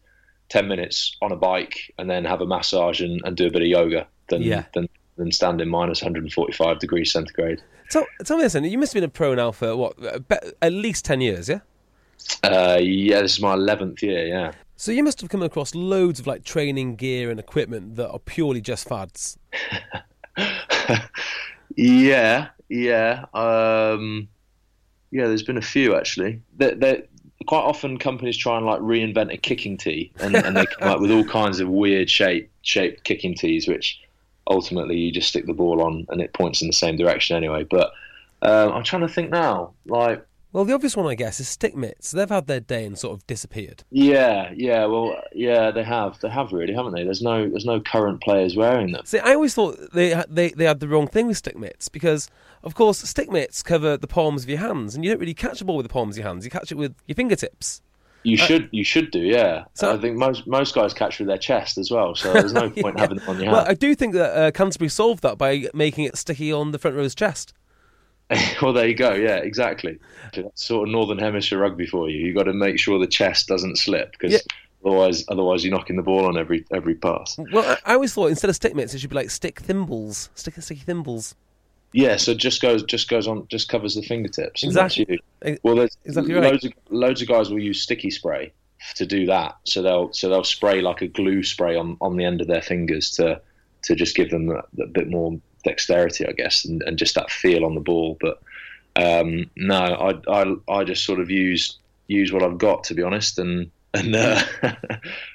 ten 0.50 0.68
minutes 0.68 1.16
on 1.22 1.32
a 1.32 1.36
bike 1.36 1.94
and 2.00 2.10
then 2.10 2.26
have 2.26 2.42
a 2.42 2.46
massage 2.46 3.02
and, 3.02 3.22
and 3.24 3.38
do 3.38 3.46
a 3.48 3.52
bit 3.52 3.62
of 3.62 3.68
yoga 3.68 4.08
than 4.30 4.42
Yeah. 4.44 4.64
than 4.74 4.88
than 5.18 5.32
stand 5.32 5.60
in 5.60 5.68
minus 5.68 6.02
145 6.02 6.80
degrees 6.80 7.12
centigrade. 7.12 7.62
Tell, 7.90 8.06
tell 8.24 8.38
me 8.38 8.44
this, 8.44 8.54
then. 8.54 8.64
You 8.64 8.78
must 8.78 8.94
have 8.94 9.02
been 9.02 9.08
a 9.10 9.12
pro 9.12 9.36
now 9.36 9.52
for 9.52 9.76
what? 9.76 9.96
At 10.62 10.72
least 10.72 11.04
ten 11.06 11.20
years, 11.22 11.50
yeah. 11.50 11.60
Uh, 12.44 12.78
yeah, 12.82 13.22
this 13.22 13.34
is 13.34 13.42
my 13.42 13.54
eleventh 13.54 14.02
year. 14.04 14.28
Yeah, 14.28 14.52
So 14.76 14.92
you 14.92 15.04
must 15.04 15.20
have 15.22 15.30
come 15.30 15.42
across 15.42 15.74
loads 15.76 16.20
of 16.20 16.28
like 16.28 16.44
training 16.44 16.96
gear 16.98 17.32
and 17.32 17.40
equipment 17.40 17.96
that 17.96 18.10
are 18.10 18.20
purely 18.20 18.62
just 18.62 18.88
fads. 18.88 19.38
yeah, 21.76 22.50
yeah, 22.70 23.26
um, 23.34 24.28
yeah. 25.12 25.28
There's 25.28 25.44
been 25.44 25.58
a 25.58 25.62
few 25.62 25.96
actually. 25.96 26.42
They 26.58 26.74
they 26.74 27.04
quite 27.48 27.62
often 27.64 27.98
companies 27.98 28.38
try 28.38 28.58
and 28.58 28.66
like 28.66 28.80
reinvent 28.82 29.34
a 29.34 29.38
kicking 29.38 29.78
tee, 29.78 30.12
and, 30.20 30.36
and 30.36 30.56
they 30.56 30.66
come 30.66 30.90
up 30.90 31.00
with 31.00 31.12
all 31.12 31.24
kinds 31.26 31.60
of 31.60 31.70
weird 31.70 32.10
shape 32.10 32.50
shaped 32.62 33.04
kicking 33.04 33.36
tees, 33.36 33.68
which 33.68 34.00
ultimately 34.50 34.98
you 34.98 35.12
just 35.12 35.30
stick 35.30 35.46
the 35.46 35.54
ball 35.54 35.82
on 35.82 36.06
and 36.10 36.22
it 36.22 36.34
points 36.34 36.62
in 36.62 36.68
the 36.68 36.74
same 36.74 36.98
direction 36.98 37.38
anyway. 37.38 37.64
But 37.64 37.92
um, 38.42 38.72
I'm 38.74 38.84
trying 38.84 39.04
to 39.04 39.08
think 39.08 39.30
now, 39.30 39.74
like. 39.86 40.26
Well, 40.52 40.66
the 40.66 40.74
obvious 40.74 40.98
one, 40.98 41.06
I 41.06 41.14
guess, 41.14 41.40
is 41.40 41.48
stick 41.48 41.76
mitts. 41.76 42.10
They've 42.10 42.28
had 42.28 42.48
their 42.48 42.60
day 42.60 42.84
and 42.84 42.98
sort 42.98 43.14
of 43.14 43.28
disappeared. 43.28 43.84
Yeah, 43.92 44.52
yeah, 44.56 44.86
well, 44.86 45.16
yeah, 45.32 45.70
they 45.70 45.84
have, 45.84 46.20
they 46.22 46.30
have 46.30 46.52
really, 46.52 46.74
haven't 46.74 46.94
they? 46.96 47.04
There's 47.04 47.22
no, 47.22 47.48
there's 47.48 47.66
no 47.66 47.80
current 47.80 48.22
players 48.22 48.56
wearing 48.56 48.92
them. 48.92 49.06
See, 49.06 49.20
I 49.20 49.36
always 49.36 49.54
thought 49.54 49.78
they 49.94 50.24
they 50.28 50.50
they 50.50 50.66
had 50.66 50.80
the 50.80 50.88
wrong 50.88 51.06
thing 51.06 51.28
with 51.28 51.38
stick 51.38 51.56
mitts 51.56 51.88
because, 51.88 52.32
of 52.64 52.74
course, 52.74 52.98
stick 52.98 53.32
mitts 53.32 53.62
cover 53.62 53.96
the 53.96 54.08
palms 54.08 54.42
of 54.42 54.50
your 54.50 54.58
hands, 54.58 54.96
and 54.96 55.06
you 55.06 55.12
don't 55.12 55.20
really 55.20 55.36
catch 55.36 55.62
a 55.62 55.66
ball 55.66 55.78
with 55.78 55.86
the 55.86 55.94
palms 55.94 56.16
of 56.16 56.24
your 56.24 56.28
hands. 56.28 56.46
You 56.46 56.50
catch 56.50 56.72
it 56.72 56.80
with 56.80 56.96
your 57.06 57.16
fingertips. 57.16 57.84
You 58.24 58.36
should, 58.36 58.68
you 58.72 58.84
should 58.84 59.12
do, 59.12 59.20
yeah. 59.20 59.64
So- 59.76 59.94
I 59.94 59.98
think 59.98 60.18
most 60.18 60.46
most 60.46 60.76
guys 60.76 60.94
catch 60.94 61.20
with 61.20 61.28
their 61.30 61.38
chest 61.38 61.78
as 61.78 61.90
well, 61.90 62.16
so 62.16 62.34
there's 62.34 62.52
no 62.54 62.70
point 62.70 62.96
Yeah. 62.98 63.02
having 63.02 63.18
them 63.20 63.30
on 63.30 63.36
your 63.38 63.46
hand. 63.46 63.52
Well. 63.54 63.66
I 63.68 63.74
do 63.74 63.96
think 63.96 64.14
that 64.14 64.36
uh, 64.38 64.52
Canterbury 64.52 64.90
solved 64.90 65.24
that 65.24 65.38
by 65.38 65.68
making 65.74 66.04
it 66.04 66.18
sticky 66.18 66.52
on 66.52 66.72
the 66.72 66.78
front 66.80 66.98
row's 66.98 67.16
chest. 67.16 67.54
well, 68.62 68.74
there 68.74 68.88
you 68.88 68.94
go. 68.94 69.14
Yeah, 69.14 69.38
exactly. 69.38 70.00
That's 70.36 70.66
sort 70.66 70.88
of 70.88 70.92
northern 70.92 71.18
hemisphere 71.18 71.58
rugby 71.60 71.88
for 71.88 72.10
you. 72.10 72.20
You 72.28 72.34
got 72.34 72.44
to 72.44 72.54
make 72.54 72.78
sure 72.78 73.00
the 73.00 73.08
chest 73.08 73.48
doesn't 73.48 73.78
slip 73.78 74.12
because 74.12 74.34
Yeah. 74.34 74.40
otherwise, 74.86 75.24
otherwise 75.30 75.64
you're 75.66 75.74
knocking 75.76 75.96
the 75.96 76.04
ball 76.04 76.26
on 76.26 76.38
every 76.38 76.66
every 76.72 76.96
pass. 76.96 77.40
Well, 77.52 77.66
I, 77.86 77.92
I 77.92 77.94
always 77.96 78.14
thought 78.14 78.28
instead 78.28 78.50
of 78.50 78.56
stick 78.56 78.76
mitts, 78.76 78.94
it 78.94 79.00
should 79.00 79.10
be 79.10 79.16
like 79.16 79.30
stick 79.32 79.60
thimbles, 79.62 80.30
stick 80.36 80.54
sticky 80.62 80.82
thimbles. 80.82 81.36
Yeah, 81.92 82.18
so 82.18 82.34
just 82.34 82.62
goes 82.62 82.84
just 82.84 83.10
goes 83.10 83.28
on, 83.28 83.48
just 83.48 83.70
covers 83.70 83.96
the 83.96 84.04
fingertips. 84.04 84.64
Exactly. 84.64 85.20
Well, 85.64 85.76
there's 85.76 85.98
exactly 86.06 86.34
right. 86.36 86.52
loads 86.52 86.66
of 86.66 86.74
loads 86.90 87.22
of 87.22 87.28
guys 87.28 87.50
will 87.50 87.60
use 87.60 87.82
sticky 87.82 88.12
spray 88.12 88.54
to 88.96 89.06
do 89.06 89.26
that. 89.26 89.58
So 89.64 89.82
they'll 89.82 90.14
so 90.14 90.30
they'll 90.30 90.44
spray 90.44 90.82
like 90.82 91.02
a 91.02 91.08
glue 91.08 91.44
spray 91.44 91.76
on, 91.76 91.98
on 92.02 92.18
the 92.18 92.26
end 92.26 92.42
of 92.42 92.48
their 92.48 92.62
fingers 92.62 93.10
to 93.12 93.42
to 93.84 93.96
just 93.96 94.16
give 94.16 94.30
them 94.30 94.50
a, 94.50 94.64
a 94.82 94.88
bit 94.88 95.10
more 95.10 95.40
dexterity, 95.64 96.28
I 96.28 96.32
guess, 96.34 96.66
and, 96.66 96.82
and 96.84 96.98
just 96.98 97.16
that 97.16 97.32
feel 97.32 97.66
on 97.66 97.76
the 97.76 97.82
ball. 97.82 98.18
But 98.22 98.40
um, 98.96 99.50
no, 99.56 99.76
I, 99.76 100.42
I 100.42 100.56
I 100.68 100.84
just 100.84 101.06
sort 101.06 101.20
of 101.20 101.32
use 101.32 101.78
use 102.08 102.32
what 102.32 102.44
I've 102.44 102.58
got 102.58 102.84
to 102.86 102.94
be 102.94 103.04
honest, 103.04 103.40
and 103.40 103.72
and 103.94 104.16
uh, 104.16 104.42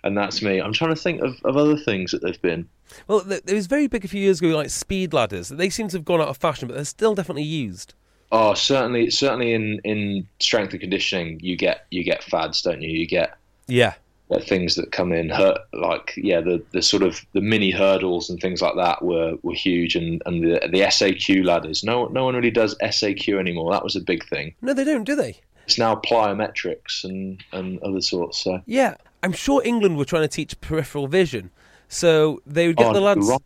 and 0.05 0.17
that's 0.17 0.43
me. 0.43 0.61
I'm 0.61 0.73
trying 0.73 0.95
to 0.95 1.01
think 1.01 1.21
of, 1.23 1.37
of 1.45 1.57
other 1.57 1.77
things 1.77 2.11
that 2.12 2.23
they've 2.23 2.40
been. 2.40 2.69
Well, 3.09 3.25
it 3.31 3.53
was 3.53 3.67
very 3.67 3.87
big 3.87 4.05
a 4.05 4.09
few 4.09 4.21
years 4.21 4.40
ago, 4.40 4.49
like 4.57 4.71
speed 4.71 5.12
ladders. 5.12 5.49
They 5.49 5.71
seem 5.71 5.88
to 5.88 5.97
have 5.97 6.05
gone 6.05 6.21
out 6.21 6.29
of 6.29 6.37
fashion, 6.37 6.69
but 6.69 6.75
they're 6.75 6.85
still 6.85 7.14
definitely 7.14 7.43
used. 7.43 7.95
Oh, 8.31 8.55
certainly, 8.55 9.11
certainly 9.11 9.53
in, 9.55 9.81
in 9.85 10.27
strength 10.40 10.73
and 10.73 10.81
conditioning, 10.81 11.38
you 11.43 11.57
get 11.57 11.87
you 11.90 12.03
get 12.05 12.23
fads, 12.25 12.62
don't 12.62 12.83
you? 12.83 12.90
You 12.90 13.07
get 13.07 13.37
Yeah. 13.67 13.95
things 14.40 14.75
that 14.75 14.90
come 14.90 15.12
in, 15.12 15.29
hurt, 15.29 15.59
like 15.73 16.14
yeah, 16.17 16.40
the, 16.40 16.61
the 16.73 16.83
sort 16.83 17.03
of 17.05 17.21
the 17.33 17.40
mini 17.40 17.71
hurdles 17.71 18.29
and 18.29 18.40
things 18.40 18.61
like 18.61 18.75
that 18.77 19.03
were, 19.03 19.37
were 19.43 19.55
huge, 19.55 19.95
and, 19.95 20.21
and 20.27 20.43
the 20.43 20.61
the 20.69 20.81
SAQ 20.81 21.45
ladders. 21.45 21.85
No 21.85 22.07
no 22.07 22.25
one 22.25 22.35
really 22.35 22.51
does 22.51 22.75
SAQ 22.83 23.38
anymore. 23.38 23.73
That 23.73 23.85
was 23.85 23.95
a 23.97 24.01
big 24.01 24.27
thing. 24.29 24.55
No, 24.62 24.75
they 24.75 24.85
don't, 24.85 25.05
do 25.05 25.14
they? 25.14 25.40
It's 25.66 25.79
now 25.79 25.94
plyometrics 25.96 27.05
and, 27.05 27.42
and 27.53 27.79
other 27.83 28.00
sorts. 28.00 28.42
So 28.44 28.61
Yeah. 28.66 28.94
I'm 29.22 29.33
sure 29.33 29.62
England 29.64 29.96
were 29.96 30.05
trying 30.05 30.22
to 30.22 30.29
teach 30.29 30.61
peripheral 30.61 31.07
vision, 31.07 31.50
so 31.88 32.42
they 32.46 32.66
would 32.66 32.77
get 32.77 32.88
Oh, 32.88 32.92
the 32.92 33.00
lads. 33.00 33.27
right. 33.27 33.40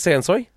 Say, 0.00 0.14
I'm 0.14 0.22
sorry. 0.22 0.48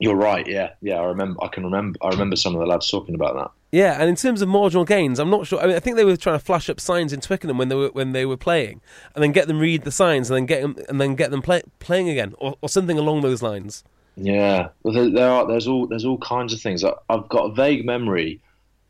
you're 0.00 0.14
right. 0.16 0.46
Yeah 0.46 0.70
yeah. 0.80 0.94
I 1.00 1.04
remember. 1.04 1.42
I 1.44 1.48
can 1.48 1.64
remember. 1.64 1.98
I 2.02 2.08
remember 2.08 2.36
some 2.36 2.54
of 2.54 2.60
the 2.60 2.66
lads 2.66 2.90
talking 2.90 3.14
about 3.14 3.34
that. 3.36 3.50
Yeah, 3.70 3.98
and 4.00 4.08
in 4.08 4.16
terms 4.16 4.40
of 4.40 4.48
marginal 4.48 4.86
gains, 4.86 5.18
I'm 5.18 5.28
not 5.28 5.46
sure. 5.46 5.60
I 5.60 5.66
mean, 5.66 5.76
I 5.76 5.80
think 5.80 5.96
they 5.96 6.04
were 6.06 6.16
trying 6.16 6.38
to 6.38 6.44
flash 6.44 6.70
up 6.70 6.80
signs 6.80 7.12
in 7.12 7.20
Twickenham 7.20 7.58
when 7.58 7.68
they 7.68 7.74
were 7.74 7.88
when 7.88 8.12
they 8.12 8.24
were 8.24 8.38
playing, 8.38 8.80
and 9.14 9.22
then 9.22 9.32
get 9.32 9.46
them 9.46 9.58
read 9.60 9.82
the 9.82 9.90
signs, 9.92 10.30
and 10.30 10.36
then 10.38 10.46
get 10.46 10.62
them 10.62 10.76
and 10.88 10.98
then 10.98 11.14
get 11.16 11.30
them 11.30 11.42
play, 11.42 11.60
playing 11.78 12.08
again, 12.08 12.34
or, 12.38 12.56
or 12.62 12.70
something 12.70 12.96
along 12.98 13.20
those 13.20 13.42
lines. 13.42 13.84
Yeah, 14.16 14.68
well, 14.82 14.94
there, 14.94 15.10
there 15.10 15.28
are. 15.30 15.46
There's 15.46 15.68
all. 15.68 15.86
There's 15.86 16.06
all 16.06 16.16
kinds 16.18 16.54
of 16.54 16.60
things. 16.62 16.82
I, 16.82 16.92
I've 17.10 17.28
got 17.28 17.50
a 17.50 17.54
vague 17.54 17.84
memory 17.84 18.40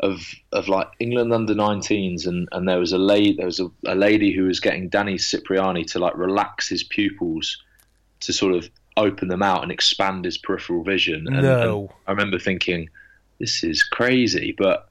of 0.01 0.21
of 0.53 0.69
like 0.69 0.89
England 1.01 1.33
under 1.33 1.55
19s, 1.55 2.27
and, 2.27 2.49
and 2.53 2.69
there 2.69 2.79
was 2.79 2.93
a 2.93 2.99
lady. 2.99 3.35
There 3.35 3.47
was 3.47 3.61
a, 3.61 3.69
a 3.87 3.95
lady 3.95 4.33
who 4.33 4.45
was 4.45 4.61
getting 4.61 4.89
Danny 4.89 5.19
Cipriani 5.19 5.85
to 5.87 5.99
like 5.99 6.17
relax 6.17 6.69
his 6.69 6.83
pupils 6.85 7.63
to 8.21 8.33
sort 8.33 8.55
of 8.55 8.69
open 8.97 9.29
them 9.29 9.43
out 9.43 9.63
and 9.63 9.71
expand 9.71 10.25
his 10.25 10.39
peripheral 10.39 10.83
vision. 10.83 11.27
And, 11.29 11.43
No. 11.43 11.81
and 11.81 11.91
I 12.07 12.11
remember 12.13 12.39
thinking, 12.39 12.89
this 13.39 13.63
is 13.65 13.83
crazy, 13.83 14.55
but. 14.57 14.85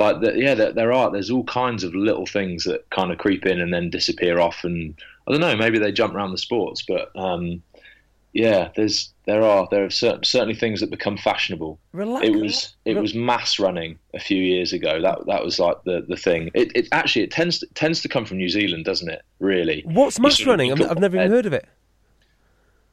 Like 0.00 0.20
the, 0.20 0.38
yeah, 0.38 0.54
there, 0.54 0.72
there 0.72 0.92
are. 0.92 1.10
There's 1.10 1.28
all 1.28 1.42
kinds 1.42 1.82
of 1.82 1.92
little 1.92 2.24
things 2.24 2.62
that 2.62 2.88
kind 2.90 3.10
of 3.10 3.18
creep 3.18 3.44
in 3.44 3.58
and 3.60 3.74
then 3.74 3.90
disappear 3.90 4.38
off, 4.38 4.62
and 4.62 4.94
I 5.26 5.32
don't 5.32 5.40
know. 5.40 5.56
Maybe 5.56 5.80
they 5.80 5.90
jump 5.90 6.14
around 6.14 6.30
the 6.30 6.38
sports, 6.38 6.84
but 6.86 7.10
um, 7.16 7.64
yeah, 8.38 8.70
there's 8.76 9.12
there 9.26 9.42
are 9.42 9.66
there 9.72 9.84
are 9.84 9.90
certain, 9.90 10.22
certainly 10.22 10.54
things 10.54 10.78
that 10.78 10.90
become 10.90 11.16
fashionable. 11.16 11.80
Relax. 11.92 12.24
It 12.24 12.36
was 12.36 12.76
it 12.84 12.96
was 12.96 13.12
mass 13.12 13.58
running 13.58 13.98
a 14.14 14.20
few 14.20 14.40
years 14.40 14.72
ago. 14.72 15.02
That 15.02 15.26
that 15.26 15.44
was 15.44 15.58
like 15.58 15.82
the, 15.82 16.04
the 16.08 16.16
thing. 16.16 16.52
It, 16.54 16.70
it 16.76 16.88
actually 16.92 17.24
it 17.24 17.32
tends 17.32 17.64
tends 17.74 18.00
to 18.02 18.08
come 18.08 18.24
from 18.24 18.36
New 18.36 18.48
Zealand, 18.48 18.84
doesn't 18.84 19.10
it? 19.10 19.22
Really. 19.40 19.82
What's 19.86 20.20
mass 20.20 20.46
running? 20.46 20.70
I've, 20.70 20.80
I've 20.80 21.00
never 21.00 21.16
even 21.16 21.32
heard 21.32 21.46
of 21.46 21.52
it. 21.52 21.66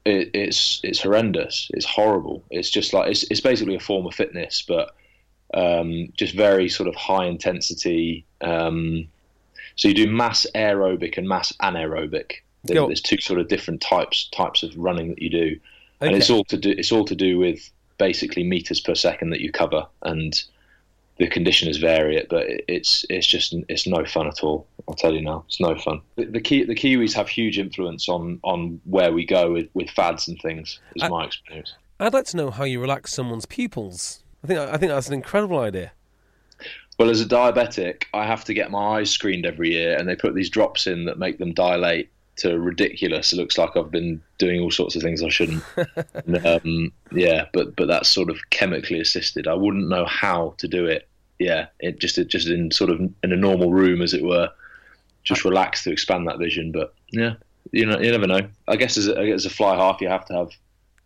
it, 0.03 0.31
it's 0.33 0.81
it's 0.83 1.01
horrendous. 1.01 1.69
It's 1.75 1.85
horrible. 1.85 2.43
It's 2.49 2.71
just 2.71 2.91
like 2.91 3.11
it's 3.11 3.23
it's 3.29 3.41
basically 3.41 3.75
a 3.75 3.79
form 3.79 4.07
of 4.07 4.15
fitness, 4.15 4.63
but 4.67 4.95
um, 5.53 6.11
just 6.17 6.33
very 6.33 6.69
sort 6.69 6.89
of 6.89 6.95
high 6.95 7.25
intensity. 7.25 8.25
Um, 8.41 9.07
so 9.75 9.89
you 9.89 9.93
do 9.93 10.09
mass 10.09 10.47
aerobic 10.55 11.19
and 11.19 11.27
mass 11.29 11.53
anaerobic. 11.61 12.37
There, 12.67 12.85
there's 12.87 13.01
two 13.01 13.19
sort 13.19 13.39
of 13.39 13.47
different 13.47 13.81
types 13.81 14.29
types 14.33 14.63
of 14.63 14.75
running 14.77 15.09
that 15.09 15.21
you 15.21 15.29
do, 15.29 15.59
and 16.01 16.09
Okay. 16.09 16.17
it's 16.17 16.29
all 16.29 16.43
to 16.45 16.57
do 16.57 16.69
it's 16.71 16.91
all 16.91 17.05
to 17.05 17.15
do 17.15 17.37
with 17.37 17.69
basically 17.97 18.43
meters 18.43 18.79
per 18.81 18.95
second 18.95 19.29
that 19.31 19.41
you 19.41 19.51
cover, 19.51 19.85
and 20.03 20.41
the 21.17 21.27
conditioners 21.27 21.77
vary 21.77 22.17
it, 22.17 22.27
but 22.29 22.45
it's 22.67 23.05
it's 23.09 23.27
just 23.27 23.55
it's 23.69 23.87
no 23.87 24.03
fun 24.05 24.27
at 24.27 24.43
all. 24.43 24.67
I'll 24.87 24.95
tell 24.95 25.13
you 25.13 25.21
now, 25.21 25.43
it's 25.47 25.59
no 25.61 25.75
fun. 25.75 26.01
The, 26.15 26.25
the 26.25 26.41
key 26.41 26.63
the 26.63 26.75
Kiwis 26.75 27.13
have 27.13 27.29
huge 27.29 27.57
influence 27.57 28.09
on 28.09 28.39
on 28.43 28.81
where 28.85 29.11
we 29.13 29.25
go 29.25 29.51
with, 29.53 29.69
with 29.73 29.89
fads 29.89 30.27
and 30.27 30.39
things. 30.41 30.79
Is 30.95 31.03
I- 31.03 31.09
my 31.09 31.25
experience. 31.25 31.73
I'd 31.97 32.13
like 32.13 32.25
to 32.25 32.37
know 32.37 32.51
how 32.51 32.65
you 32.65 32.81
relax 32.81 33.13
someone's 33.13 33.45
pupils. 33.45 34.21
I 34.43 34.47
think 34.47 34.59
I 34.59 34.77
think 34.77 34.91
that's 34.91 35.07
an 35.07 35.13
incredible 35.13 35.59
idea. 35.59 35.93
Well, 36.99 37.09
as 37.09 37.19
a 37.21 37.25
diabetic, 37.25 38.03
I 38.13 38.25
have 38.25 38.43
to 38.45 38.53
get 38.53 38.71
my 38.71 38.99
eyes 38.99 39.09
screened 39.11 39.45
every 39.45 39.71
year, 39.71 39.97
and 39.97 40.07
they 40.07 40.15
put 40.15 40.33
these 40.35 40.49
drops 40.49 40.87
in 40.87 41.05
that 41.05 41.17
make 41.17 41.37
them 41.39 41.53
dilate 41.53 42.09
to 42.37 42.59
ridiculous. 42.59 43.31
It 43.31 43.37
looks 43.37 43.57
like 43.57 43.75
I've 43.75 43.91
been 43.91 44.21
doing 44.37 44.61
all 44.61 44.71
sorts 44.71 44.95
of 44.95 45.01
things 45.01 45.23
I 45.23 45.29
shouldn't. 45.29 45.63
Um, 46.43 46.91
yeah, 47.11 47.45
but 47.53 47.75
but 47.75 47.87
that's 47.87 48.09
sort 48.09 48.29
of 48.29 48.37
chemically 48.49 48.99
assisted. 48.99 49.47
I 49.47 49.53
wouldn't 49.53 49.89
know 49.89 50.05
how 50.05 50.55
to 50.57 50.67
do 50.67 50.85
it. 50.85 51.07
Yeah, 51.39 51.67
it 51.79 51.99
just 51.99 52.17
it 52.17 52.27
just 52.27 52.47
in 52.47 52.71
sort 52.71 52.89
of 52.89 52.99
in 52.99 53.31
a 53.31 53.35
normal 53.35 53.71
room, 53.71 54.01
as 54.01 54.13
it 54.13 54.23
were, 54.23 54.49
just 55.23 55.45
relax 55.45 55.83
to 55.83 55.91
expand 55.91 56.27
that 56.27 56.39
vision. 56.39 56.71
But 56.71 56.93
yeah, 57.11 57.35
you 57.71 57.85
know, 57.85 57.99
you 57.99 58.11
never 58.11 58.27
know. 58.27 58.47
I 58.67 58.75
guess 58.75 58.97
as 58.97 59.07
a, 59.07 59.17
as 59.17 59.45
a 59.45 59.49
fly 59.49 59.75
half, 59.75 60.01
you 60.01 60.09
have 60.09 60.25
to 60.25 60.33
have 60.33 60.49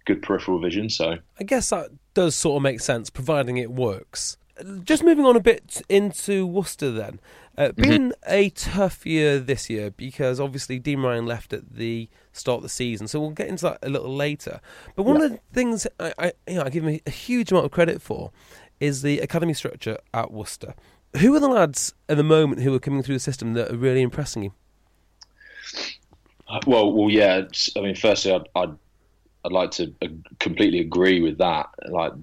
good 0.06 0.22
peripheral 0.22 0.60
vision. 0.60 0.90
So 0.90 1.18
I 1.40 1.44
guess 1.44 1.70
that 1.70 1.90
does 2.14 2.36
sort 2.36 2.58
of 2.58 2.64
make 2.64 2.80
sense, 2.80 3.10
providing 3.10 3.58
it 3.58 3.72
works. 3.72 4.38
Just 4.84 5.04
moving 5.04 5.26
on 5.26 5.36
a 5.36 5.40
bit 5.40 5.82
into 5.90 6.46
Worcester 6.46 6.92
then. 6.92 7.20
Uh, 7.58 7.72
been 7.74 8.14
a 8.26 8.50
tough 8.52 9.06
year 9.06 9.38
this 9.38 9.70
year 9.70 9.92
because 9.92 10.40
obviously 10.40 10.80
Dean 10.80 11.02
Ryan 11.02 11.26
left 11.26 11.52
at 11.52 11.74
the 11.76 12.08
start 12.32 12.58
of 12.58 12.64
the 12.64 12.70
season, 12.70 13.08
so 13.08 13.20
we'll 13.20 13.32
get 13.32 13.48
into 13.48 13.66
that 13.66 13.80
a 13.84 13.90
little 13.90 14.16
later. 14.16 14.62
But 14.96 15.04
one 15.04 15.22
of 15.22 15.32
the 15.32 15.40
things 15.52 15.86
I, 16.00 16.14
I, 16.18 16.34
you 16.48 16.56
know, 16.56 16.64
I 16.64 16.70
give 16.70 16.86
him 16.86 17.00
a 17.06 17.10
huge 17.10 17.52
amount 17.52 17.66
of 17.66 17.72
credit 17.72 18.02
for 18.02 18.32
is 18.80 19.02
the 19.02 19.20
academy 19.20 19.54
structure 19.54 19.98
at 20.14 20.32
Worcester. 20.32 20.74
Who 21.18 21.36
are 21.36 21.40
the 21.40 21.50
lads 21.50 21.94
at 22.08 22.18
the 22.18 22.24
moment 22.24 22.62
who 22.62 22.74
are 22.74 22.80
coming 22.80 23.04
through 23.04 23.16
the 23.16 23.20
system 23.20 23.54
that 23.56 23.72
are 23.72 23.78
really 23.78 24.02
impressing 24.02 24.44
you? 24.44 24.54
Well, 26.66 26.94
well, 26.94 27.10
yeah. 27.10 27.42
I 27.76 27.82
mean, 27.82 27.96
firstly, 27.96 28.32
I'd, 28.32 28.48
I'd 28.56 28.78
I'd 29.46 29.52
like 29.52 29.72
to 29.72 29.94
completely 30.40 30.80
agree 30.80 31.22
with 31.22 31.38
that. 31.38 31.70
Like 31.88 32.14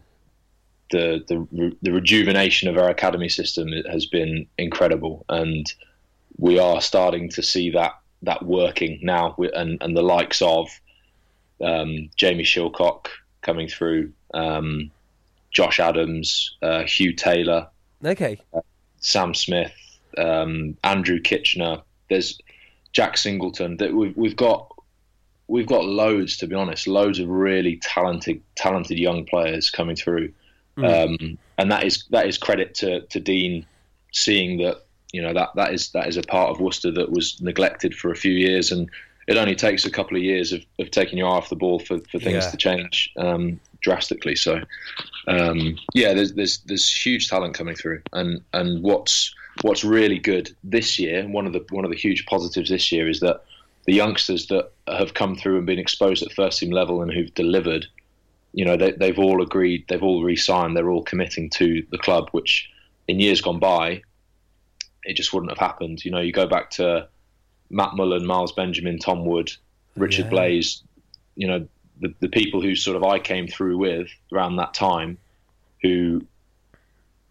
the 0.90 1.25
the 1.29 1.77
the 1.83 1.92
rejuvenation 1.92 2.68
of 2.68 2.77
our 2.77 2.88
academy 2.88 3.29
system 3.29 3.72
has 3.90 4.07
been 4.07 4.46
incredible, 4.59 5.25
and 5.29 5.72
we 6.38 6.59
are 6.59 6.81
starting 6.81 7.29
to 7.31 7.42
see 7.42 7.70
that 7.70 7.99
that 8.22 8.44
working 8.44 8.99
now, 9.03 9.35
and 9.55 9.79
and 9.81 9.96
the 9.96 10.03
likes 10.03 10.42
of 10.42 10.68
um, 11.61 12.11
Jamie 12.16 12.44
Shillcock 12.44 13.07
coming 13.42 13.68
through, 13.68 14.12
um, 14.35 14.90
Josh 15.51 15.81
Adams, 15.81 16.57
uh, 16.62 16.83
Hugh 16.83 17.12
Taylor, 17.12 17.68
Okay, 18.05 18.38
Sam 18.99 19.35
Smith, 19.35 19.75
um, 20.18 20.77
Andrew 20.85 21.20
Kitchener. 21.20 21.83
There's 22.09 22.38
Jack 22.92 23.16
Singleton. 23.16 23.79
That 23.79 23.94
we've 23.94 24.16
we've 24.16 24.37
got 24.37 24.70
we've 25.49 25.66
got 25.66 25.85
loads 25.85 26.37
to 26.38 26.46
be 26.46 26.55
honest, 26.55 26.87
loads 26.87 27.18
of 27.18 27.29
really 27.29 27.77
talented 27.83 28.42
talented 28.55 28.99
young 28.99 29.25
players 29.25 29.70
coming 29.70 29.96
through, 29.96 30.33
um, 30.84 31.38
and 31.58 31.70
that 31.70 31.84
is 31.84 32.04
that 32.10 32.26
is 32.26 32.38
credit 32.38 32.74
to 32.76 33.00
to 33.06 33.20
Dean 33.20 33.64
seeing 34.12 34.58
that 34.58 34.78
you 35.12 35.22
know 35.22 35.32
that 35.32 35.50
that 35.56 35.72
is 35.72 35.90
that 35.90 36.06
is 36.08 36.16
a 36.16 36.22
part 36.22 36.50
of 36.50 36.60
Worcester 36.60 36.90
that 36.92 37.10
was 37.10 37.40
neglected 37.40 37.94
for 37.94 38.10
a 38.10 38.16
few 38.16 38.32
years 38.32 38.70
and. 38.72 38.90
It 39.28 39.36
only 39.36 39.56
takes 39.56 39.84
a 39.84 39.90
couple 39.90 40.16
of 40.16 40.22
years 40.22 40.52
of, 40.52 40.64
of 40.78 40.92
taking 40.92 41.18
your 41.18 41.26
eye 41.26 41.32
off 41.32 41.48
the 41.48 41.56
ball 41.56 41.80
for, 41.80 41.98
for 42.12 42.20
things 42.20 42.44
Yeah. 42.44 42.50
to 42.52 42.56
change 42.56 43.10
um, 43.16 43.58
drastically. 43.80 44.36
So, 44.36 44.60
um, 45.26 45.76
yeah, 45.94 46.14
there's, 46.14 46.34
there's 46.34 46.58
there's 46.58 46.88
huge 46.88 47.28
talent 47.28 47.54
coming 47.54 47.74
through, 47.74 48.02
and 48.12 48.40
and 48.52 48.84
what's 48.84 49.34
what's 49.62 49.82
really 49.82 50.20
good 50.20 50.54
this 50.62 50.96
year, 50.96 51.26
one 51.26 51.44
of 51.44 51.52
the 51.52 51.64
one 51.70 51.84
of 51.84 51.90
the 51.90 51.96
huge 51.96 52.24
positives 52.26 52.70
this 52.70 52.92
year 52.92 53.08
is 53.08 53.18
that 53.18 53.42
the 53.86 53.94
youngsters 53.94 54.46
that 54.46 54.70
have 54.86 55.14
come 55.14 55.34
through 55.34 55.56
and 55.56 55.66
been 55.66 55.80
exposed 55.80 56.22
at 56.22 56.32
first 56.32 56.60
team 56.60 56.70
level 56.70 57.02
and 57.02 57.12
who've 57.12 57.34
delivered, 57.34 57.84
you 58.56 58.64
know, 58.64 58.76
they, 58.76 58.92
they've 58.92 59.18
all 59.18 59.42
agreed, 59.42 59.84
they've 59.86 60.02
all 60.02 60.24
re-signed, 60.24 60.74
they're 60.74 60.90
all 60.90 61.04
committing 61.04 61.50
to 61.50 61.86
the 61.90 61.98
club, 61.98 62.30
which 62.32 62.68
in 63.06 63.20
years 63.20 63.42
gone 63.42 63.58
by, 63.58 64.02
it 65.04 65.14
just 65.14 65.32
wouldn't 65.32 65.52
have 65.52 65.58
happened. 65.58 66.02
You 66.04 66.10
know, 66.10 66.20
you 66.20 66.32
go 66.32 66.46
back 66.46 66.70
to 66.70 67.06
Matt 67.68 67.90
Mullan, 67.90 68.24
Miles 68.24 68.52
Benjamin, 68.52 68.98
Tom 68.98 69.26
Wood, 69.26 69.52
Richard 69.94 70.24
Yeah. 70.24 70.30
Blaze, 70.30 70.82
you 71.36 71.46
know, 71.46 71.68
the, 72.00 72.14
the 72.20 72.30
people 72.30 72.62
who 72.62 72.74
sort 72.74 72.96
of 72.96 73.04
I 73.04 73.18
came 73.18 73.46
through 73.46 73.76
with 73.76 74.08
around 74.32 74.56
that 74.56 74.74
time, 74.74 75.18
who, 75.82 76.26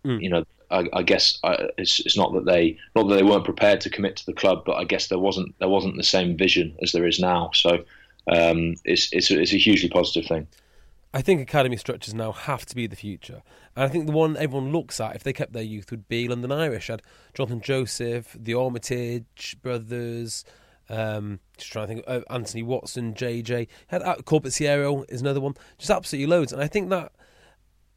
Mm. 0.05 0.21
you 0.21 0.29
know, 0.29 0.45
I, 0.69 0.88
I 0.93 1.01
guess 1.01 1.39
I, 1.43 1.69
it's, 1.79 1.99
it's 2.01 2.15
not 2.15 2.31
that 2.33 2.45
they 2.45 2.77
not 2.95 3.07
that 3.07 3.15
they 3.15 3.23
weren't 3.23 3.43
prepared 3.43 3.81
to 3.81 3.89
commit 3.89 4.15
to 4.17 4.25
the 4.27 4.33
club, 4.33 4.63
but 4.63 4.75
I 4.75 4.83
guess 4.83 5.07
there 5.07 5.17
wasn't 5.17 5.57
there 5.57 5.69
wasn't 5.69 5.97
the 5.97 6.03
same 6.03 6.38
vision 6.38 6.75
as 6.83 6.91
there 6.91 7.07
is 7.07 7.19
now. 7.19 7.49
So 7.53 7.83
um, 8.31 8.75
it's 8.85 9.11
it's 9.11 9.31
it's 9.31 9.53
a 9.53 9.57
hugely 9.57 9.89
positive 9.89 10.27
thing. 10.27 10.45
I 11.15 11.21
think 11.21 11.39
academy 11.39 11.78
structures 11.78 12.13
now 12.13 12.34
have 12.34 12.65
to 12.65 12.75
be 12.75 12.88
the 12.88 12.95
future. 12.97 13.41
And 13.73 13.86
I 13.86 13.88
think 13.88 14.06
the 14.06 14.12
one 14.12 14.36
everyone 14.36 14.73
looks 14.73 14.99
at, 14.99 15.15
if 15.15 15.23
they 15.23 15.32
kept 15.32 15.54
their 15.54 15.63
youth, 15.63 15.89
would 15.89 16.10
be 16.10 16.28
London 16.28 16.51
Irish. 16.51 16.88
Had 16.88 17.01
Jonathan 17.34 17.62
Joseph, 17.62 18.36
the 18.38 18.54
Armitage 18.54 19.56
brothers, 19.62 20.43
um, 20.89 21.39
just 21.58 21.71
trying 21.71 21.88
to 21.88 21.93
think, 21.93 22.06
uh, 22.06 22.19
Anthony 22.30 22.63
Watson, 22.63 23.13
JJ. 23.13 23.69
Had 23.88 24.01
uh, 24.01 24.17
Corbisiero 24.25 25.06
is 25.08 25.21
another 25.21 25.39
one. 25.39 25.54
Just 25.78 25.89
absolutely 25.89 26.28
loads. 26.28 26.51
And 26.51 26.62
I 26.62 26.67
think 26.67 26.89
that 26.89 27.13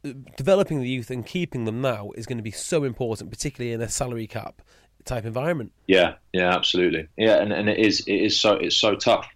uh, 0.05 0.13
developing 0.37 0.81
the 0.81 0.89
youth 0.89 1.11
and 1.11 1.27
keeping 1.27 1.65
them 1.65 1.81
now 1.81 2.13
is 2.15 2.25
going 2.25 2.39
to 2.39 2.45
be 2.45 2.53
so 2.53 2.85
important, 2.85 3.33
particularly 3.33 3.73
in 3.73 3.81
a 3.81 3.89
salary 3.89 4.29
cap 4.29 4.63
type 5.05 5.25
environment. 5.25 5.73
Yeah, 5.89 6.15
yeah, 6.33 6.55
absolutely. 6.55 7.09
Yeah, 7.17 7.43
and, 7.43 7.53
and 7.53 7.69
it 7.69 7.79
is 7.79 7.99
it 8.07 8.15
is 8.15 8.39
so 8.39 8.53
it's 8.53 8.77
so 8.77 8.95
tough. 8.95 9.29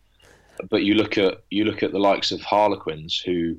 But 0.71 0.85
you 0.85 0.95
look 0.95 1.19
at 1.19 1.43
you 1.51 1.65
look 1.65 1.83
at 1.83 1.91
the 1.91 1.99
likes 1.99 2.31
of 2.31 2.41
Harlequins 2.43 3.19
who 3.19 3.57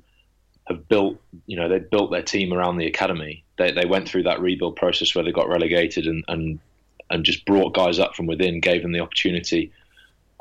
have 0.67 0.87
built 0.87 1.19
you 1.45 1.57
know 1.57 1.67
they 1.67 1.79
built 1.79 2.11
their 2.11 2.21
team 2.21 2.53
around 2.53 2.77
the 2.77 2.87
academy. 2.87 3.43
They 3.57 3.71
they 3.71 3.85
went 3.85 4.07
through 4.07 4.23
that 4.23 4.41
rebuild 4.41 4.75
process 4.75 5.13
where 5.13 5.23
they 5.23 5.31
got 5.31 5.49
relegated 5.49 6.07
and 6.07 6.23
and 6.27 6.59
and 7.09 7.25
just 7.25 7.45
brought 7.45 7.73
guys 7.73 7.99
up 7.99 8.15
from 8.15 8.25
within, 8.27 8.59
gave 8.59 8.81
them 8.81 8.91
the 8.91 9.01
opportunity, 9.01 9.71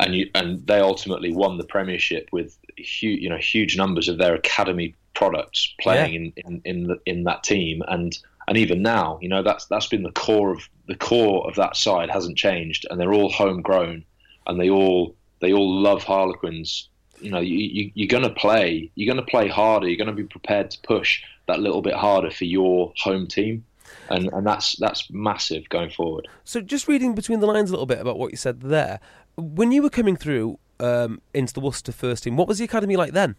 and 0.00 0.14
you 0.14 0.30
and 0.34 0.66
they 0.66 0.80
ultimately 0.80 1.32
won 1.32 1.58
the 1.58 1.64
premiership 1.64 2.28
with 2.32 2.56
huge 2.76 3.20
you 3.20 3.28
know 3.28 3.36
huge 3.36 3.76
numbers 3.76 4.08
of 4.08 4.18
their 4.18 4.34
academy 4.34 4.94
products 5.14 5.74
playing 5.80 6.14
in 6.14 6.32
in 6.36 6.62
in, 6.64 6.86
the, 6.88 7.00
in 7.06 7.24
that 7.24 7.42
team 7.42 7.82
and. 7.88 8.18
And 8.48 8.58
even 8.58 8.82
now, 8.82 9.20
you 9.22 9.28
know 9.28 9.44
that's 9.44 9.66
that's 9.66 9.86
been 9.86 10.02
the 10.02 10.10
core 10.10 10.50
of 10.50 10.68
the 10.88 10.96
core 10.96 11.48
of 11.48 11.54
that 11.54 11.76
side 11.76 12.10
hasn't 12.10 12.36
changed, 12.36 12.84
and 12.90 13.00
they're 13.00 13.12
all 13.12 13.30
homegrown, 13.30 14.04
and 14.48 14.60
they 14.60 14.68
all 14.68 15.14
they 15.40 15.52
all 15.52 15.80
love 15.80 16.02
Harlequins. 16.02 16.88
You 17.22 17.30
know, 17.30 17.40
you, 17.40 17.56
you, 17.56 17.90
you're 17.94 18.08
going 18.08 18.22
to 18.22 18.30
play. 18.30 18.90
You're 18.94 19.12
going 19.12 19.24
to 19.24 19.30
play 19.30 19.48
harder. 19.48 19.88
You're 19.88 19.96
going 19.96 20.14
to 20.14 20.22
be 20.22 20.24
prepared 20.24 20.70
to 20.72 20.80
push 20.80 21.22
that 21.46 21.60
little 21.60 21.82
bit 21.82 21.94
harder 21.94 22.30
for 22.30 22.44
your 22.44 22.92
home 22.96 23.26
team, 23.26 23.64
and 24.10 24.28
and 24.32 24.46
that's 24.46 24.76
that's 24.76 25.10
massive 25.10 25.68
going 25.68 25.90
forward. 25.90 26.28
So, 26.44 26.60
just 26.60 26.88
reading 26.88 27.14
between 27.14 27.40
the 27.40 27.46
lines 27.46 27.70
a 27.70 27.72
little 27.72 27.86
bit 27.86 28.00
about 28.00 28.18
what 28.18 28.30
you 28.30 28.36
said 28.36 28.60
there, 28.60 29.00
when 29.36 29.72
you 29.72 29.82
were 29.82 29.90
coming 29.90 30.16
through 30.16 30.58
um, 30.80 31.20
into 31.34 31.52
the 31.52 31.60
Worcester 31.60 31.92
first 31.92 32.24
team, 32.24 32.36
what 32.36 32.48
was 32.48 32.58
the 32.58 32.64
academy 32.64 32.96
like 32.96 33.12
then? 33.12 33.36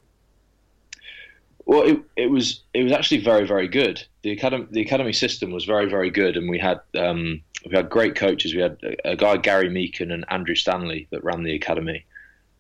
Well, 1.65 1.83
it, 1.83 2.01
it 2.17 2.27
was 2.29 2.61
it 2.73 2.83
was 2.83 2.91
actually 2.91 3.21
very 3.21 3.47
very 3.47 3.67
good. 3.67 4.03
The 4.23 4.31
academy 4.31 4.67
the 4.71 4.81
academy 4.81 5.13
system 5.13 5.51
was 5.51 5.65
very 5.65 5.89
very 5.89 6.09
good, 6.09 6.35
and 6.35 6.49
we 6.49 6.59
had 6.59 6.81
um, 6.97 7.41
we 7.65 7.75
had 7.75 7.89
great 7.89 8.15
coaches. 8.15 8.53
We 8.53 8.61
had 8.61 8.77
a, 8.83 9.11
a 9.11 9.15
guy 9.15 9.37
Gary 9.37 9.69
Meakin 9.69 10.13
and 10.13 10.25
Andrew 10.29 10.55
Stanley 10.55 11.07
that 11.11 11.23
ran 11.23 11.43
the 11.43 11.55
academy. 11.55 12.05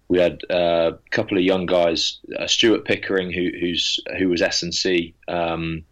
We 0.07 0.19
had 0.19 0.41
uh, 0.49 0.91
a 0.93 1.09
couple 1.09 1.37
of 1.37 1.43
young 1.43 1.65
guys, 1.65 2.19
uh, 2.37 2.47
Stuart 2.47 2.85
Pickering, 2.85 3.31
who 3.31 3.49
who's 3.59 3.99
who 4.17 4.29
was 4.29 4.41
S 4.41 4.63
and 4.63 4.73
C, 4.73 5.13
um, 5.27 5.83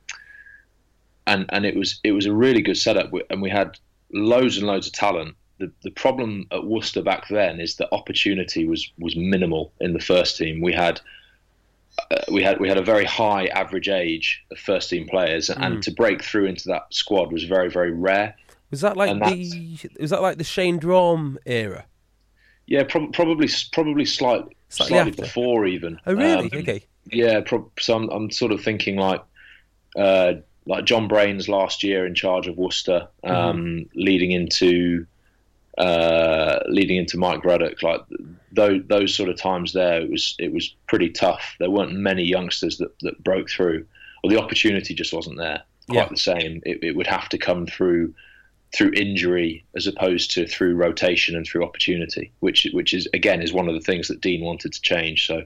and 1.27 1.45
and 1.49 1.65
it 1.65 1.75
was 1.75 1.99
it 2.03 2.11
was 2.11 2.25
a 2.25 2.33
really 2.33 2.61
good 2.61 2.77
setup, 2.77 3.11
and 3.29 3.41
we 3.41 3.49
had 3.49 3.77
loads 4.13 4.57
and 4.57 4.67
loads 4.67 4.87
of 4.87 4.93
talent. 4.93 5.35
The 5.59 5.71
the 5.83 5.91
problem 5.91 6.47
at 6.51 6.65
Worcester 6.65 7.01
back 7.01 7.27
then 7.29 7.59
is 7.59 7.75
that 7.75 7.89
opportunity 7.91 8.65
was 8.65 8.91
was 8.99 9.15
minimal 9.15 9.71
in 9.79 9.93
the 9.93 9.99
first 9.99 10.37
team. 10.37 10.61
We 10.61 10.73
had 10.73 11.01
uh, 12.11 12.21
we 12.31 12.43
had 12.43 12.59
we 12.59 12.67
had 12.67 12.77
a 12.77 12.83
very 12.83 13.05
high 13.05 13.45
average 13.47 13.89
age 13.89 14.43
of 14.51 14.59
first 14.59 14.89
team 14.89 15.07
players, 15.07 15.49
and 15.49 15.81
to 15.83 15.91
break 15.91 16.23
through 16.23 16.45
into 16.45 16.67
that 16.67 16.93
squad 16.93 17.31
was 17.31 17.43
very 17.43 17.69
very 17.69 17.91
rare. 17.91 18.35
Was 18.71 18.81
that 18.81 18.95
like 18.95 19.19
the 19.19 19.77
was 19.99 20.09
that 20.11 20.21
like 20.21 20.37
the 20.37 20.43
Shane 20.43 20.79
Drahm 20.79 21.37
era? 21.45 21.85
Yeah, 22.71 22.83
prob- 22.85 23.11
probably 23.11 23.49
probably 23.73 24.05
slight, 24.05 24.45
Slightly 24.69 24.95
slightly 24.95 25.11
before 25.11 25.65
even. 25.67 25.99
Oh, 26.07 26.13
really? 26.13 26.49
Um, 26.53 26.59
okay. 26.59 26.81
Yeah, 27.11 27.41
prob- 27.41 27.69
so 27.77 27.97
I'm, 27.97 28.09
I'm 28.09 28.31
sort 28.31 28.53
of 28.53 28.63
thinking 28.63 28.95
like 28.95 29.21
uh, 29.97 30.35
like 30.65 30.85
John 30.85 31.09
Brain's 31.09 31.49
last 31.49 31.83
year 31.83 32.05
in 32.05 32.15
charge 32.15 32.47
of 32.47 32.55
Worcester, 32.55 33.09
um, 33.25 33.87
leading 33.93 34.31
into 34.31 35.05
uh, 35.77 36.59
leading 36.69 36.95
into 36.95 37.17
Mike 37.17 37.43
Ruddock. 37.43 37.83
Like 37.83 37.99
those 38.53 38.81
those 38.87 39.13
sort 39.13 39.27
of 39.27 39.35
times 39.35 39.73
there, 39.73 39.99
it 39.99 40.09
was 40.09 40.35
it 40.39 40.53
was 40.53 40.73
pretty 40.87 41.09
tough. 41.09 41.55
There 41.59 41.69
weren't 41.69 41.91
many 41.91 42.23
youngsters 42.23 42.77
that, 42.77 42.97
that 43.01 43.21
broke 43.21 43.49
through, 43.49 43.85
or 44.23 44.29
the 44.29 44.39
opportunity 44.39 44.93
just 44.93 45.11
wasn't 45.11 45.37
there. 45.39 45.63
Quite 45.89 45.97
Yeah. 46.03 46.07
the 46.09 46.15
same. 46.17 46.61
It, 46.65 46.81
it 46.81 46.95
would 46.95 47.07
have 47.07 47.27
to 47.29 47.37
come 47.37 47.65
through 47.67 48.13
through 48.73 48.91
injury 48.93 49.65
as 49.75 49.85
opposed 49.85 50.31
to 50.31 50.47
through 50.47 50.75
rotation 50.75 51.35
and 51.35 51.45
through 51.45 51.63
opportunity, 51.63 52.31
which 52.39 52.67
which 52.73 52.93
is 52.93 53.07
again 53.13 53.41
is 53.41 53.53
one 53.53 53.67
of 53.67 53.73
the 53.73 53.81
things 53.81 54.07
that 54.07 54.21
Dean 54.21 54.43
wanted 54.43 54.73
to 54.73 54.81
change. 54.81 55.27
So 55.27 55.43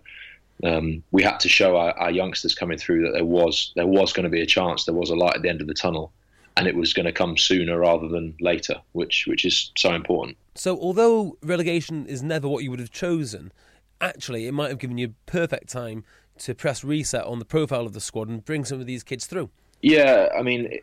um, 0.63 1.03
we 1.11 1.23
had 1.23 1.39
to 1.41 1.49
show 1.49 1.77
our, 1.77 1.91
our 1.97 2.11
youngsters 2.11 2.55
coming 2.55 2.77
through 2.77 3.03
that 3.03 3.13
there 3.13 3.25
was 3.25 3.71
there 3.75 3.87
was 3.87 4.13
going 4.13 4.23
to 4.23 4.29
be 4.29 4.41
a 4.41 4.45
chance, 4.45 4.85
there 4.85 4.95
was 4.95 5.09
a 5.09 5.15
light 5.15 5.35
at 5.35 5.41
the 5.41 5.49
end 5.49 5.61
of 5.61 5.67
the 5.67 5.73
tunnel, 5.73 6.11
and 6.55 6.67
it 6.67 6.75
was 6.75 6.93
going 6.93 7.05
to 7.05 7.11
come 7.11 7.37
sooner 7.37 7.79
rather 7.79 8.07
than 8.07 8.35
later, 8.39 8.75
which 8.93 9.25
which 9.27 9.43
is 9.43 9.71
so 9.77 9.93
important. 9.93 10.37
So, 10.53 10.79
although 10.79 11.37
relegation 11.41 12.05
is 12.05 12.23
never 12.23 12.47
what 12.47 12.63
you 12.63 12.69
would 12.71 12.79
have 12.79 12.91
chosen, 12.91 13.51
actually, 13.99 14.47
it 14.47 14.53
might 14.53 14.69
have 14.69 14.79
given 14.79 14.97
you 14.97 15.15
perfect 15.25 15.69
time 15.69 16.03
to 16.39 16.53
press 16.53 16.83
reset 16.83 17.25
on 17.25 17.39
the 17.39 17.45
profile 17.45 17.85
of 17.85 17.93
the 17.93 18.01
squad 18.01 18.27
and 18.27 18.43
bring 18.43 18.65
some 18.65 18.79
of 18.79 18.85
these 18.85 19.03
kids 19.03 19.25
through. 19.25 19.49
Yeah, 19.81 20.29
I 20.37 20.41
mean, 20.41 20.79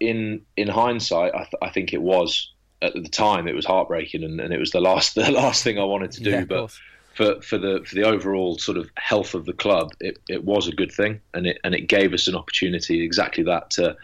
in 0.00 0.42
in 0.56 0.68
hindsight, 0.68 1.34
I, 1.34 1.44
th- 1.44 1.54
I 1.62 1.70
think 1.70 1.92
it 1.92 2.02
was 2.02 2.50
at 2.82 2.94
the 2.94 3.08
time 3.08 3.46
it 3.46 3.54
was 3.54 3.66
heartbreaking, 3.66 4.24
and, 4.24 4.40
and 4.40 4.52
it 4.52 4.58
was 4.58 4.70
the 4.70 4.80
last 4.80 5.14
the 5.14 5.30
last 5.30 5.62
thing 5.62 5.78
I 5.78 5.84
wanted 5.84 6.10
to 6.12 6.22
do. 6.22 6.30
Yeah, 6.30 6.44
but 6.44 6.72
for 7.14 7.40
for 7.42 7.58
the 7.58 7.84
for 7.86 7.94
the 7.94 8.04
overall 8.04 8.58
sort 8.58 8.78
of 8.78 8.90
health 8.96 9.34
of 9.34 9.44
the 9.44 9.52
club, 9.52 9.92
it, 10.00 10.18
it 10.28 10.44
was 10.44 10.66
a 10.66 10.72
good 10.72 10.90
thing, 10.90 11.20
and 11.34 11.46
it 11.46 11.58
and 11.64 11.74
it 11.74 11.88
gave 11.88 12.12
us 12.12 12.26
an 12.26 12.34
opportunity 12.34 13.04
exactly 13.04 13.44
that 13.44 13.70
to 13.72 13.96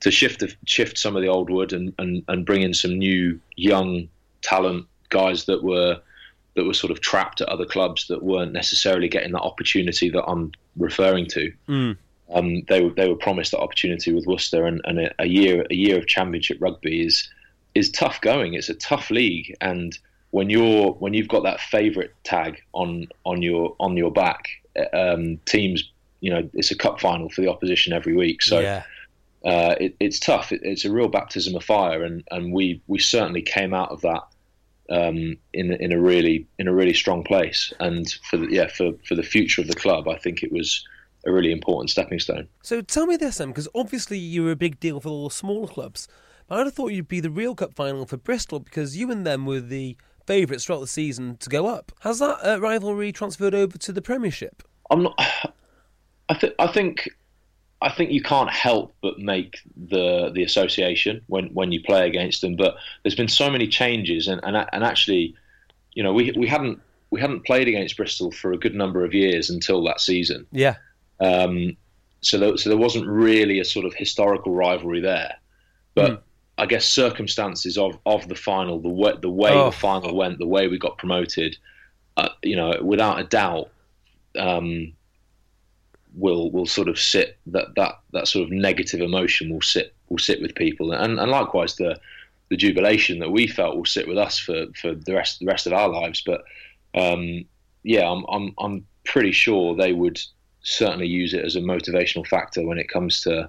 to 0.00 0.10
shift 0.10 0.40
the, 0.40 0.54
shift 0.66 0.98
some 0.98 1.16
of 1.16 1.22
the 1.22 1.28
old 1.28 1.50
wood 1.50 1.72
and, 1.72 1.94
and 1.98 2.22
and 2.28 2.46
bring 2.46 2.62
in 2.62 2.74
some 2.74 2.98
new 2.98 3.38
young 3.56 4.08
talent 4.42 4.86
guys 5.08 5.46
that 5.46 5.62
were 5.62 6.00
that 6.54 6.64
were 6.64 6.74
sort 6.74 6.90
of 6.90 7.00
trapped 7.00 7.40
at 7.40 7.48
other 7.48 7.64
clubs 7.64 8.06
that 8.06 8.22
weren't 8.22 8.52
necessarily 8.52 9.08
getting 9.08 9.32
that 9.32 9.40
opportunity 9.40 10.08
that 10.10 10.24
I'm 10.24 10.52
referring 10.76 11.26
to. 11.26 11.52
Mm. 11.68 11.96
Um, 12.32 12.62
they 12.68 12.82
were 12.82 12.90
they 12.90 13.08
were 13.08 13.16
promised 13.16 13.50
that 13.52 13.60
opportunity 13.60 14.12
with 14.12 14.26
Worcester, 14.26 14.66
and, 14.66 14.80
and 14.84 14.98
a, 14.98 15.14
a 15.18 15.26
year 15.26 15.66
a 15.70 15.74
year 15.74 15.98
of 15.98 16.06
Championship 16.06 16.58
rugby 16.60 17.04
is 17.04 17.28
is 17.74 17.90
tough 17.90 18.20
going. 18.20 18.54
It's 18.54 18.68
a 18.68 18.74
tough 18.74 19.10
league, 19.10 19.54
and 19.60 19.98
when 20.30 20.50
you're 20.50 20.92
when 20.92 21.14
you've 21.14 21.28
got 21.28 21.44
that 21.44 21.60
favourite 21.60 22.10
tag 22.24 22.60
on 22.72 23.06
on 23.24 23.42
your 23.42 23.76
on 23.78 23.96
your 23.96 24.10
back, 24.10 24.48
um, 24.92 25.38
teams, 25.44 25.92
you 26.20 26.30
know, 26.30 26.48
it's 26.54 26.70
a 26.70 26.76
cup 26.76 27.00
final 27.00 27.28
for 27.28 27.40
the 27.40 27.48
opposition 27.48 27.92
every 27.92 28.14
week. 28.14 28.42
So 28.42 28.58
yeah. 28.58 28.82
uh, 29.44 29.76
it, 29.78 29.94
it's 30.00 30.18
tough. 30.18 30.50
It, 30.50 30.60
it's 30.64 30.84
a 30.84 30.92
real 30.92 31.08
baptism 31.08 31.54
of 31.54 31.62
fire, 31.62 32.02
and, 32.02 32.24
and 32.30 32.52
we 32.52 32.82
we 32.86 32.98
certainly 32.98 33.42
came 33.42 33.74
out 33.74 33.90
of 33.90 34.00
that 34.00 34.22
um, 34.90 35.36
in 35.52 35.72
in 35.72 35.92
a 35.92 36.00
really 36.00 36.46
in 36.58 36.68
a 36.68 36.74
really 36.74 36.94
strong 36.94 37.22
place. 37.22 37.72
And 37.78 38.10
for 38.28 38.36
the, 38.38 38.48
yeah 38.50 38.68
for 38.68 38.92
for 39.06 39.14
the 39.14 39.22
future 39.22 39.60
of 39.60 39.68
the 39.68 39.74
club, 39.74 40.08
I 40.08 40.16
think 40.16 40.42
it 40.42 40.52
was 40.52 40.84
a 41.26 41.32
really 41.32 41.52
important 41.52 41.90
stepping 41.90 42.18
stone. 42.18 42.48
So 42.62 42.80
tell 42.80 43.06
me 43.06 43.16
this 43.16 43.38
then, 43.38 43.48
because 43.48 43.68
obviously 43.74 44.18
you 44.18 44.44
were 44.44 44.52
a 44.52 44.56
big 44.56 44.80
deal 44.80 45.00
for 45.00 45.08
all 45.08 45.28
the 45.28 45.34
smaller 45.34 45.68
clubs. 45.68 46.08
But 46.46 46.58
I'd 46.60 46.66
have 46.66 46.74
thought 46.74 46.92
you'd 46.92 47.08
be 47.08 47.20
the 47.20 47.30
real 47.30 47.54
cup 47.54 47.74
final 47.74 48.06
for 48.06 48.16
Bristol 48.16 48.60
because 48.60 48.96
you 48.96 49.10
and 49.10 49.26
them 49.26 49.46
were 49.46 49.60
the 49.60 49.96
favourites 50.26 50.64
throughout 50.64 50.80
the 50.80 50.86
season 50.86 51.36
to 51.38 51.48
go 51.48 51.66
up. 51.66 51.92
Has 52.00 52.18
that 52.18 52.38
uh, 52.46 52.60
rivalry 52.60 53.12
transferred 53.12 53.54
over 53.54 53.78
to 53.78 53.92
the 53.92 54.02
Premiership? 54.02 54.62
I'm 54.90 55.02
not. 55.04 55.18
I 56.28 56.34
think. 56.34 56.54
I 56.58 56.66
think. 56.66 57.08
I 57.82 57.90
think 57.90 58.12
you 58.12 58.22
can't 58.22 58.50
help 58.50 58.94
but 59.02 59.18
make 59.18 59.58
the 59.76 60.30
the 60.34 60.42
association 60.42 61.20
when, 61.26 61.46
when 61.48 61.70
you 61.70 61.82
play 61.82 62.06
against 62.06 62.40
them. 62.40 62.56
But 62.56 62.76
there's 63.02 63.14
been 63.14 63.28
so 63.28 63.50
many 63.50 63.68
changes, 63.68 64.26
and, 64.26 64.40
and 64.42 64.56
and 64.72 64.84
actually, 64.84 65.34
you 65.92 66.02
know, 66.02 66.12
we 66.12 66.32
we 66.32 66.46
hadn't 66.46 66.80
we 67.10 67.20
hadn't 67.20 67.44
played 67.44 67.68
against 67.68 67.96
Bristol 67.96 68.32
for 68.32 68.52
a 68.52 68.58
good 68.58 68.74
number 68.74 69.04
of 69.04 69.14
years 69.14 69.50
until 69.50 69.84
that 69.84 70.00
season. 70.00 70.46
Yeah. 70.50 70.76
Um, 71.20 71.76
so 72.20 72.38
there, 72.38 72.56
so 72.56 72.70
there 72.70 72.78
wasn't 72.78 73.06
really 73.06 73.60
a 73.60 73.64
sort 73.64 73.84
of 73.86 73.94
historical 73.94 74.54
rivalry 74.54 75.00
there. 75.00 75.36
But 75.94 76.10
Hmm. 76.10 76.16
I 76.56 76.66
guess 76.66 76.86
circumstances 76.86 77.76
of, 77.76 77.98
of 78.06 78.28
the 78.28 78.34
final, 78.36 78.78
the 78.80 78.88
way 78.88 79.12
the 79.20 79.30
way 79.30 79.50
Oh. 79.52 79.66
the 79.66 79.76
final 79.76 80.14
went, 80.16 80.38
the 80.38 80.46
way 80.46 80.68
we 80.68 80.78
got 80.78 80.98
promoted, 80.98 81.56
uh, 82.16 82.28
you 82.42 82.56
know, 82.56 82.78
without 82.82 83.18
a 83.20 83.24
doubt, 83.24 83.70
um, 84.38 84.92
will 86.14 86.50
will 86.52 86.66
sort 86.66 86.88
of 86.88 86.98
sit 86.98 87.38
that, 87.46 87.74
that 87.74 87.98
that 88.12 88.28
sort 88.28 88.44
of 88.44 88.50
negative 88.52 89.00
emotion 89.00 89.50
will 89.52 89.60
sit 89.62 89.94
will 90.08 90.18
sit 90.18 90.40
with 90.40 90.54
people, 90.54 90.92
and 90.92 91.18
and 91.18 91.30
likewise 91.30 91.74
the 91.76 91.98
the 92.50 92.56
jubilation 92.56 93.18
that 93.18 93.30
we 93.30 93.46
felt 93.48 93.74
will 93.76 93.84
sit 93.84 94.06
with 94.06 94.18
us 94.18 94.38
for, 94.38 94.66
for 94.80 94.94
the 94.94 95.14
rest 95.14 95.40
the 95.40 95.46
rest 95.46 95.66
of 95.66 95.72
our 95.72 95.88
lives. 95.88 96.22
But 96.24 96.44
um, 96.94 97.44
yeah, 97.82 98.08
I'm 98.08 98.24
I'm 98.28 98.54
I'm 98.58 98.86
pretty 99.04 99.32
sure 99.32 99.74
they 99.74 99.92
would 99.92 100.20
certainly 100.64 101.06
use 101.06 101.32
it 101.34 101.44
as 101.44 101.56
a 101.56 101.60
motivational 101.60 102.26
factor 102.26 102.66
when 102.66 102.78
it 102.78 102.88
comes 102.88 103.20
to 103.22 103.48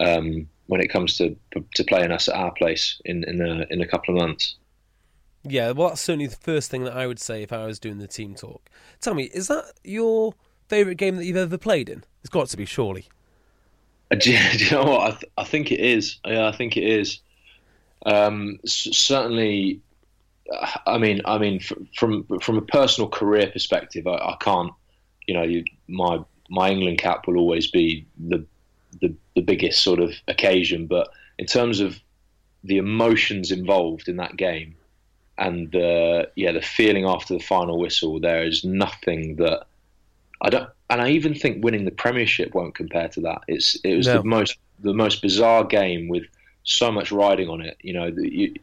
um, 0.00 0.48
when 0.66 0.80
it 0.80 0.88
comes 0.88 1.16
to 1.18 1.36
to 1.76 1.84
playing 1.84 2.10
us 2.10 2.28
at 2.28 2.34
our 2.34 2.52
place 2.52 3.00
in 3.04 3.22
in 3.24 3.40
a, 3.40 3.66
in 3.70 3.80
a 3.80 3.86
couple 3.86 4.14
of 4.16 4.20
months. 4.20 4.56
Yeah, 5.46 5.72
well, 5.72 5.88
that's 5.88 6.00
certainly 6.00 6.26
the 6.26 6.36
first 6.36 6.70
thing 6.70 6.84
that 6.84 6.96
I 6.96 7.06
would 7.06 7.18
say 7.20 7.42
if 7.42 7.52
I 7.52 7.66
was 7.66 7.78
doing 7.78 7.98
the 7.98 8.08
team 8.08 8.34
talk. 8.34 8.68
Tell 9.00 9.12
me, 9.14 9.24
is 9.24 9.48
that 9.48 9.74
your 9.84 10.34
favourite 10.68 10.96
game 10.96 11.16
that 11.16 11.26
you've 11.26 11.36
ever 11.36 11.58
played 11.58 11.90
in? 11.90 12.02
It's 12.22 12.30
got 12.30 12.48
to 12.48 12.56
be, 12.56 12.64
surely. 12.64 13.06
Uh, 14.10 14.14
Do 14.20 14.32
you, 14.32 14.38
do 14.58 14.64
you 14.64 14.70
know 14.70 14.84
what? 14.84 15.00
I, 15.00 15.10
th- 15.10 15.32
I 15.36 15.44
think 15.44 15.70
it 15.70 15.80
is. 15.80 16.16
Yeah, 16.26 16.48
I 16.48 16.56
think 16.56 16.76
it 16.78 16.84
is. 16.84 17.20
Um, 18.06 18.58
s- 18.64 18.88
certainly, 18.92 19.80
uh, 20.50 20.70
I 20.86 20.96
mean, 20.98 21.20
I 21.26 21.36
mean, 21.38 21.56
f- 21.56 21.72
from 21.96 22.26
from 22.40 22.56
a 22.58 22.62
personal 22.62 23.08
career 23.10 23.50
perspective, 23.50 24.06
I, 24.06 24.14
I 24.16 24.36
can't. 24.40 24.72
You 25.26 25.34
know, 25.34 25.42
you, 25.42 25.64
my 25.88 26.20
my 26.54 26.70
England 26.70 26.98
cap 26.98 27.26
will 27.26 27.36
always 27.36 27.66
be 27.70 28.06
the, 28.28 28.44
the 29.00 29.12
the 29.34 29.42
biggest 29.42 29.82
sort 29.82 30.00
of 30.00 30.12
occasion, 30.28 30.86
but 30.86 31.08
in 31.38 31.46
terms 31.46 31.80
of 31.80 31.98
the 32.62 32.78
emotions 32.78 33.50
involved 33.50 34.08
in 34.08 34.16
that 34.16 34.36
game 34.36 34.74
and 35.36 35.70
the 35.72 36.30
yeah 36.36 36.52
the 36.52 36.62
feeling 36.62 37.04
after 37.04 37.34
the 37.34 37.40
final 37.42 37.78
whistle, 37.78 38.20
there 38.20 38.44
is 38.44 38.64
nothing 38.64 39.36
that 39.36 39.66
I 40.40 40.50
don't, 40.50 40.68
and 40.90 41.00
I 41.02 41.10
even 41.10 41.34
think 41.34 41.64
winning 41.64 41.84
the 41.84 41.90
Premiership 41.90 42.54
won't 42.54 42.74
compare 42.74 43.08
to 43.08 43.20
that. 43.22 43.40
It's 43.48 43.74
it 43.84 43.96
was 43.96 44.06
No. 44.06 44.18
the 44.18 44.24
most 44.24 44.56
the 44.80 44.94
most 44.94 45.22
bizarre 45.22 45.64
game 45.64 46.08
with 46.08 46.24
so 46.62 46.90
much 46.92 47.10
riding 47.12 47.48
on 47.48 47.60
it. 47.60 47.76
You 47.82 47.92
know, 47.94 48.06
you 48.06 48.54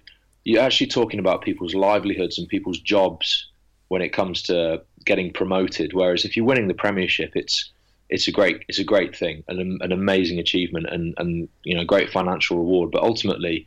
you're 0.43 0.61
actually 0.63 0.87
talking 0.87 1.19
about 1.19 1.41
people's 1.41 1.75
livelihoods 1.75 2.37
and 2.39 2.47
people's 2.47 2.79
jobs 2.79 3.47
when 3.89 4.01
it 4.01 4.09
comes 4.09 4.41
to 4.43 4.81
getting 5.05 5.31
promoted. 5.33 5.93
Whereas 5.93 6.25
if 6.25 6.35
you're 6.35 6.45
winning 6.45 6.67
the 6.67 6.73
Premiership, 6.73 7.31
it's 7.35 7.69
it's 8.11 8.27
a 8.27 8.31
great 8.31 8.63
it's 8.67 8.77
a 8.77 8.83
great 8.83 9.15
thing, 9.15 9.43
an 9.47 9.79
an 9.81 9.91
amazing 9.91 10.37
achievement, 10.37 10.85
and 10.91 11.15
and 11.17 11.49
you 11.63 11.73
know 11.73 11.83
great 11.83 12.11
financial 12.11 12.57
reward. 12.57 12.91
But 12.91 13.01
ultimately, 13.01 13.65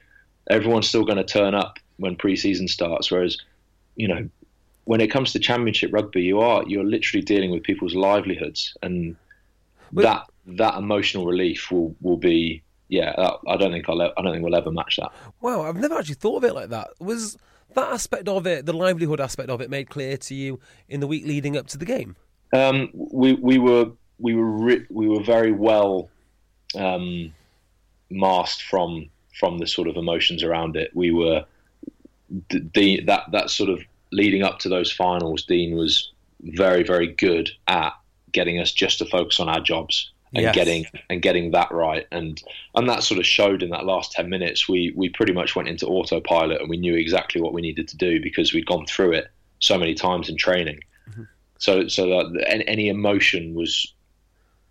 everyone's 0.50 0.86
still 0.86 1.04
going 1.04 1.16
to 1.16 1.24
turn 1.24 1.54
up 1.54 1.78
when 1.96 2.14
pre-season 2.14 2.68
starts. 2.68 3.10
Whereas, 3.10 3.38
you 3.96 4.06
know, 4.06 4.28
when 4.84 5.00
it 5.00 5.08
comes 5.08 5.32
to 5.32 5.38
Championship 5.38 5.92
rugby, 5.92 6.22
you 6.22 6.40
are 6.40 6.62
you're 6.66 6.84
literally 6.84 7.24
dealing 7.24 7.50
with 7.50 7.62
people's 7.62 7.94
livelihoods, 7.94 8.76
and 8.82 9.16
But- 9.90 10.02
that 10.02 10.26
that 10.46 10.76
emotional 10.76 11.24
relief 11.26 11.70
will 11.72 11.96
will 12.02 12.18
be 12.18 12.62
yeah. 12.88 13.14
I 13.48 13.56
don't 13.56 13.72
think 13.72 13.88
I'll 13.88 14.02
I 14.02 14.12
don't 14.22 14.32
think 14.32 14.44
we'll 14.44 14.54
ever 14.54 14.70
match 14.70 14.96
that. 14.98 15.10
Wow, 15.40 15.62
I've 15.62 15.76
never 15.76 15.98
actually 15.98 16.16
thought 16.16 16.36
of 16.36 16.44
it 16.44 16.54
like 16.54 16.68
that. 16.68 16.90
Was 17.00 17.38
that 17.74 17.92
aspect 17.92 18.28
of 18.28 18.46
it, 18.46 18.66
the 18.66 18.74
livelihood 18.74 19.20
aspect 19.20 19.48
of 19.48 19.62
it, 19.62 19.70
made 19.70 19.88
clear 19.88 20.18
to 20.18 20.34
you 20.34 20.60
in 20.88 21.00
the 21.00 21.06
week 21.06 21.24
leading 21.24 21.56
up 21.56 21.66
to 21.68 21.78
the 21.78 21.86
game? 21.86 22.14
Um, 22.52 22.90
we 22.92 23.32
we 23.32 23.56
were 23.56 23.90
we 24.18 24.34
were 24.34 24.50
ri- 24.50 24.86
we 24.90 25.08
were 25.08 25.22
very 25.22 25.52
well 25.52 26.08
um, 26.76 27.32
masked 28.10 28.62
from 28.62 29.08
from 29.38 29.58
the 29.58 29.66
sort 29.66 29.88
of 29.88 29.96
emotions 29.96 30.42
around 30.42 30.76
it. 30.76 30.90
We 30.94 31.10
were 31.10 31.44
the 32.48 33.00
that 33.06 33.30
that 33.32 33.50
sort 33.50 33.70
of 33.70 33.80
leading 34.12 34.42
up 34.42 34.58
to 34.60 34.68
those 34.68 34.92
finals. 34.92 35.44
Dean 35.44 35.76
was 35.76 36.10
very 36.40 36.82
very 36.82 37.06
good 37.08 37.50
at 37.68 37.92
getting 38.32 38.60
us 38.60 38.72
just 38.72 38.98
to 38.98 39.04
focus 39.06 39.40
on 39.40 39.48
our 39.48 39.60
jobs 39.60 40.10
and 40.34 40.42
Yes. 40.42 40.54
getting 40.54 40.84
and 41.08 41.22
getting 41.22 41.52
that 41.52 41.70
right 41.70 42.06
and 42.10 42.42
and 42.74 42.88
that 42.88 43.04
sort 43.04 43.20
of 43.20 43.24
showed 43.26 43.62
in 43.62 43.70
that 43.70 43.84
last 43.86 44.10
10 44.12 44.28
minutes 44.28 44.68
we 44.68 44.92
we 44.96 45.08
pretty 45.08 45.32
much 45.32 45.54
went 45.54 45.68
into 45.68 45.86
autopilot 45.86 46.60
and 46.60 46.68
we 46.68 46.76
knew 46.76 46.96
exactly 46.96 47.40
what 47.40 47.52
we 47.54 47.62
needed 47.62 47.86
to 47.88 47.96
do 47.96 48.20
because 48.20 48.52
we'd 48.52 48.66
gone 48.66 48.84
through 48.86 49.12
it 49.12 49.28
so 49.60 49.78
many 49.78 49.94
times 49.94 50.28
in 50.28 50.36
training 50.36 50.80
so 51.58 51.86
so 51.86 52.06
that 52.08 52.64
any 52.66 52.88
emotion 52.88 53.54
was 53.54 53.93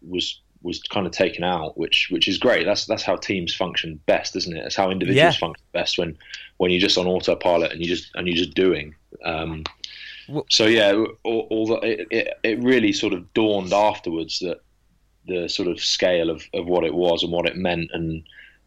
was 0.08 0.40
was 0.62 0.82
kind 0.84 1.06
of 1.06 1.12
taken 1.12 1.44
out 1.44 1.78
which 1.78 2.08
which 2.10 2.28
is 2.28 2.38
great 2.38 2.66
that's 2.66 2.86
that's 2.86 3.04
how 3.04 3.16
teams 3.18 3.54
function 3.54 4.00
best 4.06 4.36
isn't 4.36 4.56
it 4.56 4.62
that's 4.62 4.76
how 4.78 4.90
individuals 4.90 5.36
Yeah. 5.36 5.40
function 5.40 5.64
best 5.74 5.98
when 5.98 6.18
when 6.58 6.72
you're 6.72 6.80
just 6.80 6.98
on 6.98 7.06
autopilot 7.06 7.72
and 7.74 7.82
you 7.82 7.88
just 7.88 8.12
and 8.16 8.28
you're 8.28 8.38
just 8.38 8.54
doing 8.54 8.96
um 9.26 9.64
so 10.50 10.68
yeah, 10.68 10.94
the, 10.94 11.80
it, 11.84 12.08
it 12.10 12.28
it 12.44 12.64
really 12.64 12.94
sort 12.94 13.14
of 13.14 13.34
dawned 13.34 13.74
afterwards 13.74 14.40
that 14.40 14.62
the 15.28 15.50
sort 15.50 15.68
of 15.68 15.82
scale 15.82 16.30
of, 16.30 16.44
of 16.54 16.66
what 16.66 16.84
it 16.86 16.94
was 16.94 17.24
and 17.24 17.32
what 17.32 17.46
it 17.46 17.58
meant 17.58 17.90
and 17.94 18.24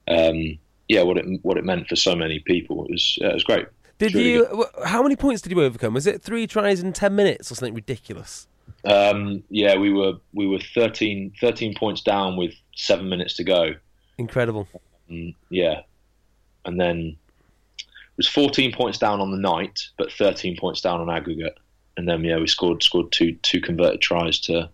um, 0.08 0.58
yeah, 0.88 1.02
what 1.02 1.16
it 1.16 1.24
what 1.42 1.56
it 1.56 1.64
meant 1.64 1.88
for 1.88 1.96
so 1.96 2.14
many 2.14 2.40
people. 2.40 2.84
It 2.84 2.90
was 2.90 3.18
yeah, 3.20 3.28
it 3.28 3.34
was 3.34 3.44
great. 3.44 3.66
Did 3.98 4.14
really 4.14 4.32
you? 4.32 4.46
good. 4.46 4.66
How 4.84 5.02
many 5.02 5.16
points 5.16 5.40
did 5.40 5.52
you 5.52 5.62
overcome? 5.62 5.94
Was 5.94 6.06
it 6.06 6.20
three 6.20 6.46
tries 6.46 6.82
in 6.82 6.92
ten 6.92 7.16
minutes 7.16 7.50
or 7.50 7.54
something 7.54 7.74
ridiculous? 7.74 8.46
Um, 8.86 9.42
yeah, 9.50 9.76
we 9.76 9.92
were 9.92 10.14
we 10.32 10.46
were 10.46 10.60
13, 10.74 11.32
13 11.40 11.74
points 11.74 12.02
down 12.02 12.36
with 12.36 12.54
seven 12.76 13.08
minutes 13.08 13.34
to 13.34 13.44
go. 13.44 13.74
Incredible. 14.16 14.68
Mm, 15.10 15.34
yeah, 15.50 15.82
and 16.64 16.80
then 16.80 17.16
it 17.78 18.16
was 18.16 18.28
fourteen 18.28 18.72
points 18.72 18.98
down 18.98 19.20
on 19.20 19.30
the 19.30 19.36
night, 19.36 19.80
but 19.98 20.10
thirteen 20.12 20.56
points 20.56 20.80
down 20.80 21.00
on 21.00 21.10
aggregate. 21.10 21.58
And 21.96 22.08
then 22.08 22.24
yeah, 22.24 22.38
we 22.38 22.46
scored 22.46 22.82
scored 22.82 23.12
two 23.12 23.34
two 23.42 23.60
converted 23.60 24.00
tries 24.00 24.40
to 24.40 24.70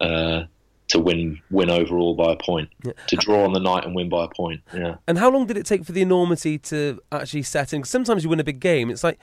uh, 0.00 0.44
to 0.88 0.98
win 0.98 1.40
win 1.50 1.70
overall 1.70 2.14
by 2.14 2.32
a 2.32 2.36
point. 2.36 2.70
To 3.08 3.16
draw 3.16 3.44
on 3.44 3.52
the 3.52 3.60
night 3.60 3.84
and 3.84 3.94
win 3.94 4.08
by 4.08 4.24
a 4.24 4.28
point. 4.28 4.60
Yeah. 4.72 4.96
And 5.06 5.18
how 5.18 5.30
long 5.30 5.46
did 5.46 5.56
it 5.56 5.66
take 5.66 5.84
for 5.84 5.92
the 5.92 6.02
enormity 6.02 6.58
to 6.58 7.00
actually 7.10 7.42
set 7.42 7.72
in? 7.72 7.84
sometimes 7.84 8.22
you 8.22 8.30
win 8.30 8.40
a 8.40 8.44
big 8.44 8.60
game, 8.60 8.90
it's 8.90 9.04
like 9.04 9.18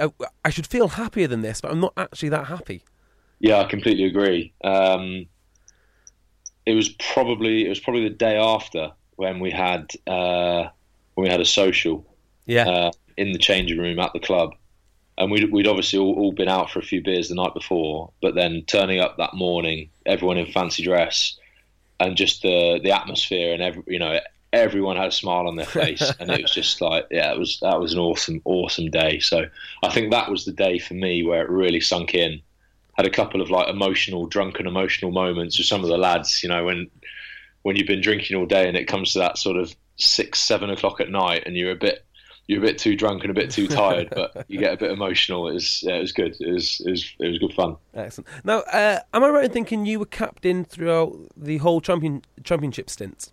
I, 0.00 0.10
I 0.44 0.50
should 0.50 0.66
feel 0.66 0.88
happier 0.88 1.26
than 1.26 1.42
this, 1.42 1.60
but 1.60 1.70
I'm 1.70 1.80
not 1.80 1.92
actually 1.96 2.30
that 2.30 2.46
happy. 2.46 2.82
Yeah, 3.42 3.58
I 3.58 3.64
completely 3.64 4.04
agree. 4.04 4.52
Um, 4.62 5.26
it 6.64 6.74
was 6.74 6.88
probably 6.88 7.66
it 7.66 7.68
was 7.68 7.80
probably 7.80 8.04
the 8.04 8.14
day 8.14 8.36
after 8.38 8.92
when 9.16 9.40
we 9.40 9.50
had 9.50 9.90
uh, 10.06 10.68
when 11.14 11.24
we 11.24 11.28
had 11.28 11.40
a 11.40 11.44
social 11.44 12.06
Yeah. 12.46 12.68
uh, 12.68 12.90
in 13.16 13.32
the 13.32 13.38
changing 13.38 13.78
room 13.78 13.98
at 13.98 14.12
the 14.12 14.20
club, 14.20 14.54
and 15.18 15.30
we'd, 15.30 15.52
we'd 15.52 15.66
obviously 15.66 15.98
all, 15.98 16.14
all 16.14 16.32
been 16.32 16.48
out 16.48 16.70
for 16.70 16.78
a 16.78 16.82
few 16.82 17.02
beers 17.02 17.28
the 17.28 17.34
night 17.34 17.52
before, 17.52 18.12
but 18.22 18.34
then 18.36 18.62
turning 18.66 19.00
up 19.00 19.16
that 19.18 19.34
morning, 19.34 19.90
everyone 20.06 20.38
in 20.38 20.46
fancy 20.52 20.84
dress, 20.84 21.36
and 21.98 22.16
just 22.16 22.42
the 22.42 22.78
the 22.82 22.92
atmosphere 22.92 23.52
and 23.52 23.60
every 23.60 23.82
you 23.88 23.98
know 23.98 24.20
everyone 24.52 24.96
had 24.96 25.08
a 25.08 25.12
smile 25.12 25.48
on 25.48 25.56
their 25.56 25.66
face, 25.82 26.12
and 26.20 26.30
it 26.30 26.42
was 26.42 26.52
just 26.52 26.80
like 26.80 27.08
yeah, 27.10 27.32
it 27.32 27.38
was 27.40 27.58
that 27.60 27.80
was 27.80 27.92
an 27.92 27.98
awesome 27.98 28.40
awesome 28.44 28.88
day. 28.88 29.18
So 29.18 29.46
I 29.82 29.90
think 29.90 30.12
that 30.12 30.30
was 30.30 30.44
the 30.44 30.52
day 30.52 30.78
for 30.78 30.94
me 30.94 31.24
where 31.24 31.42
it 31.42 31.50
really 31.50 31.80
sunk 31.80 32.14
in. 32.14 32.40
Had 32.96 33.06
a 33.06 33.10
couple 33.10 33.40
of 33.40 33.50
like 33.50 33.68
emotional, 33.68 34.26
drunken, 34.26 34.66
emotional 34.66 35.10
moments 35.10 35.58
with 35.58 35.66
some 35.66 35.82
of 35.82 35.88
the 35.88 35.98
lads. 35.98 36.42
You 36.42 36.48
know 36.48 36.64
when 36.64 36.90
when 37.62 37.76
you've 37.76 37.86
been 37.86 38.00
drinking 38.00 38.36
all 38.36 38.46
day 38.46 38.68
and 38.68 38.76
it 38.76 38.86
comes 38.86 39.12
to 39.12 39.20
that 39.20 39.38
sort 39.38 39.56
of 39.56 39.74
six, 39.96 40.40
seven 40.40 40.70
o'clock 40.70 41.00
at 41.00 41.10
night, 41.10 41.44
and 41.46 41.56
you're 41.56 41.70
a 41.70 41.76
bit 41.76 42.04
you're 42.48 42.58
a 42.58 42.66
bit 42.66 42.78
too 42.78 42.96
drunk 42.96 43.22
and 43.22 43.30
a 43.30 43.34
bit 43.34 43.50
too 43.50 43.66
tired, 43.68 44.08
but 44.10 44.44
you 44.48 44.58
get 44.58 44.74
a 44.74 44.76
bit 44.76 44.90
emotional. 44.90 45.48
It 45.48 45.54
was 45.54 45.82
yeah, 45.82 45.94
it 45.94 46.00
was 46.00 46.12
good. 46.12 46.36
It 46.40 46.52
was 46.52 46.80
it 46.84 46.90
was 46.90 47.14
it 47.20 47.28
was 47.28 47.38
good 47.38 47.54
fun. 47.54 47.76
Excellent. 47.94 48.28
Now, 48.44 48.58
uh, 48.60 49.00
am 49.14 49.24
I 49.24 49.28
right 49.30 49.44
in 49.44 49.50
thinking 49.50 49.86
you 49.86 49.98
were 49.98 50.06
captain 50.06 50.64
throughout 50.64 51.16
the 51.36 51.58
whole 51.58 51.80
champion 51.80 52.22
championship 52.44 52.90
stint? 52.90 53.30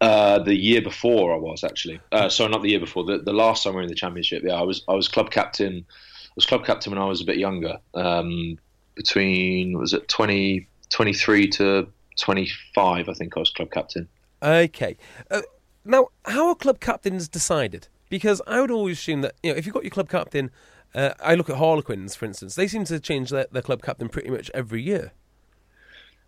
Uh, 0.00 0.38
the 0.38 0.54
year 0.54 0.80
before 0.80 1.34
I 1.34 1.36
was 1.36 1.64
actually, 1.64 2.00
uh, 2.12 2.28
sorry, 2.28 2.50
not 2.50 2.62
the 2.62 2.70
year 2.70 2.80
before. 2.80 3.04
The, 3.04 3.18
the 3.18 3.32
last 3.32 3.64
time 3.64 3.74
we 3.74 3.76
were 3.78 3.82
in 3.82 3.88
the 3.88 3.94
championship, 3.94 4.42
yeah, 4.44 4.54
I 4.54 4.62
was 4.62 4.84
I 4.88 4.94
was 4.94 5.08
club 5.08 5.30
captain. 5.30 5.84
I 6.32 6.36
was 6.36 6.46
club 6.46 6.64
captain 6.64 6.92
when 6.92 7.00
I 7.00 7.06
was 7.06 7.20
a 7.20 7.24
bit 7.24 7.36
younger, 7.36 7.78
um, 7.94 8.58
between 8.94 9.78
was 9.78 9.92
it 9.92 10.08
20, 10.08 10.66
23 10.90 11.48
to 11.48 11.88
twenty 12.16 12.50
five. 12.74 13.08
I 13.08 13.14
think 13.14 13.36
I 13.36 13.40
was 13.40 13.50
club 13.50 13.70
captain. 13.70 14.08
Okay. 14.42 14.96
Uh, 15.30 15.42
now, 15.84 16.08
how 16.24 16.48
are 16.48 16.54
club 16.54 16.80
captains 16.80 17.28
decided? 17.28 17.88
Because 18.08 18.42
I 18.46 18.60
would 18.60 18.70
always 18.70 18.98
assume 18.98 19.22
that 19.22 19.34
you 19.42 19.52
know 19.52 19.58
if 19.58 19.66
you've 19.66 19.74
got 19.74 19.84
your 19.84 19.90
club 19.90 20.08
captain, 20.08 20.50
uh, 20.94 21.10
I 21.20 21.34
look 21.34 21.48
at 21.50 21.56
Harlequins 21.56 22.14
for 22.14 22.24
instance. 22.24 22.54
They 22.54 22.68
seem 22.68 22.84
to 22.84 23.00
change 23.00 23.30
their, 23.30 23.46
their 23.50 23.62
club 23.62 23.82
captain 23.82 24.08
pretty 24.08 24.30
much 24.30 24.50
every 24.54 24.82
year. 24.82 25.12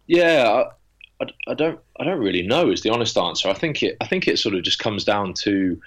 Yeah, 0.07 0.65
I, 1.21 1.25
I, 1.25 1.53
I 1.53 1.55
don't 1.55 1.81
I 2.01 2.05
don't 2.05 2.21
really 2.21 2.43
know 2.43 2.71
is 2.71 2.83
the 2.83 2.91
honest 2.91 3.17
answer. 3.17 3.49
I 3.49 3.55
think 3.55 3.83
it 3.83 3.97
I 4.01 4.07
think 4.07 4.27
it 4.27 4.39
sort 4.39 4.55
of 4.55 4.63
just 4.63 4.79
comes 4.79 5.05
down 5.05 5.35
to 5.35 5.81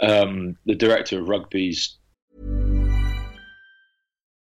um, 0.00 0.56
the 0.66 0.74
director 0.74 1.18
of 1.20 1.28
rugby's 1.28 1.96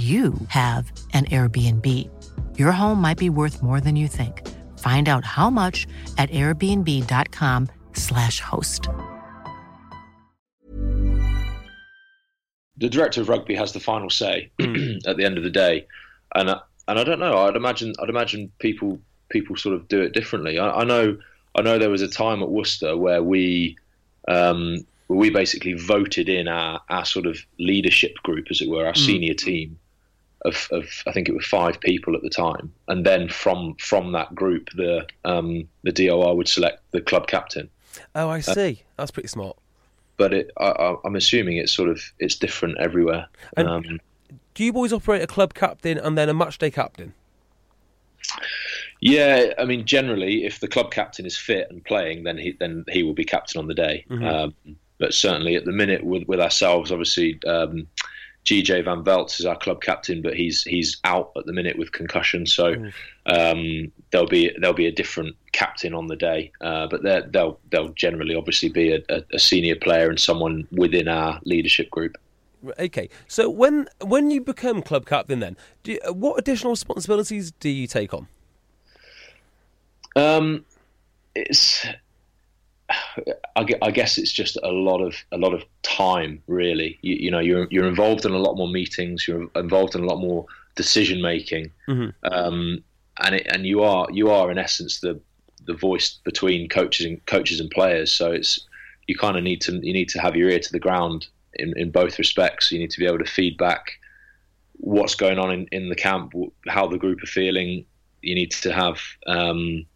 you 0.00 0.34
have 0.48 0.90
an 1.12 1.26
Airbnb. 1.26 1.86
Your 2.58 2.72
home 2.72 3.00
might 3.00 3.18
be 3.18 3.28
worth 3.28 3.62
more 3.62 3.80
than 3.80 3.96
you 3.96 4.08
think. 4.08 4.48
Find 4.78 5.08
out 5.08 5.24
how 5.24 5.50
much 5.50 5.86
at 6.16 6.30
airbnb.com/slash 6.30 8.40
host. 8.40 8.88
the 12.80 12.88
director 12.88 13.20
of 13.20 13.28
rugby 13.28 13.54
has 13.54 13.72
the 13.72 13.80
final 13.80 14.10
say 14.10 14.50
at 15.06 15.16
the 15.16 15.24
end 15.24 15.38
of 15.38 15.44
the 15.44 15.50
day, 15.50 15.86
and 16.34 16.48
uh, 16.48 16.60
and 16.88 16.98
I 16.98 17.04
don't 17.04 17.20
know. 17.20 17.38
I'd 17.38 17.56
imagine 17.56 17.94
I'd 18.02 18.08
imagine 18.08 18.50
people 18.58 18.98
people 19.28 19.56
sort 19.56 19.74
of 19.74 19.86
do 19.86 20.00
it 20.00 20.12
differently. 20.12 20.58
I, 20.58 20.80
I 20.80 20.84
know 20.84 21.16
I 21.54 21.62
know 21.62 21.78
there 21.78 21.90
was 21.90 22.02
a 22.02 22.08
time 22.08 22.42
at 22.42 22.48
Worcester 22.48 22.96
where 22.96 23.22
we 23.22 23.76
um, 24.28 24.78
where 25.06 25.18
we 25.18 25.30
basically 25.30 25.74
voted 25.74 26.28
in 26.28 26.48
our, 26.48 26.80
our 26.88 27.04
sort 27.04 27.26
of 27.26 27.38
leadership 27.58 28.14
group, 28.22 28.46
as 28.50 28.62
it 28.62 28.68
were, 28.68 28.86
our 28.86 28.94
senior 28.94 29.34
team 29.34 29.78
of, 30.44 30.68
of 30.70 30.84
I 31.06 31.12
think 31.12 31.28
it 31.28 31.34
was 31.34 31.46
five 31.46 31.80
people 31.80 32.14
at 32.16 32.22
the 32.22 32.30
time, 32.30 32.72
and 32.88 33.04
then 33.04 33.28
from 33.28 33.74
from 33.76 34.12
that 34.12 34.34
group, 34.34 34.70
the 34.76 35.06
um, 35.24 35.68
the 35.82 35.92
DOR 35.92 36.36
would 36.36 36.48
select 36.48 36.82
the 36.92 37.00
club 37.00 37.26
captain. 37.26 37.68
Oh, 38.14 38.28
I 38.28 38.40
see. 38.40 38.82
That's 38.96 39.10
pretty 39.10 39.28
smart. 39.28 39.56
But 40.16 40.34
it, 40.34 40.50
I, 40.58 40.96
I'm 41.04 41.16
assuming 41.16 41.56
it's 41.56 41.72
sort 41.72 41.88
of 41.88 42.00
it's 42.18 42.36
different 42.36 42.78
everywhere. 42.78 43.26
Um, 43.56 44.00
Do 44.54 44.64
you 44.64 44.72
boys 44.72 44.92
operate 44.92 45.22
a 45.22 45.26
club 45.26 45.54
captain 45.54 45.98
and 45.98 46.16
then 46.16 46.28
a 46.28 46.34
match 46.34 46.58
day 46.58 46.70
captain? 46.70 47.14
Yeah, 49.00 49.54
I 49.58 49.64
mean, 49.64 49.86
generally, 49.86 50.44
if 50.44 50.60
the 50.60 50.68
club 50.68 50.90
captain 50.90 51.24
is 51.24 51.36
fit 51.36 51.68
and 51.70 51.84
playing, 51.84 52.24
then 52.24 52.36
he 52.36 52.52
then 52.60 52.84
he 52.88 53.02
will 53.02 53.14
be 53.14 53.24
captain 53.24 53.58
on 53.58 53.66
the 53.66 53.74
day. 53.74 54.04
Um, 54.10 54.54
but 54.98 55.14
certainly, 55.14 55.56
at 55.56 55.64
the 55.64 55.72
minute, 55.72 56.04
with 56.04 56.28
with 56.28 56.40
ourselves, 56.40 56.92
obviously, 56.92 57.40
um, 57.46 57.88
GJ 58.44 58.84
Van 58.84 59.04
Velze 59.04 59.40
is 59.40 59.46
our 59.46 59.56
club 59.56 59.82
captain, 59.82 60.22
but 60.22 60.34
he's 60.34 60.62
he's 60.62 60.98
out 61.04 61.30
at 61.36 61.46
the 61.46 61.52
minute 61.52 61.78
with 61.78 61.92
concussion, 61.92 62.46
so 62.46 62.74
um, 63.26 63.92
there'll 64.10 64.26
be 64.26 64.50
there'll 64.58 64.74
be 64.74 64.86
a 64.86 64.92
different 64.92 65.36
captain 65.52 65.94
on 65.94 66.06
the 66.06 66.16
day. 66.16 66.50
Uh, 66.60 66.86
but 66.86 67.02
they'll 67.32 67.60
they'll 67.70 67.90
generally, 67.90 68.34
obviously, 68.34 68.70
be 68.70 68.92
a, 68.92 69.00
a, 69.32 69.38
senior 69.38 69.76
player 69.76 70.08
and 70.08 70.18
someone 70.18 70.66
within 70.72 71.06
our 71.06 71.38
leadership 71.44 71.90
group. 71.90 72.16
Okay, 72.78 73.08
so 73.28 73.48
when 73.48 73.88
when 74.02 74.30
you 74.30 74.40
become 74.40 74.82
club 74.82 75.06
captain, 75.06 75.40
then 75.40 75.56
do 75.82 75.92
you, 75.92 76.00
what 76.12 76.38
additional 76.38 76.72
responsibilities 76.72 77.52
do 77.52 77.68
you 77.68 77.86
take 77.86 78.14
on? 78.14 78.26
Um, 80.16 80.64
it's. 81.34 81.86
I 83.56 83.66
I 83.82 83.90
guess 83.90 84.18
it's 84.18 84.32
just 84.32 84.56
a 84.62 84.70
lot 84.70 85.00
of 85.00 85.14
a 85.32 85.38
lot 85.38 85.54
of 85.54 85.64
time, 85.82 86.42
really. 86.46 86.98
You, 87.02 87.14
you 87.14 87.30
know, 87.30 87.38
you're 87.38 87.66
you're 87.70 87.88
involved 87.88 88.24
in 88.24 88.32
a 88.32 88.38
lot 88.38 88.56
more 88.56 88.68
meetings. 88.68 89.26
You're 89.26 89.48
involved 89.54 89.94
in 89.94 90.02
a 90.02 90.06
lot 90.06 90.18
more 90.18 90.46
decision 90.74 91.22
making, 91.22 91.70
um, 92.24 92.82
and 93.22 93.34
it, 93.36 93.46
and 93.52 93.66
you 93.66 93.82
are 93.82 94.06
you 94.10 94.30
are 94.30 94.50
in 94.50 94.58
essence 94.58 95.00
the 95.00 95.20
the 95.66 95.74
voice 95.74 96.18
between 96.24 96.68
coaches 96.68 97.06
and 97.06 97.24
coaches 97.26 97.60
and 97.60 97.70
players. 97.70 98.10
So 98.10 98.32
it's 98.32 98.66
you 99.06 99.16
kind 99.16 99.36
of 99.36 99.42
need 99.42 99.60
to 99.62 99.72
you 99.86 99.92
need 99.92 100.08
to 100.10 100.20
have 100.20 100.36
your 100.36 100.50
ear 100.50 100.60
to 100.60 100.72
the 100.72 100.78
ground 100.78 101.26
in, 101.54 101.74
in 101.76 101.90
both 101.90 102.18
respects. 102.18 102.72
You 102.72 102.78
need 102.78 102.90
to 102.90 102.98
be 102.98 103.06
able 103.06 103.18
to 103.18 103.24
feed 103.24 103.56
back 103.56 103.92
what's 104.80 105.14
going 105.14 105.38
on 105.38 105.50
in, 105.52 105.66
in 105.72 105.88
the 105.88 105.94
camp, 105.94 106.32
how 106.68 106.86
the 106.86 106.98
group 106.98 107.22
are 107.22 107.26
feeling. 107.26 107.84
You 108.22 108.34
need 108.34 108.50
to 108.52 108.72
have, 108.72 109.00
um, 109.26 109.86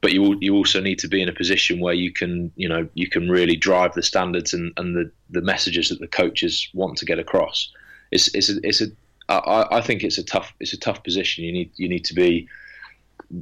but 0.00 0.12
you 0.12 0.36
you 0.40 0.54
also 0.54 0.80
need 0.80 0.98
to 1.00 1.08
be 1.08 1.20
in 1.20 1.28
a 1.28 1.32
position 1.32 1.80
where 1.80 1.94
you 1.94 2.12
can 2.12 2.50
you 2.56 2.68
know 2.68 2.88
you 2.94 3.08
can 3.08 3.28
really 3.28 3.56
drive 3.56 3.94
the 3.94 4.02
standards 4.02 4.54
and, 4.54 4.72
and 4.76 4.96
the, 4.96 5.10
the 5.30 5.42
messages 5.42 5.88
that 5.88 6.00
the 6.00 6.06
coaches 6.06 6.68
want 6.74 6.96
to 6.98 7.04
get 7.04 7.18
across. 7.18 7.70
It's 8.10 8.34
it's 8.34 8.48
a, 8.48 8.54
it's 8.62 8.80
a 8.80 8.86
I, 9.28 9.78
I 9.78 9.80
think 9.80 10.02
it's 10.02 10.18
a 10.18 10.24
tough 10.24 10.52
it's 10.60 10.72
a 10.72 10.78
tough 10.78 11.04
position. 11.04 11.44
You 11.44 11.52
need 11.52 11.70
you 11.76 11.88
need 11.88 12.04
to 12.06 12.14
be 12.14 12.48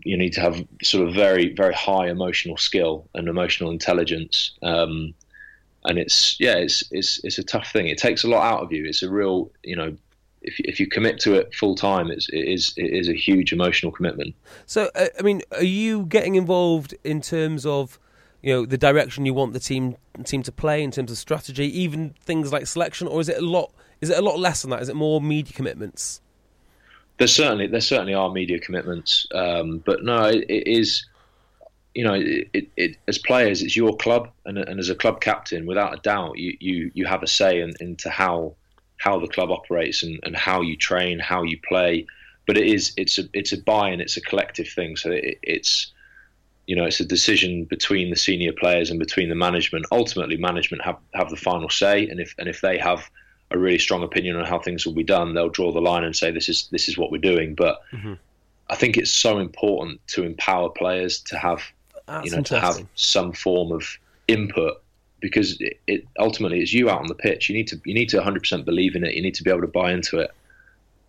you 0.04 0.16
need 0.16 0.32
to 0.34 0.40
have 0.40 0.66
sort 0.82 1.08
of 1.08 1.14
very 1.14 1.54
very 1.54 1.74
high 1.74 2.08
emotional 2.08 2.56
skill 2.56 3.08
and 3.14 3.28
emotional 3.28 3.70
intelligence. 3.70 4.52
Um, 4.62 5.14
and 5.84 5.98
it's 5.98 6.38
yeah, 6.40 6.56
it's 6.56 6.82
it's 6.90 7.20
it's 7.24 7.38
a 7.38 7.44
tough 7.44 7.70
thing. 7.70 7.86
It 7.86 7.98
takes 7.98 8.24
a 8.24 8.28
lot 8.28 8.42
out 8.52 8.62
of 8.62 8.72
you. 8.72 8.84
It's 8.84 9.02
a 9.02 9.10
real 9.10 9.50
you 9.62 9.76
know 9.76 9.96
if 10.48 10.58
if 10.60 10.80
you 10.80 10.86
commit 10.86 11.20
to 11.20 11.34
it 11.34 11.54
full 11.54 11.74
time, 11.74 12.10
it's, 12.10 12.28
it 12.30 12.48
is 12.48 12.72
it 12.76 12.92
is 12.92 13.08
a 13.08 13.14
huge 13.14 13.52
emotional 13.52 13.92
commitment. 13.92 14.34
So, 14.66 14.90
uh, 14.94 15.06
I 15.18 15.22
mean, 15.22 15.42
are 15.52 15.62
you 15.62 16.06
getting 16.06 16.34
involved 16.34 16.94
in 17.04 17.20
terms 17.20 17.66
of 17.66 17.98
you 18.42 18.52
know 18.52 18.66
the 18.66 18.78
direction 18.78 19.26
you 19.26 19.34
want 19.34 19.52
the 19.52 19.60
team 19.60 19.96
team 20.24 20.42
to 20.42 20.52
play 20.52 20.82
in 20.82 20.90
terms 20.90 21.10
of 21.10 21.18
strategy, 21.18 21.66
even 21.80 22.14
things 22.24 22.52
like 22.52 22.66
selection, 22.66 23.06
or 23.06 23.20
is 23.20 23.28
it 23.28 23.38
a 23.38 23.44
lot? 23.44 23.72
Is 24.00 24.10
it 24.10 24.18
a 24.18 24.22
lot 24.22 24.38
less 24.38 24.62
than 24.62 24.70
that? 24.70 24.80
Is 24.82 24.88
it 24.88 24.96
more 24.96 25.20
media 25.20 25.52
commitments? 25.52 26.20
There's 27.18 27.34
certainly 27.34 27.66
there 27.66 27.80
certainly 27.80 28.14
are 28.14 28.30
media 28.30 28.58
commitments, 28.58 29.26
um, 29.34 29.78
but 29.84 30.02
no, 30.02 30.24
it, 30.24 30.44
it 30.48 30.66
is. 30.66 31.04
You 31.94 32.04
know, 32.04 32.14
it, 32.14 32.68
it, 32.76 32.96
as 33.08 33.18
players, 33.18 33.60
it's 33.60 33.74
your 33.74 33.96
club, 33.96 34.30
and, 34.44 34.56
and, 34.56 34.78
as 34.78 34.88
a 34.88 34.94
club 34.94 35.20
captain, 35.20 35.66
without 35.66 35.94
a 35.94 35.96
doubt, 35.96 36.38
you, 36.38 36.56
you, 36.60 36.92
you 36.94 37.06
have 37.06 37.24
a 37.24 37.26
say 37.26 37.60
in, 37.60 37.72
into 37.80 38.08
how 38.08 38.54
how 38.98 39.18
the 39.18 39.28
club 39.28 39.50
operates 39.50 40.02
and, 40.02 40.20
and 40.24 40.36
how 40.36 40.60
you 40.60 40.76
train, 40.76 41.18
how 41.18 41.42
you 41.42 41.58
play. 41.66 42.06
But 42.46 42.58
it 42.58 42.66
is 42.66 42.92
it's 42.96 43.18
a 43.18 43.24
it's 43.32 43.52
a 43.52 43.58
buy-in, 43.58 44.00
it's 44.00 44.16
a 44.16 44.20
collective 44.20 44.68
thing. 44.68 44.96
So 44.96 45.10
it, 45.10 45.38
it's 45.42 45.92
you 46.66 46.76
know 46.76 46.84
it's 46.84 47.00
a 47.00 47.04
decision 47.04 47.64
between 47.64 48.10
the 48.10 48.16
senior 48.16 48.52
players 48.52 48.90
and 48.90 48.98
between 48.98 49.28
the 49.28 49.34
management. 49.34 49.86
Ultimately, 49.92 50.36
management 50.36 50.84
have 50.84 50.98
have 51.14 51.30
the 51.30 51.36
final 51.36 51.70
say, 51.70 52.08
and 52.08 52.20
if 52.20 52.34
and 52.38 52.48
if 52.48 52.60
they 52.60 52.78
have 52.78 53.10
a 53.50 53.58
really 53.58 53.78
strong 53.78 54.02
opinion 54.02 54.36
on 54.36 54.44
how 54.44 54.58
things 54.58 54.84
will 54.84 54.94
be 54.94 55.04
done, 55.04 55.34
they'll 55.34 55.48
draw 55.48 55.72
the 55.72 55.80
line 55.80 56.04
and 56.04 56.14
say 56.14 56.30
this 56.30 56.48
is 56.48 56.68
this 56.70 56.88
is 56.88 56.98
what 56.98 57.10
we're 57.10 57.18
doing. 57.18 57.54
But 57.54 57.80
mm-hmm. 57.92 58.14
I 58.68 58.76
think 58.76 58.96
it's 58.96 59.10
so 59.10 59.38
important 59.38 60.06
to 60.08 60.24
empower 60.24 60.68
players 60.70 61.20
to 61.20 61.38
have 61.38 61.62
That's 62.06 62.24
you 62.24 62.36
know 62.36 62.42
to 62.42 62.60
have 62.60 62.86
some 62.94 63.32
form 63.32 63.72
of 63.72 63.98
input 64.26 64.82
because 65.20 65.60
it, 65.60 65.80
it, 65.86 66.06
ultimately 66.18 66.60
it's 66.60 66.72
you 66.72 66.90
out 66.90 67.00
on 67.00 67.06
the 67.06 67.14
pitch. 67.14 67.48
You 67.48 67.56
need 67.56 67.68
to 67.68 67.80
you 67.84 67.94
need 67.94 68.08
to 68.10 68.18
100% 68.18 68.64
believe 68.64 68.94
in 68.94 69.04
it. 69.04 69.14
You 69.14 69.22
need 69.22 69.34
to 69.34 69.42
be 69.42 69.50
able 69.50 69.62
to 69.62 69.66
buy 69.66 69.92
into 69.92 70.18
it, 70.18 70.30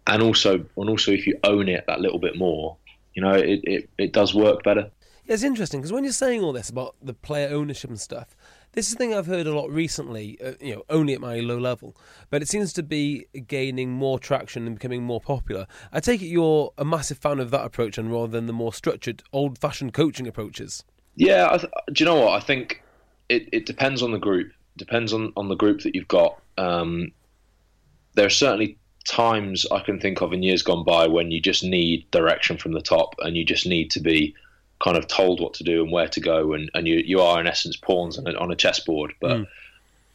and 0.07 0.22
also 0.22 0.66
and 0.78 0.89
also 0.89 1.12
if 1.12 1.28
you 1.28 1.38
own 1.43 1.70
it 1.70 1.86
that 1.88 2.01
little 2.01 2.20
bit 2.20 2.38
more, 2.38 2.78
you 3.14 3.22
know, 3.22 3.34
it 3.34 3.62
it, 3.64 3.89
it 3.97 4.14
does 4.14 4.34
work 4.34 4.64
better. 4.64 4.89
Yeah, 5.26 5.36
it's 5.36 5.43
interesting 5.43 5.80
because 5.80 5.93
when 5.93 6.03
you're 6.03 6.14
saying 6.14 6.41
all 6.41 6.53
this 6.53 6.72
about 6.72 6.95
the 7.03 7.14
player 7.14 7.49
ownership 7.55 7.91
and 7.91 7.99
stuff, 7.99 8.36
this 8.72 8.88
is 8.88 8.93
a 8.93 8.97
thing 8.97 9.14
I've 9.14 9.28
heard 9.28 9.45
a 9.45 9.53
lot 9.53 9.70
recently. 9.70 10.39
Uh, 10.43 10.53
you 10.60 10.76
know, 10.76 10.84
only 10.89 11.14
at 11.14 11.22
my 11.22 11.39
low 11.39 11.60
level, 11.60 11.95
but 12.32 12.41
it 12.41 12.47
seems 12.47 12.74
to 12.74 12.84
be 12.84 13.28
gaining 13.47 13.91
more 13.91 14.18
traction 14.18 14.66
and 14.66 14.76
becoming 14.76 15.03
more 15.03 15.22
popular. 15.22 15.68
I 15.91 15.99
take 15.99 16.24
it 16.24 16.28
you're 16.28 16.74
a 16.80 16.86
massive 16.86 17.20
fan 17.20 17.39
of 17.39 17.51
that 17.51 17.64
approach, 17.64 17.99
and 17.99 18.12
rather 18.12 18.32
than 18.32 18.47
the 18.47 18.53
more 18.53 18.74
structured, 18.74 19.22
old-fashioned 19.32 19.93
coaching 19.93 20.28
approaches. 20.28 20.84
Yeah, 21.16 21.55
th- 21.57 21.72
do 21.93 22.03
you 22.03 22.05
know 22.05 22.16
what 22.16 22.34
I 22.34 22.39
think? 22.39 22.82
It, 23.30 23.48
it 23.52 23.66
depends 23.66 24.04
on 24.04 24.12
the 24.12 24.20
group. 24.20 24.52
Depends 24.76 25.14
on, 25.14 25.32
on 25.38 25.48
the 25.48 25.56
group 25.56 25.82
that 25.82 25.96
you've 25.96 26.08
got. 26.08 26.42
Um, 26.58 27.12
there 28.16 28.26
are 28.26 28.30
certainly 28.30 28.78
times 29.06 29.66
I 29.72 29.80
can 29.80 30.00
think 30.00 30.22
of 30.22 30.34
in 30.34 30.44
years 30.44 30.62
gone 30.62 30.84
by 30.84 31.08
when 31.08 31.32
you 31.32 31.40
just 31.40 31.64
need 31.64 32.10
direction 32.12 32.58
from 32.58 32.74
the 32.74 32.82
top 32.82 33.16
and 33.20 33.38
you 33.38 33.46
just 33.46 33.66
need 33.66 33.92
to 33.92 34.00
be 34.00 34.36
kind 34.84 34.98
of 34.98 35.08
told 35.08 35.42
what 35.42 35.54
to 35.56 35.64
do 35.64 35.84
and 35.84 35.92
where 35.92 36.08
to 36.08 36.20
go 36.20 36.54
and, 36.54 36.70
and 36.74 36.88
you, 36.88 36.98
you 37.06 37.22
are 37.22 37.40
in 37.40 37.48
essence 37.48 37.76
pawns 37.76 38.18
on 38.18 38.28
a, 38.28 38.38
on 38.38 38.52
a 38.52 38.56
chessboard 38.56 39.14
but 39.20 39.38
mm. 39.38 39.48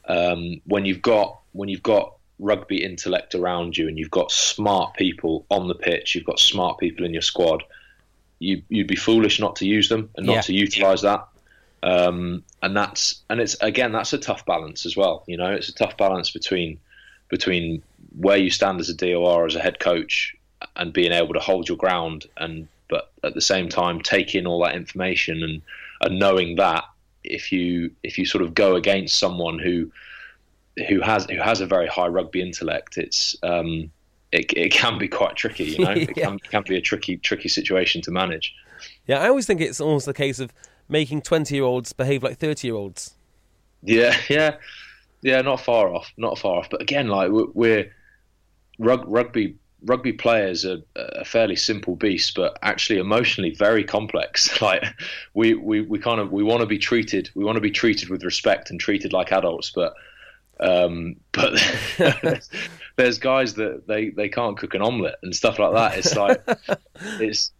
um, 0.08 0.60
when 0.66 0.84
you've 0.84 1.02
got 1.02 1.40
when 1.52 1.68
you've 1.68 1.82
got 1.82 2.14
rugby 2.38 2.82
intellect 2.82 3.34
around 3.34 3.76
you 3.76 3.88
and 3.88 3.98
you've 3.98 4.10
got 4.10 4.30
smart 4.30 4.94
people 4.94 5.44
on 5.50 5.68
the 5.68 5.74
pitch 5.74 6.14
you've 6.14 6.24
got 6.24 6.38
smart 6.38 6.78
people 6.78 7.04
in 7.04 7.12
your 7.12 7.22
squad 7.22 7.62
you, 8.38 8.62
you'd 8.68 8.86
be 8.86 8.96
foolish 8.96 9.40
not 9.40 9.56
to 9.56 9.66
use 9.66 9.88
them 9.88 10.10
and 10.16 10.26
not 10.26 10.34
yeah. 10.34 10.40
to 10.42 10.54
utilize 10.54 11.02
that 11.02 11.26
um, 11.84 12.42
and 12.62 12.76
that's 12.76 13.22
and 13.30 13.40
it's 13.40 13.54
again 13.60 13.92
that's 13.92 14.12
a 14.12 14.18
tough 14.18 14.44
balance 14.46 14.86
as 14.86 14.96
well. 14.96 15.22
You 15.26 15.36
know, 15.36 15.52
it's 15.52 15.68
a 15.68 15.74
tough 15.74 15.96
balance 15.96 16.30
between 16.30 16.78
between 17.28 17.82
where 18.16 18.36
you 18.36 18.50
stand 18.50 18.80
as 18.80 18.88
a 18.88 18.94
DOR 18.94 19.46
as 19.46 19.54
a 19.54 19.60
head 19.60 19.78
coach 19.78 20.34
and 20.76 20.92
being 20.92 21.12
able 21.12 21.34
to 21.34 21.40
hold 21.40 21.68
your 21.68 21.76
ground 21.76 22.26
and 22.38 22.68
but 22.88 23.12
at 23.22 23.34
the 23.34 23.40
same 23.40 23.68
time 23.68 24.00
take 24.00 24.34
in 24.34 24.46
all 24.46 24.62
that 24.62 24.74
information 24.74 25.42
and 25.42 25.62
and 26.00 26.18
knowing 26.18 26.56
that 26.56 26.84
if 27.22 27.52
you 27.52 27.90
if 28.02 28.18
you 28.18 28.24
sort 28.24 28.42
of 28.42 28.54
go 28.54 28.76
against 28.76 29.18
someone 29.18 29.58
who 29.58 29.90
who 30.88 31.00
has 31.00 31.26
who 31.26 31.38
has 31.38 31.60
a 31.60 31.66
very 31.66 31.86
high 31.86 32.08
rugby 32.08 32.40
intellect, 32.40 32.96
it's 32.96 33.36
um, 33.42 33.90
it, 34.32 34.52
it 34.56 34.72
can 34.72 34.98
be 34.98 35.08
quite 35.08 35.36
tricky. 35.36 35.64
You 35.64 35.84
know, 35.84 35.90
yeah. 35.90 36.02
it 36.08 36.14
can, 36.14 36.38
can 36.38 36.62
be 36.62 36.76
a 36.76 36.80
tricky 36.80 37.16
tricky 37.16 37.48
situation 37.48 38.00
to 38.02 38.10
manage. 38.10 38.54
Yeah, 39.06 39.20
I 39.20 39.28
always 39.28 39.46
think 39.46 39.60
it's 39.60 39.80
almost 39.80 40.06
the 40.06 40.14
case 40.14 40.40
of 40.40 40.52
making 40.88 41.22
20 41.22 41.54
year 41.54 41.64
olds 41.64 41.92
behave 41.92 42.22
like 42.22 42.38
30 42.38 42.68
year 42.68 42.76
olds. 42.76 43.14
Yeah, 43.82 44.16
yeah, 44.28 44.56
yeah, 45.22 45.40
not 45.42 45.60
far 45.60 45.88
off, 45.88 46.12
not 46.16 46.38
far 46.38 46.58
off. 46.58 46.68
But 46.70 46.82
again, 46.82 47.08
like 47.08 47.30
we're, 47.30 47.50
we're 47.54 47.92
rugby 48.78 49.56
rugby 49.86 50.12
players 50.12 50.64
are 50.64 50.78
a 50.96 51.24
fairly 51.24 51.56
simple 51.56 51.94
beast, 51.94 52.34
but 52.34 52.58
actually 52.62 52.98
emotionally 52.98 53.50
very 53.50 53.84
complex. 53.84 54.50
Like 54.62 54.84
we, 55.34 55.52
we, 55.52 55.82
we 55.82 55.98
kind 55.98 56.20
of 56.20 56.32
we 56.32 56.42
want 56.42 56.60
to 56.60 56.66
be 56.66 56.78
treated 56.78 57.28
we 57.34 57.44
want 57.44 57.56
to 57.56 57.60
be 57.60 57.70
treated 57.70 58.08
with 58.08 58.24
respect 58.24 58.70
and 58.70 58.80
treated 58.80 59.12
like 59.12 59.30
adults, 59.30 59.70
but 59.70 59.94
um, 60.60 61.16
but 61.32 61.60
there's 62.96 63.18
guys 63.18 63.54
that 63.54 63.86
they, 63.86 64.10
they 64.10 64.28
can't 64.28 64.56
cook 64.56 64.74
an 64.74 64.82
omelette 64.82 65.18
and 65.22 65.34
stuff 65.34 65.58
like 65.58 65.74
that. 65.74 65.98
It's 65.98 66.16
like 66.16 66.42
it's 67.20 67.52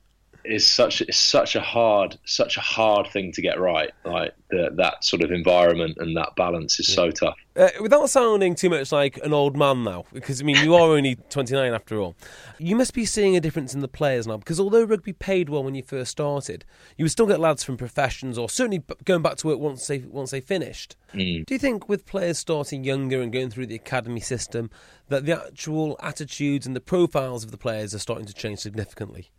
is 0.45 0.67
such 0.67 1.01
is 1.03 1.17
such 1.17 1.57
a 1.57 1.61
hard 1.61 2.19
such 2.25 2.57
a 2.57 2.61
hard 2.61 3.09
thing 3.09 3.33
to 3.33 3.43
get 3.43 3.59
right. 3.59 3.91
Like 4.05 4.35
the, 4.51 4.71
that 4.77 5.05
sort 5.05 5.23
of 5.23 5.31
environment 5.31 5.97
and 5.99 6.17
that 6.17 6.37
balance 6.37 6.79
is 6.79 6.89
yeah. 6.89 6.95
so 6.95 7.11
tough. 7.11 7.37
Uh, 7.57 7.69
without 7.81 8.11
sounding 8.11 8.55
too 8.55 8.69
much 8.69 8.93
like 8.93 9.17
an 9.19 9.33
old 9.33 9.57
man 9.57 9.85
now, 9.85 10.05
because 10.13 10.41
I 10.41 10.45
mean 10.45 10.57
you 10.57 10.75
are 10.75 10.91
only 10.91 11.15
29 11.31 11.73
after 11.73 11.99
all. 11.99 12.15
You 12.59 12.77
must 12.77 12.95
be 12.95 13.05
seeing 13.05 13.37
a 13.37 13.41
difference 13.41 13.75
in 13.75 13.81
the 13.81 13.89
players 13.89 14.27
now, 14.27 14.37
because 14.37 14.61
although 14.61 14.85
rugby 14.85 15.13
paid 15.13 15.49
well 15.49 15.65
when 15.65 15.75
you 15.75 15.83
first 15.83 16.11
started, 16.11 16.65
you 16.97 17.05
would 17.05 17.13
still 17.13 17.27
get 17.27 17.41
lads 17.41 17.65
from 17.65 17.77
professions 17.77 18.37
or 18.37 18.49
certainly 18.49 18.83
going 19.05 19.23
back 19.23 19.37
to 19.37 19.47
work 19.47 19.59
once 19.59 19.87
they 19.87 19.99
once 19.99 20.31
they 20.31 20.41
finished. 20.41 20.97
Mm. 21.15 21.47
Do 21.47 21.55
you 21.55 21.59
think 21.59 21.89
with 21.89 22.07
players 22.07 22.39
starting 22.39 22.85
younger 22.85 23.23
and 23.23 23.33
going 23.33 23.51
through 23.51 23.67
the 23.67 23.77
academy 23.77 24.21
system 24.21 24.71
that 25.09 25.25
the 25.25 25.45
actual 25.47 25.97
attitudes 26.03 26.67
and 26.67 26.75
the 26.75 26.81
profiles 26.81 27.45
of 27.45 27.51
the 27.51 27.59
players 27.59 27.95
are 27.95 27.99
starting 27.99 28.27
to 28.27 28.35
change 28.35 28.59
significantly? 28.59 29.31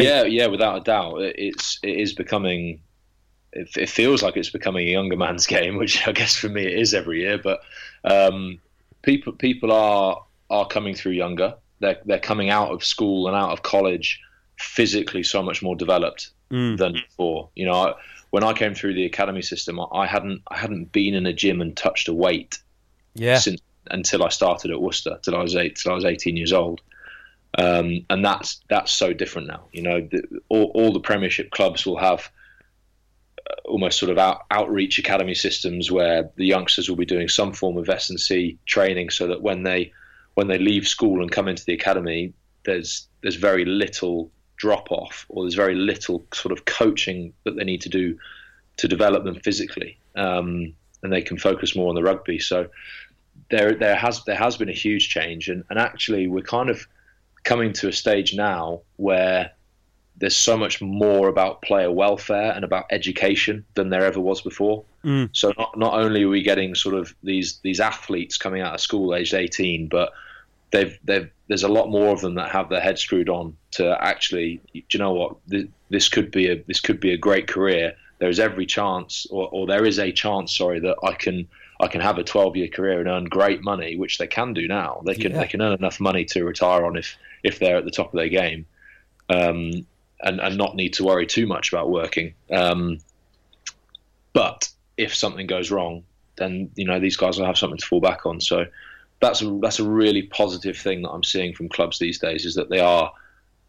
Yeah, 0.00 0.24
yeah, 0.24 0.46
without 0.46 0.78
a 0.78 0.80
doubt, 0.80 1.16
it's 1.20 1.78
it 1.82 1.98
is 1.98 2.12
becoming. 2.12 2.80
It, 3.54 3.68
it, 3.76 3.90
feels 3.90 4.22
like 4.22 4.38
it's 4.38 4.48
becoming 4.48 4.88
a 4.88 4.90
younger 4.90 5.16
man's 5.16 5.46
game, 5.56 5.76
which 5.76 6.06
I 6.08 6.12
guess 6.12 6.34
for 6.34 6.48
me 6.48 6.66
it 6.66 6.78
is 6.78 6.94
every 6.94 7.20
year. 7.20 7.38
But 7.38 7.60
um, 8.04 8.60
people 9.02 9.32
people 9.32 9.72
are 9.72 10.24
are 10.50 10.66
coming 10.66 10.94
through 10.94 11.12
younger. 11.12 11.54
They're 11.80 11.98
they're 12.04 12.18
coming 12.18 12.50
out 12.50 12.70
of 12.70 12.84
school 12.84 13.26
and 13.26 13.36
out 13.36 13.50
of 13.50 13.62
college 13.62 14.20
physically 14.58 15.22
so 15.22 15.42
much 15.42 15.62
more 15.62 15.74
developed 15.74 16.30
mm. 16.50 16.76
than 16.78 16.92
before. 16.92 17.50
You 17.54 17.66
know, 17.66 17.72
I, 17.72 17.94
when 18.30 18.44
I 18.44 18.52
came 18.52 18.74
through 18.74 18.94
the 18.94 19.04
academy 19.04 19.42
system, 19.42 19.78
I 19.92 20.06
hadn't 20.06 20.42
I 20.48 20.56
hadn't 20.56 20.92
been 20.92 21.14
in 21.14 21.26
a 21.26 21.32
gym 21.32 21.60
and 21.60 21.76
touched 21.76 22.08
a 22.08 22.14
weight. 22.14 22.58
Yeah. 23.14 23.38
Since 23.38 23.60
until 23.90 24.22
I 24.22 24.28
started 24.28 24.70
at 24.70 24.80
Worcester, 24.80 25.18
till 25.22 25.34
I 25.34 25.42
was 25.42 25.56
eight, 25.56 25.76
till 25.76 25.92
I 25.92 25.94
was 25.94 26.04
eighteen 26.04 26.36
years 26.36 26.52
old. 26.52 26.80
Um, 27.58 28.06
and 28.08 28.24
that's 28.24 28.60
that's 28.70 28.92
so 28.92 29.12
different 29.12 29.48
now. 29.48 29.64
You 29.72 29.82
know, 29.82 30.00
the, 30.00 30.22
all, 30.48 30.72
all, 30.74 30.92
the 30.92 31.00
Premiership 31.00 31.50
clubs 31.50 31.84
will 31.84 31.98
have 31.98 32.30
uh, 33.50 33.54
almost 33.66 33.98
sort 33.98 34.10
of 34.10 34.16
out, 34.16 34.46
outreach 34.50 34.98
academy 34.98 35.34
systems 35.34 35.90
where 35.90 36.30
the 36.36 36.46
youngsters 36.46 36.88
will 36.88 36.96
be 36.96 37.04
doing 37.04 37.28
some 37.28 37.52
form 37.52 37.76
of 37.76 37.88
S 37.88 38.08
and 38.08 38.18
C 38.18 38.58
training, 38.64 39.10
so 39.10 39.26
that 39.26 39.42
when 39.42 39.64
they 39.64 39.92
when 40.34 40.48
they 40.48 40.58
leave 40.58 40.88
school 40.88 41.20
and 41.20 41.30
come 41.30 41.46
into 41.46 41.64
the 41.64 41.74
academy, 41.74 42.32
there's 42.64 43.06
there's 43.20 43.36
very 43.36 43.66
little 43.66 44.30
drop 44.56 44.90
off, 44.90 45.26
or 45.28 45.44
there's 45.44 45.54
very 45.54 45.74
little 45.74 46.24
sort 46.32 46.52
of 46.52 46.64
coaching 46.64 47.34
that 47.44 47.56
they 47.56 47.64
need 47.64 47.82
to 47.82 47.90
do 47.90 48.18
to 48.78 48.88
develop 48.88 49.24
them 49.24 49.38
physically, 49.40 49.98
um, 50.16 50.72
and 51.02 51.12
they 51.12 51.20
can 51.20 51.36
focus 51.36 51.76
more 51.76 51.90
on 51.90 51.94
the 51.94 52.02
rugby. 52.02 52.38
So 52.38 52.68
there 53.50 53.74
there 53.74 53.96
has 53.96 54.24
there 54.24 54.36
has 54.36 54.56
been 54.56 54.70
a 54.70 54.72
huge 54.72 55.10
change, 55.10 55.50
and, 55.50 55.64
and 55.68 55.78
actually 55.78 56.28
we're 56.28 56.40
kind 56.40 56.70
of 56.70 56.86
coming 57.44 57.72
to 57.74 57.88
a 57.88 57.92
stage 57.92 58.34
now 58.34 58.80
where 58.96 59.52
there's 60.16 60.36
so 60.36 60.56
much 60.56 60.80
more 60.80 61.28
about 61.28 61.62
player 61.62 61.90
welfare 61.90 62.52
and 62.52 62.64
about 62.64 62.84
education 62.90 63.64
than 63.74 63.88
there 63.88 64.04
ever 64.04 64.20
was 64.20 64.40
before. 64.40 64.84
Mm. 65.04 65.30
So 65.32 65.52
not 65.58 65.76
not 65.76 65.94
only 65.94 66.22
are 66.22 66.28
we 66.28 66.42
getting 66.42 66.74
sort 66.74 66.94
of 66.94 67.14
these 67.22 67.58
these 67.64 67.80
athletes 67.80 68.36
coming 68.36 68.62
out 68.62 68.74
of 68.74 68.80
school 68.80 69.14
aged 69.14 69.34
18, 69.34 69.88
but 69.88 70.12
they've 70.70 70.98
they've 71.04 71.30
there's 71.48 71.64
a 71.64 71.68
lot 71.68 71.90
more 71.90 72.12
of 72.12 72.20
them 72.20 72.34
that 72.34 72.50
have 72.50 72.68
their 72.68 72.80
head 72.80 72.98
screwed 72.98 73.28
on 73.28 73.56
to 73.72 73.96
actually. 74.02 74.60
Do 74.72 74.82
you 74.92 74.98
know 74.98 75.12
what? 75.12 75.36
This, 75.46 75.64
this 75.90 76.08
could 76.08 76.30
be 76.30 76.48
a 76.50 76.62
this 76.68 76.80
could 76.80 77.00
be 77.00 77.12
a 77.12 77.16
great 77.16 77.48
career. 77.48 77.94
There's 78.18 78.38
every 78.38 78.66
chance, 78.66 79.26
or, 79.30 79.48
or 79.48 79.66
there 79.66 79.84
is 79.84 79.98
a 79.98 80.12
chance, 80.12 80.56
sorry, 80.56 80.78
that 80.78 80.96
I 81.02 81.14
can 81.14 81.48
I 81.82 81.88
can 81.88 82.00
have 82.00 82.16
a 82.18 82.22
12 82.24 82.56
year 82.56 82.68
career 82.68 83.00
and 83.00 83.08
earn 83.08 83.24
great 83.24 83.62
money, 83.62 83.96
which 83.96 84.16
they 84.18 84.28
can 84.28 84.54
do 84.54 84.68
now. 84.68 85.02
They 85.04 85.14
can 85.16 85.32
Yeah. 85.32 85.40
they 85.40 85.48
can 85.48 85.60
earn 85.60 85.72
enough 85.72 85.98
money 85.98 86.24
to 86.26 86.44
retire 86.44 86.86
on 86.86 86.96
if 86.96 87.16
if 87.42 87.58
they're 87.58 87.76
at 87.76 87.84
the 87.84 87.90
top 87.90 88.14
of 88.14 88.18
their 88.18 88.28
game, 88.28 88.64
um, 89.28 89.84
and 90.22 90.40
and 90.40 90.56
not 90.56 90.76
need 90.76 90.92
to 90.94 91.04
worry 91.04 91.26
too 91.26 91.46
much 91.46 91.72
about 91.72 91.90
working. 91.90 92.34
Um, 92.52 92.98
but 94.32 94.68
if 94.96 95.14
something 95.14 95.46
goes 95.46 95.70
wrong, 95.70 96.04
then 96.36 96.70
you 96.76 96.84
know 96.84 97.00
these 97.00 97.16
guys 97.16 97.36
will 97.38 97.46
have 97.46 97.58
something 97.58 97.78
to 97.78 97.86
fall 97.86 98.00
back 98.00 98.26
on. 98.26 98.40
So 98.40 98.66
that's 99.20 99.42
a 99.42 99.58
that's 99.60 99.80
a 99.80 99.84
really 99.84 100.22
positive 100.22 100.76
thing 100.78 101.02
that 101.02 101.10
I'm 101.10 101.24
seeing 101.24 101.52
from 101.52 101.68
clubs 101.68 101.98
these 101.98 102.18
days 102.18 102.44
is 102.44 102.54
that 102.54 102.70
they 102.70 102.80
are 102.80 103.12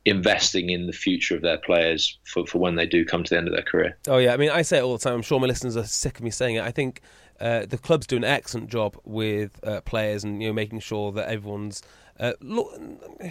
investing 0.05 0.69
in 0.69 0.85
the 0.85 0.93
future 0.93 1.33
of 1.33 1.41
their 1.41 1.57
players 1.57 2.17
for, 2.25 2.45
for 2.45 2.59
when 2.59 2.75
they 2.75 2.85
do 2.85 3.05
come 3.05 3.23
to 3.23 3.29
the 3.29 3.37
end 3.37 3.47
of 3.47 3.53
their 3.53 3.63
career. 3.63 3.97
Oh 4.07 4.17
yeah, 4.17 4.33
I 4.33 4.37
mean, 4.37 4.49
I 4.51 4.61
say 4.61 4.79
it 4.79 4.81
all 4.81 4.97
the 4.97 5.03
time. 5.03 5.13
I'm 5.15 5.21
sure 5.21 5.39
my 5.39 5.47
listeners 5.47 5.77
are 5.77 5.85
sick 5.85 6.17
of 6.17 6.23
me 6.23 6.29
saying 6.29 6.55
it. 6.57 6.63
I 6.63 6.71
think 6.71 7.01
uh, 7.39 7.65
the 7.65 7.77
clubs 7.77 8.07
do 8.07 8.15
an 8.17 8.23
excellent 8.23 8.69
job 8.69 8.97
with 9.03 9.59
uh, 9.63 9.81
players 9.81 10.23
and 10.23 10.41
you 10.41 10.49
know 10.49 10.53
making 10.53 10.79
sure 10.79 11.11
that 11.11 11.27
everyone's 11.27 11.81
uh, 12.19 12.33
look, 12.41 12.79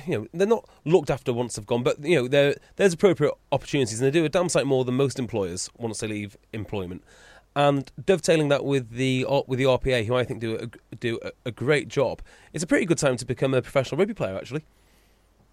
you 0.06 0.18
know, 0.18 0.26
they're 0.34 0.46
not 0.46 0.68
looked 0.84 1.10
after 1.10 1.32
once 1.32 1.54
they've 1.54 1.66
gone, 1.66 1.82
but 1.82 2.04
you 2.04 2.28
know, 2.28 2.54
there's 2.76 2.92
appropriate 2.92 3.32
opportunities, 3.52 4.00
and 4.00 4.06
they 4.06 4.10
do 4.10 4.24
a 4.24 4.28
damn 4.28 4.48
sight 4.48 4.66
more 4.66 4.84
than 4.84 4.96
most 4.96 5.18
employers 5.18 5.70
once 5.78 6.00
they 6.00 6.08
leave 6.08 6.36
employment. 6.52 7.04
And 7.54 7.90
dovetailing 8.04 8.48
that 8.48 8.64
with 8.64 8.90
the 8.90 9.26
uh, 9.28 9.42
with 9.46 9.58
the 9.58 9.66
RPA, 9.66 10.06
who 10.06 10.16
I 10.16 10.24
think 10.24 10.40
do 10.40 10.56
a, 10.56 10.96
do 10.96 11.18
a, 11.22 11.30
a 11.46 11.50
great 11.50 11.88
job, 11.88 12.22
it's 12.52 12.64
a 12.64 12.66
pretty 12.66 12.86
good 12.86 12.98
time 12.98 13.16
to 13.18 13.26
become 13.26 13.54
a 13.54 13.62
professional 13.62 13.98
rugby 13.98 14.14
player. 14.14 14.36
Actually, 14.36 14.64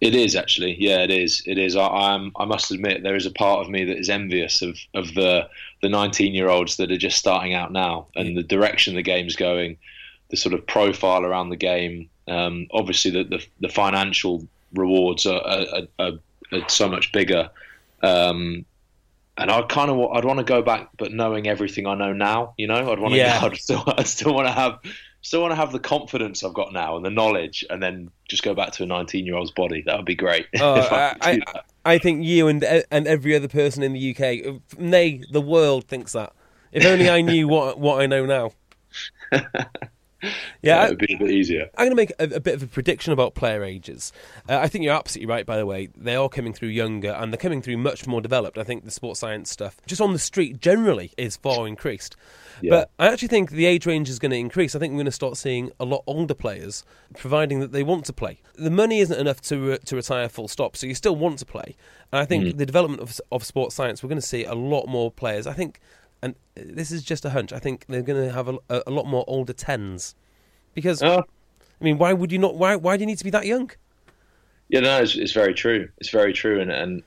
It 0.00 0.14
is 0.14 0.34
actually, 0.34 0.76
yeah, 0.78 1.02
it 1.02 1.10
is. 1.10 1.42
It 1.46 1.58
is. 1.58 1.76
I, 1.76 1.86
I'm. 1.86 2.32
I 2.36 2.46
must 2.46 2.70
admit, 2.70 3.02
there 3.02 3.16
is 3.16 3.26
a 3.26 3.30
part 3.30 3.60
of 3.60 3.70
me 3.70 3.84
that 3.84 3.98
is 3.98 4.08
envious 4.08 4.62
of 4.62 4.78
of 4.94 5.14
the 5.14 5.48
the 5.82 5.88
19 5.88 6.34
year 6.34 6.48
olds 6.48 6.76
that 6.76 6.90
are 6.90 6.96
just 6.96 7.18
starting 7.18 7.54
out 7.54 7.70
now, 7.70 8.06
and 8.16 8.36
the 8.36 8.42
direction 8.42 8.94
the 8.94 9.02
game's 9.02 9.36
going, 9.36 9.76
the 10.30 10.36
sort 10.36 10.54
of 10.54 10.66
profile 10.66 11.24
around 11.24 11.50
the 11.50 11.56
game. 11.56 12.08
Um, 12.28 12.66
obviously, 12.72 13.10
the, 13.10 13.24
the 13.24 13.46
the 13.60 13.68
financial 13.68 14.46
rewards 14.72 15.26
are, 15.26 15.42
are, 15.42 15.82
are, 15.98 16.12
are 16.52 16.68
so 16.68 16.88
much 16.88 17.12
bigger. 17.12 17.50
Um, 18.02 18.64
and 19.36 19.50
I 19.50 19.62
kind 19.62 19.90
of 19.90 19.98
I'd 20.12 20.24
want 20.24 20.38
to 20.38 20.44
go 20.44 20.62
back, 20.62 20.90
but 20.98 21.12
knowing 21.12 21.46
everything 21.46 21.86
I 21.86 21.94
know 21.94 22.12
now, 22.12 22.54
you 22.56 22.66
know, 22.66 22.92
I'd 22.92 22.98
want 22.98 23.12
to. 23.12 23.18
Yeah. 23.18 23.40
I'd 23.42 23.56
still, 23.56 23.84
I'd 23.86 24.06
still 24.06 24.34
want 24.34 24.48
to 24.48 24.52
have, 24.52 24.78
still 25.22 25.42
want 25.42 25.52
to 25.52 25.56
have 25.56 25.72
the 25.72 25.78
confidence 25.78 26.42
I've 26.42 26.54
got 26.54 26.72
now 26.72 26.96
and 26.96 27.04
the 27.04 27.10
knowledge, 27.10 27.64
and 27.70 27.82
then 27.82 28.10
just 28.28 28.42
go 28.42 28.54
back 28.54 28.72
to 28.72 28.82
a 28.82 28.86
19 28.86 29.26
year 29.26 29.36
old's 29.36 29.50
body. 29.50 29.82
That 29.86 29.96
would 29.96 30.06
be 30.06 30.14
great. 30.14 30.46
Oh, 30.60 30.80
I 30.80 31.16
I, 31.20 31.40
I. 31.46 31.60
I 31.84 31.98
think 31.98 32.24
you 32.24 32.48
and 32.48 32.62
and 32.90 33.06
every 33.06 33.34
other 33.34 33.48
person 33.48 33.82
in 33.82 33.92
the 33.92 34.10
UK, 34.14 34.78
nay, 34.78 35.22
the 35.30 35.40
world 35.40 35.84
thinks 35.84 36.12
that. 36.12 36.32
If 36.72 36.84
only 36.84 37.08
I 37.08 37.20
knew 37.20 37.48
what 37.48 37.78
what 37.78 38.00
I 38.00 38.06
know 38.06 38.26
now. 38.26 38.52
Yeah, 40.62 40.84
it 40.84 40.90
would 40.90 40.98
be 40.98 41.14
a 41.14 41.18
bit 41.18 41.30
easier. 41.30 41.70
I'm 41.78 41.86
going 41.86 41.90
to 41.90 41.96
make 41.96 42.12
a, 42.18 42.36
a 42.36 42.40
bit 42.40 42.54
of 42.54 42.62
a 42.62 42.66
prediction 42.66 43.14
about 43.14 43.34
player 43.34 43.64
ages. 43.64 44.12
Uh, 44.46 44.58
I 44.58 44.68
think 44.68 44.84
you're 44.84 44.94
absolutely 44.94 45.32
right, 45.32 45.46
by 45.46 45.56
the 45.56 45.64
way. 45.64 45.88
They 45.96 46.16
are 46.16 46.28
coming 46.28 46.52
through 46.52 46.68
younger 46.68 47.12
and 47.12 47.32
they're 47.32 47.38
coming 47.38 47.62
through 47.62 47.78
much 47.78 48.06
more 48.06 48.20
developed. 48.20 48.58
I 48.58 48.64
think 48.64 48.84
the 48.84 48.90
sports 48.90 49.20
science 49.20 49.50
stuff, 49.50 49.80
just 49.86 50.02
on 50.02 50.12
the 50.12 50.18
street 50.18 50.60
generally, 50.60 51.12
is 51.16 51.36
far 51.36 51.66
increased. 51.66 52.16
Yeah. 52.60 52.70
But 52.70 52.90
I 52.98 53.06
actually 53.08 53.28
think 53.28 53.50
the 53.50 53.64
age 53.64 53.86
range 53.86 54.10
is 54.10 54.18
going 54.18 54.32
to 54.32 54.36
increase. 54.36 54.74
I 54.74 54.78
think 54.78 54.92
we're 54.92 54.98
going 54.98 55.06
to 55.06 55.12
start 55.12 55.38
seeing 55.38 55.70
a 55.80 55.84
lot 55.84 56.02
older 56.06 56.34
players, 56.34 56.84
providing 57.16 57.60
that 57.60 57.72
they 57.72 57.82
want 57.82 58.04
to 58.06 58.12
play. 58.12 58.40
The 58.56 58.70
money 58.70 59.00
isn't 59.00 59.18
enough 59.18 59.40
to 59.42 59.70
re- 59.70 59.78
to 59.78 59.96
retire 59.96 60.28
full 60.28 60.48
stop, 60.48 60.76
so 60.76 60.86
you 60.86 60.94
still 60.94 61.16
want 61.16 61.38
to 61.38 61.46
play. 61.46 61.76
And 62.12 62.20
I 62.20 62.24
think 62.24 62.56
the 62.56 62.66
development 62.66 63.02
of, 63.02 63.18
of 63.32 63.44
sports 63.44 63.74
science, 63.74 64.02
we're 64.02 64.08
going 64.08 64.20
to 64.20 64.26
see 64.26 64.44
a 64.44 64.54
lot 64.54 64.86
more 64.86 65.10
players. 65.10 65.46
I 65.46 65.52
think, 65.52 65.80
and 66.22 66.34
this 66.54 66.90
is 66.90 67.02
just 67.02 67.24
a 67.24 67.30
hunch, 67.30 67.52
I 67.52 67.58
think 67.58 67.86
they're 67.88 68.02
going 68.02 68.26
to 68.26 68.32
have 68.32 68.48
a, 68.48 68.58
a, 68.86 68.90
lot 68.90 69.06
more 69.06 69.24
older 69.26 69.52
tens. 69.52 70.14
Because 70.74 71.02
Oh, 71.02 71.24
I 71.80 71.84
mean, 71.84 71.98
why 71.98 72.12
would 72.12 72.30
you 72.30 72.38
not? 72.38 72.56
Why 72.56 72.76
why 72.76 72.96
do 72.96 73.02
you 73.02 73.06
need 73.06 73.18
to 73.18 73.24
be 73.24 73.30
that 73.30 73.46
young? 73.46 73.70
yeah, 74.68 74.80
no, 74.80 75.02
it's, 75.02 75.16
it's 75.16 75.32
very 75.32 75.54
true. 75.54 75.88
It's 75.98 76.10
very 76.10 76.32
true, 76.32 76.60
and 76.60 76.70
and 76.70 77.02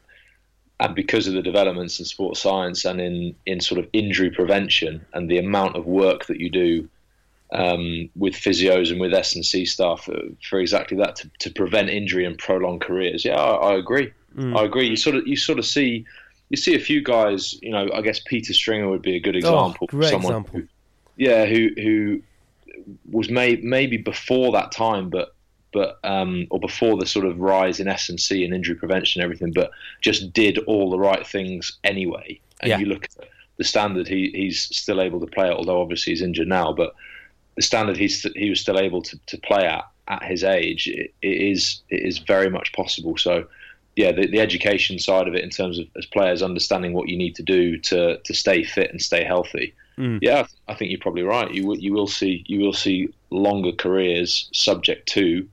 and 0.79 0.95
because 0.95 1.27
of 1.27 1.33
the 1.33 1.41
developments 1.41 1.99
in 1.99 2.05
sports 2.05 2.41
science 2.41 2.83
and 2.85 2.99
in 2.99 3.35
in 3.45 3.61
sort 3.61 3.79
of 3.79 3.87
injury 3.93 4.31
prevention 4.31 5.05
and 5.13 5.29
the 5.29 5.37
amount 5.37 5.75
of 5.75 5.85
work 5.85 6.25
that 6.25 6.39
you 6.39 6.49
do 6.49 6.89
um, 7.53 8.09
with 8.15 8.33
physios 8.33 8.91
and 8.91 8.99
with 8.99 9.13
S 9.13 9.35
and 9.35 9.45
C 9.45 9.65
staff 9.65 10.09
uh, 10.09 10.19
for 10.41 10.59
exactly 10.59 10.97
that 10.97 11.15
to, 11.17 11.29
to 11.39 11.51
prevent 11.51 11.89
injury 11.89 12.25
and 12.25 12.37
prolong 12.37 12.79
careers. 12.79 13.23
Yeah, 13.23 13.35
I, 13.35 13.73
I 13.73 13.75
agree. 13.75 14.11
I 14.35 14.63
agree. 14.63 14.87
You 14.87 14.95
sort 14.95 15.15
of 15.15 15.27
you 15.27 15.35
sort 15.35 15.59
of 15.59 15.65
see 15.65 16.05
you 16.53 16.57
see 16.57 16.75
a 16.75 16.79
few 16.79 17.01
guys. 17.01 17.55
You 17.63 17.71
know, 17.71 17.89
I 17.91 18.01
guess 18.01 18.19
Peter 18.19 18.53
Stringer 18.53 18.87
would 18.87 19.01
be 19.01 19.15
a 19.15 19.19
good 19.19 19.35
example. 19.35 19.75
Oh, 19.81 19.97
great 19.97 20.11
someone 20.11 20.33
example. 20.33 20.59
Who, 20.59 20.67
yeah, 21.17 21.47
who 21.47 21.69
who 21.75 22.21
was 23.09 23.31
may, 23.31 23.55
maybe 23.55 23.97
before 23.97 24.51
that 24.51 24.71
time, 24.71 25.09
but 25.09 25.33
but 25.71 25.97
um, 26.03 26.45
or 26.51 26.59
before 26.59 26.95
the 26.95 27.07
sort 27.07 27.25
of 27.25 27.39
rise 27.39 27.79
in 27.79 27.87
S 27.87 28.07
and 28.07 28.19
C 28.19 28.45
and 28.45 28.53
injury 28.53 28.75
prevention 28.75 29.19
and 29.19 29.25
everything, 29.25 29.51
but 29.51 29.71
just 30.01 30.31
did 30.31 30.59
all 30.67 30.91
the 30.91 30.99
right 30.99 31.25
things 31.25 31.79
anyway. 31.83 32.39
And 32.61 32.69
Yeah. 32.69 32.77
you 32.77 32.85
look 32.85 33.05
at 33.05 33.29
the 33.57 33.63
standard 33.63 34.07
he, 34.07 34.29
he's 34.35 34.61
still 34.61 35.01
able 35.01 35.19
to 35.21 35.25
play 35.25 35.47
at, 35.47 35.53
although 35.53 35.81
obviously 35.81 36.13
he's 36.13 36.21
injured 36.21 36.47
now, 36.47 36.71
but 36.71 36.93
the 37.55 37.63
standard 37.63 37.97
he's 37.97 38.21
he 38.35 38.51
was 38.51 38.59
still 38.59 38.79
able 38.79 39.01
to, 39.01 39.19
to 39.25 39.39
play 39.39 39.65
at 39.65 39.85
at 40.07 40.21
his 40.21 40.43
age 40.43 40.85
it, 40.87 41.13
it 41.23 41.41
is 41.41 41.81
it 41.89 42.01
is 42.01 42.19
very 42.19 42.51
much 42.51 42.73
possible. 42.73 43.17
So 43.17 43.47
yeah, 43.95 44.11
the, 44.11 44.27
the 44.27 44.39
education 44.39 44.97
side 44.97 45.27
of 45.27 45.35
it 45.35 45.43
in 45.43 45.49
terms 45.49 45.77
of 45.77 45.85
as 45.97 46.05
players 46.05 46.41
understanding 46.41 46.93
what 46.93 47.09
you 47.09 47.17
need 47.17 47.35
to 47.35 47.43
do 47.43 47.77
to 47.77 48.17
to 48.17 48.33
stay 48.33 48.63
fit 48.63 48.91
and 48.91 49.01
stay 49.01 49.23
healthy. 49.23 49.73
Mm. 49.97 50.19
Yeah, 50.21 50.47
I 50.67 50.73
think 50.73 50.89
you're 50.89 50.99
probably 50.99 51.23
right. 51.23 51.53
You 51.53 51.67
will 51.67 51.77
you 51.77 51.93
will 51.93 52.07
see 52.07 52.43
you 52.47 52.59
will 52.59 52.73
see 52.73 53.13
longer 53.29 53.71
careers 53.71 54.49
subject 54.53 55.07
to 55.09 55.47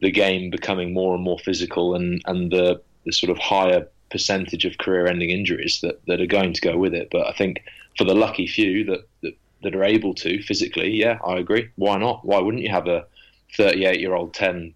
the 0.00 0.10
game 0.10 0.50
becoming 0.50 0.92
more 0.92 1.14
and 1.14 1.24
more 1.24 1.38
physical 1.38 1.94
and 1.94 2.22
and 2.26 2.52
the 2.52 2.80
the 3.04 3.12
sort 3.12 3.30
of 3.30 3.38
higher 3.38 3.86
percentage 4.10 4.64
of 4.64 4.78
career-ending 4.78 5.30
injuries 5.30 5.80
that, 5.80 6.04
that 6.06 6.20
are 6.20 6.26
going 6.26 6.52
to 6.52 6.60
go 6.60 6.76
with 6.76 6.94
it. 6.94 7.08
But 7.10 7.26
I 7.26 7.32
think 7.32 7.64
for 7.96 8.04
the 8.04 8.14
lucky 8.14 8.46
few 8.46 8.84
that, 8.84 9.08
that 9.22 9.34
that 9.62 9.74
are 9.74 9.84
able 9.84 10.12
to 10.14 10.42
physically, 10.42 10.90
yeah, 10.90 11.18
I 11.24 11.38
agree. 11.38 11.70
Why 11.76 11.96
not? 11.96 12.24
Why 12.24 12.38
wouldn't 12.38 12.62
you 12.62 12.70
have 12.70 12.88
a 12.88 13.06
38-year-old 13.56 14.34
10 14.34 14.56
Ex- 14.56 14.74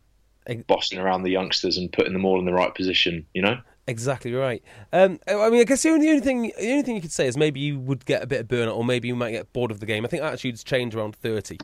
bossing 0.66 0.98
around 0.98 1.22
the 1.22 1.30
youngsters 1.30 1.76
and 1.76 1.92
putting 1.92 2.12
them 2.12 2.24
all 2.24 2.38
in 2.38 2.44
the 2.44 2.52
right 2.52 2.74
position? 2.74 3.26
You 3.34 3.42
know. 3.42 3.58
Exactly 3.88 4.32
right. 4.32 4.64
Um, 4.92 5.20
I 5.28 5.48
mean, 5.48 5.60
I 5.60 5.64
guess 5.64 5.84
the 5.84 5.90
only, 5.90 6.06
the 6.06 6.10
only 6.10 6.20
thing 6.20 6.42
the 6.58 6.70
only 6.70 6.82
thing 6.82 6.96
you 6.96 7.00
could 7.00 7.12
say 7.12 7.28
is 7.28 7.36
maybe 7.36 7.60
you 7.60 7.78
would 7.78 8.04
get 8.04 8.22
a 8.22 8.26
bit 8.26 8.40
of 8.40 8.48
burnout, 8.48 8.76
or 8.76 8.84
maybe 8.84 9.06
you 9.06 9.14
might 9.14 9.30
get 9.30 9.52
bored 9.52 9.70
of 9.70 9.78
the 9.78 9.86
game. 9.86 10.04
I 10.04 10.08
think 10.08 10.22
attitudes 10.22 10.64
change 10.64 10.94
around 10.94 11.14
thirty. 11.14 11.58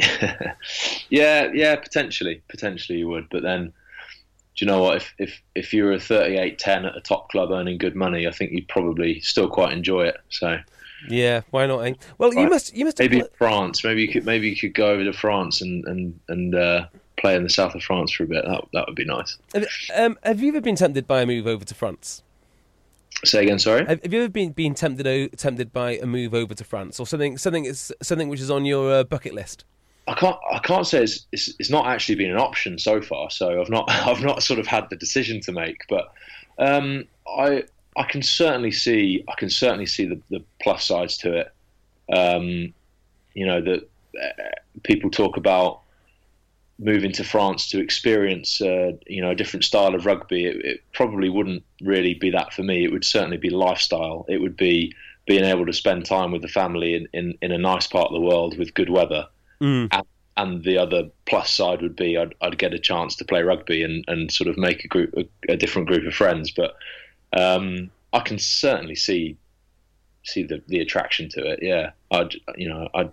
Yeah, 1.10 1.50
yeah, 1.54 1.76
potentially, 1.76 2.42
potentially 2.48 2.98
you 2.98 3.08
would. 3.08 3.28
But 3.30 3.42
then, 3.42 3.66
do 3.66 3.72
you 4.64 4.66
know 4.66 4.82
what? 4.82 4.98
If 4.98 5.14
if 5.18 5.42
if 5.54 5.72
you 5.72 5.84
were 5.84 5.92
a 5.92 5.98
38-10 5.98 6.86
at 6.86 6.96
a 6.96 7.00
top 7.00 7.30
club 7.30 7.50
earning 7.50 7.78
good 7.78 7.96
money, 7.96 8.26
I 8.26 8.30
think 8.30 8.52
you'd 8.52 8.68
probably 8.68 9.20
still 9.20 9.48
quite 9.48 9.72
enjoy 9.72 10.02
it. 10.02 10.18
So 10.28 10.58
Yeah, 11.08 11.42
why 11.50 11.66
not? 11.66 11.80
Eh? 11.80 11.94
Well, 12.18 12.34
you 12.34 12.48
must 12.48 12.74
you 12.74 12.84
must 12.84 12.98
maybe 12.98 13.22
France. 13.38 13.82
Maybe 13.84 14.02
you 14.02 14.08
could 14.08 14.26
maybe 14.26 14.50
you 14.50 14.56
could 14.56 14.74
go 14.74 14.90
over 14.90 15.04
to 15.04 15.12
France 15.12 15.62
and 15.62 15.84
and 15.86 16.20
and 16.28 16.54
uh, 16.54 16.86
play 17.18 17.36
in 17.36 17.42
the 17.42 17.50
south 17.50 17.74
of 17.74 17.82
France 17.82 18.12
for 18.12 18.24
a 18.24 18.26
bit. 18.26 18.44
That 18.44 18.64
that 18.72 18.86
would 18.86 18.96
be 18.96 19.04
nice. 19.04 19.36
have, 19.54 19.66
um, 19.94 20.18
have 20.22 20.40
you 20.40 20.48
ever 20.48 20.60
been 20.60 20.76
tempted 20.76 21.06
by 21.06 21.22
a 21.22 21.26
move 21.26 21.46
over 21.46 21.64
to 21.64 21.74
France? 21.74 22.22
Say 23.24 23.42
again, 23.42 23.58
sorry. 23.58 23.84
Have, 23.86 24.02
have 24.02 24.12
you 24.12 24.20
ever 24.20 24.28
been 24.28 24.52
been 24.52 24.74
tempted 24.74 25.06
o- 25.06 25.28
tempted 25.28 25.72
by 25.72 25.96
a 25.98 26.06
move 26.06 26.34
over 26.34 26.54
to 26.54 26.64
France, 26.64 27.00
or 27.00 27.06
something 27.06 27.36
something 27.36 27.64
is 27.64 27.92
something 28.02 28.28
which 28.28 28.40
is 28.40 28.50
on 28.50 28.64
your 28.64 28.92
uh, 28.92 29.04
bucket 29.04 29.34
list? 29.34 29.64
I 30.06 30.14
can't 30.14 30.36
I 30.50 30.58
can't 30.60 30.86
say 30.86 31.02
it's, 31.02 31.26
it's 31.32 31.52
it's 31.58 31.70
not 31.70 31.86
actually 31.86 32.14
been 32.14 32.30
an 32.30 32.38
option 32.38 32.78
so 32.78 33.02
far. 33.02 33.30
So 33.30 33.60
I've 33.60 33.70
not 33.70 33.90
I've 33.90 34.22
not 34.22 34.42
sort 34.42 34.60
of 34.60 34.66
had 34.66 34.88
the 34.90 34.96
decision 34.96 35.40
to 35.42 35.52
make, 35.52 35.84
but 35.88 36.12
um, 36.58 37.04
I 37.26 37.64
I 37.96 38.04
can 38.04 38.22
certainly 38.22 38.70
see 38.72 39.24
I 39.28 39.34
can 39.36 39.50
certainly 39.50 39.86
see 39.86 40.06
the, 40.06 40.20
the 40.30 40.44
plus 40.62 40.84
sides 40.84 41.18
to 41.18 41.38
it. 41.38 41.52
Um, 42.16 42.72
you 43.34 43.46
know 43.46 43.60
that 43.60 43.88
uh, 44.20 44.42
people 44.84 45.10
talk 45.10 45.36
about 45.36 45.80
moving 46.78 47.12
to 47.12 47.24
France 47.24 47.68
to 47.70 47.80
experience 47.80 48.60
uh, 48.60 48.92
you 49.06 49.20
know 49.20 49.30
a 49.30 49.34
different 49.34 49.64
style 49.64 49.94
of 49.94 50.06
rugby. 50.06 50.46
It, 50.46 50.64
it 50.64 50.80
probably 50.92 51.28
wouldn't 51.28 51.64
really 51.80 52.14
be 52.14 52.30
that 52.30 52.52
for 52.52 52.62
me. 52.62 52.84
It 52.84 52.92
would 52.92 53.04
certainly 53.04 53.36
be 53.36 53.50
lifestyle. 53.50 54.24
It 54.28 54.40
would 54.40 54.56
be 54.56 54.94
being 55.26 55.44
able 55.44 55.66
to 55.66 55.72
spend 55.72 56.06
time 56.06 56.32
with 56.32 56.40
the 56.40 56.48
family 56.48 56.94
in, 56.94 57.06
in, 57.12 57.36
in 57.42 57.52
a 57.52 57.58
nice 57.58 57.86
part 57.86 58.06
of 58.06 58.14
the 58.14 58.20
world 58.20 58.56
with 58.56 58.72
good 58.72 58.88
weather 58.88 59.28
and, 59.92 60.06
and 60.36 60.64
the 60.64 60.78
other 60.78 61.10
plus 61.26 61.50
side 61.52 61.82
would 61.82 61.96
be 61.96 62.16
I'd, 62.16 62.34
I'd 62.40 62.58
get 62.58 62.72
a 62.72 62.78
chance 62.78 63.16
to 63.16 63.24
play 63.24 63.42
rugby 63.42 63.82
and, 63.82 64.04
and 64.08 64.32
sort 64.32 64.48
of 64.48 64.56
make 64.56 64.84
a 64.84 64.88
group 64.88 65.14
a, 65.16 65.52
a 65.52 65.56
different 65.56 65.88
group 65.88 66.06
of 66.06 66.14
friends. 66.14 66.50
But 66.50 66.76
um, 67.32 67.90
I 68.12 68.20
can 68.20 68.38
certainly 68.38 68.94
see 68.94 69.36
see 70.24 70.42
the, 70.42 70.62
the 70.68 70.80
attraction 70.80 71.28
to 71.30 71.40
it. 71.40 71.60
Yeah, 71.62 71.90
I'd 72.10 72.34
you 72.56 72.68
know 72.68 72.88
I'd 72.94 73.10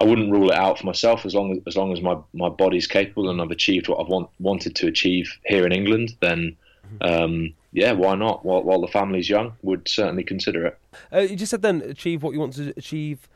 I 0.00 0.04
wouldn't 0.04 0.30
rule 0.30 0.50
it 0.50 0.56
out 0.56 0.78
for 0.78 0.86
myself 0.86 1.26
as 1.26 1.34
long 1.34 1.52
as 1.52 1.58
as 1.66 1.76
long 1.76 1.92
as 1.92 2.00
my, 2.00 2.16
my 2.32 2.48
body's 2.48 2.86
capable 2.86 3.30
and 3.30 3.40
I've 3.40 3.50
achieved 3.50 3.88
what 3.88 4.00
I've 4.00 4.08
want, 4.08 4.30
wanted 4.38 4.76
to 4.76 4.86
achieve 4.86 5.36
here 5.44 5.66
in 5.66 5.72
England. 5.72 6.16
Then, 6.20 6.56
um, 7.00 7.52
yeah, 7.72 7.92
why 7.92 8.14
not? 8.14 8.44
While, 8.44 8.62
while 8.62 8.80
the 8.80 8.88
family's 8.88 9.28
young, 9.28 9.54
would 9.62 9.88
certainly 9.88 10.24
consider 10.24 10.66
it. 10.66 10.78
Uh, 11.12 11.20
you 11.20 11.36
just 11.36 11.50
said 11.50 11.62
then 11.62 11.82
achieve 11.82 12.22
what 12.22 12.32
you 12.32 12.40
want 12.40 12.54
to 12.54 12.72
achieve 12.76 13.28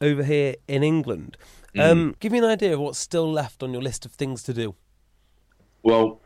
over 0.00 0.22
here 0.22 0.54
in 0.68 0.82
England. 0.82 1.36
Um, 1.76 2.14
Give 2.20 2.30
me 2.30 2.38
an 2.38 2.44
idea 2.44 2.74
of 2.74 2.80
what's 2.80 2.98
still 2.98 3.30
left 3.30 3.62
on 3.62 3.72
your 3.72 3.82
list 3.82 4.06
of 4.06 4.12
things 4.12 4.44
to 4.44 4.54
do. 4.54 4.76
Well, 5.82 6.20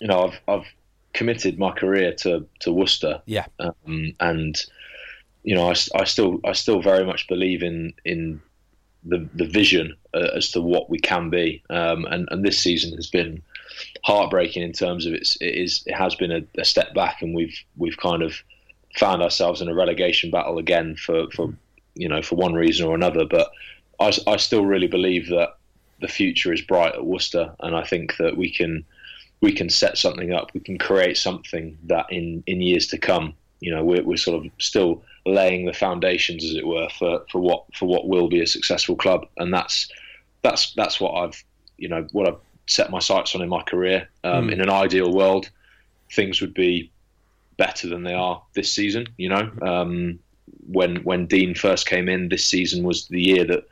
you 0.00 0.08
know, 0.08 0.24
I've 0.26 0.40
I've 0.48 0.66
committed 1.12 1.58
my 1.58 1.70
career 1.72 2.12
to 2.14 2.46
to 2.60 2.72
Worcester. 2.72 3.22
Yeah. 3.26 3.46
um, 3.60 4.14
and 4.18 4.60
you 5.44 5.54
know, 5.54 5.68
I, 5.70 5.74
I 5.94 6.04
still 6.04 6.40
I 6.44 6.52
still 6.52 6.82
very 6.82 7.04
much 7.04 7.28
believe 7.28 7.62
in 7.62 7.94
in 8.04 8.42
the 9.04 9.28
the 9.34 9.46
vision 9.46 9.94
uh, 10.14 10.30
as 10.34 10.50
to 10.52 10.60
what 10.60 10.90
we 10.90 10.98
can 10.98 11.30
be. 11.30 11.62
Um, 11.70 12.04
and 12.06 12.28
and 12.30 12.44
this 12.44 12.58
season 12.58 12.94
has 12.96 13.08
been 13.08 13.42
heartbreaking 14.04 14.62
in 14.62 14.72
terms 14.72 15.06
of 15.06 15.14
it's 15.14 15.36
it 15.36 15.54
is 15.54 15.82
it 15.86 15.94
has 15.94 16.14
been 16.14 16.32
a, 16.32 16.42
a 16.58 16.64
step 16.64 16.94
back, 16.94 17.22
and 17.22 17.34
we've 17.34 17.56
we've 17.76 17.96
kind 17.96 18.22
of 18.22 18.34
found 18.96 19.22
ourselves 19.22 19.60
in 19.60 19.68
a 19.68 19.74
relegation 19.74 20.30
battle 20.30 20.58
again 20.58 20.96
for 20.96 21.30
for 21.30 21.54
you 21.94 22.08
know 22.08 22.22
for 22.22 22.36
one 22.36 22.54
reason 22.54 22.86
or 22.86 22.94
another. 22.94 23.24
But 23.24 23.50
I, 24.00 24.12
I 24.26 24.36
still 24.36 24.64
really 24.64 24.88
believe 24.88 25.28
that 25.28 25.56
the 26.00 26.08
future 26.08 26.52
is 26.52 26.62
bright 26.62 26.94
at 26.94 27.04
Worcester, 27.04 27.54
and 27.60 27.76
I 27.76 27.84
think 27.84 28.16
that 28.18 28.36
we 28.36 28.50
can 28.52 28.84
we 29.40 29.52
can 29.52 29.68
set 29.68 29.98
something 29.98 30.32
up. 30.32 30.52
We 30.54 30.60
can 30.60 30.78
create 30.78 31.16
something 31.16 31.78
that 31.84 32.06
in 32.10 32.42
in 32.46 32.60
years 32.60 32.86
to 32.88 32.98
come, 32.98 33.34
you 33.60 33.74
know, 33.74 33.84
we're, 33.84 34.02
we're 34.02 34.16
sort 34.16 34.44
of 34.44 34.50
still 34.58 35.02
laying 35.26 35.66
the 35.66 35.72
foundations, 35.72 36.44
as 36.44 36.54
it 36.54 36.66
were, 36.66 36.88
for, 36.98 37.24
for 37.30 37.40
what 37.40 37.64
for 37.74 37.86
what 37.86 38.08
will 38.08 38.28
be 38.28 38.40
a 38.40 38.46
successful 38.46 38.96
club, 38.96 39.26
and 39.36 39.52
that's 39.52 39.90
that's 40.42 40.74
that's 40.74 41.00
what 41.00 41.12
I've 41.12 41.44
you 41.76 41.88
know 41.88 42.06
what 42.12 42.28
I've 42.28 42.40
set 42.66 42.90
my 42.90 42.98
sights 42.98 43.34
on 43.34 43.42
in 43.42 43.48
my 43.48 43.62
career. 43.62 44.08
Um, 44.24 44.50
In 44.50 44.60
an 44.60 44.70
ideal 44.70 45.12
world, 45.12 45.50
things 46.12 46.40
would 46.40 46.54
be 46.54 46.90
better 47.56 47.88
than 47.88 48.04
they 48.04 48.14
are 48.14 48.42
this 48.54 48.72
season. 48.72 49.06
You 49.16 49.30
know, 49.30 49.50
um, 49.62 50.18
when 50.66 50.96
when 51.04 51.26
Dean 51.26 51.54
first 51.54 51.86
came 51.86 52.08
in, 52.08 52.28
this 52.28 52.44
season 52.44 52.84
was 52.84 53.08
the 53.08 53.20
year 53.20 53.44
that 53.44 53.64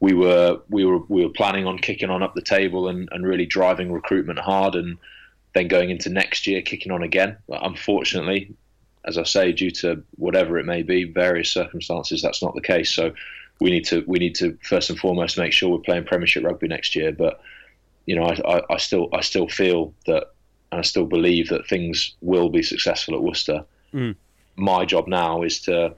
we 0.00 0.14
were 0.14 0.60
we 0.68 0.84
were 0.84 0.98
we 1.08 1.22
were 1.24 1.32
planning 1.32 1.66
on 1.66 1.78
kicking 1.78 2.10
on 2.10 2.22
up 2.22 2.34
the 2.34 2.42
table 2.42 2.88
and, 2.88 3.08
and 3.12 3.24
really 3.24 3.46
driving 3.46 3.92
recruitment 3.92 4.38
hard 4.38 4.74
and 4.74 4.98
then 5.54 5.68
going 5.68 5.90
into 5.90 6.08
next 6.08 6.46
year 6.46 6.62
kicking 6.62 6.92
on 6.92 7.02
again. 7.02 7.36
But 7.48 7.64
unfortunately, 7.64 8.54
as 9.04 9.18
I 9.18 9.24
say, 9.24 9.52
due 9.52 9.70
to 9.72 10.02
whatever 10.16 10.58
it 10.58 10.64
may 10.64 10.82
be, 10.82 11.04
various 11.04 11.50
circumstances, 11.50 12.22
that's 12.22 12.42
not 12.42 12.54
the 12.54 12.60
case. 12.60 12.92
So 12.92 13.12
we 13.60 13.70
need 13.70 13.84
to 13.86 14.04
we 14.06 14.18
need 14.18 14.34
to 14.36 14.58
first 14.62 14.90
and 14.90 14.98
foremost 14.98 15.38
make 15.38 15.52
sure 15.52 15.70
we're 15.70 15.78
playing 15.78 16.04
Premiership 16.04 16.44
rugby 16.44 16.68
next 16.68 16.94
year. 16.94 17.12
But 17.12 17.40
you 18.06 18.16
know, 18.16 18.24
I, 18.24 18.56
I, 18.56 18.62
I 18.70 18.76
still 18.78 19.08
I 19.12 19.20
still 19.20 19.48
feel 19.48 19.94
that 20.06 20.32
and 20.72 20.80
I 20.80 20.82
still 20.82 21.04
believe 21.04 21.50
that 21.50 21.68
things 21.68 22.14
will 22.22 22.48
be 22.48 22.62
successful 22.62 23.14
at 23.14 23.22
Worcester. 23.22 23.64
Hmm. 23.92 24.12
My 24.56 24.84
job 24.84 25.06
now 25.06 25.42
is 25.42 25.60
to 25.62 25.94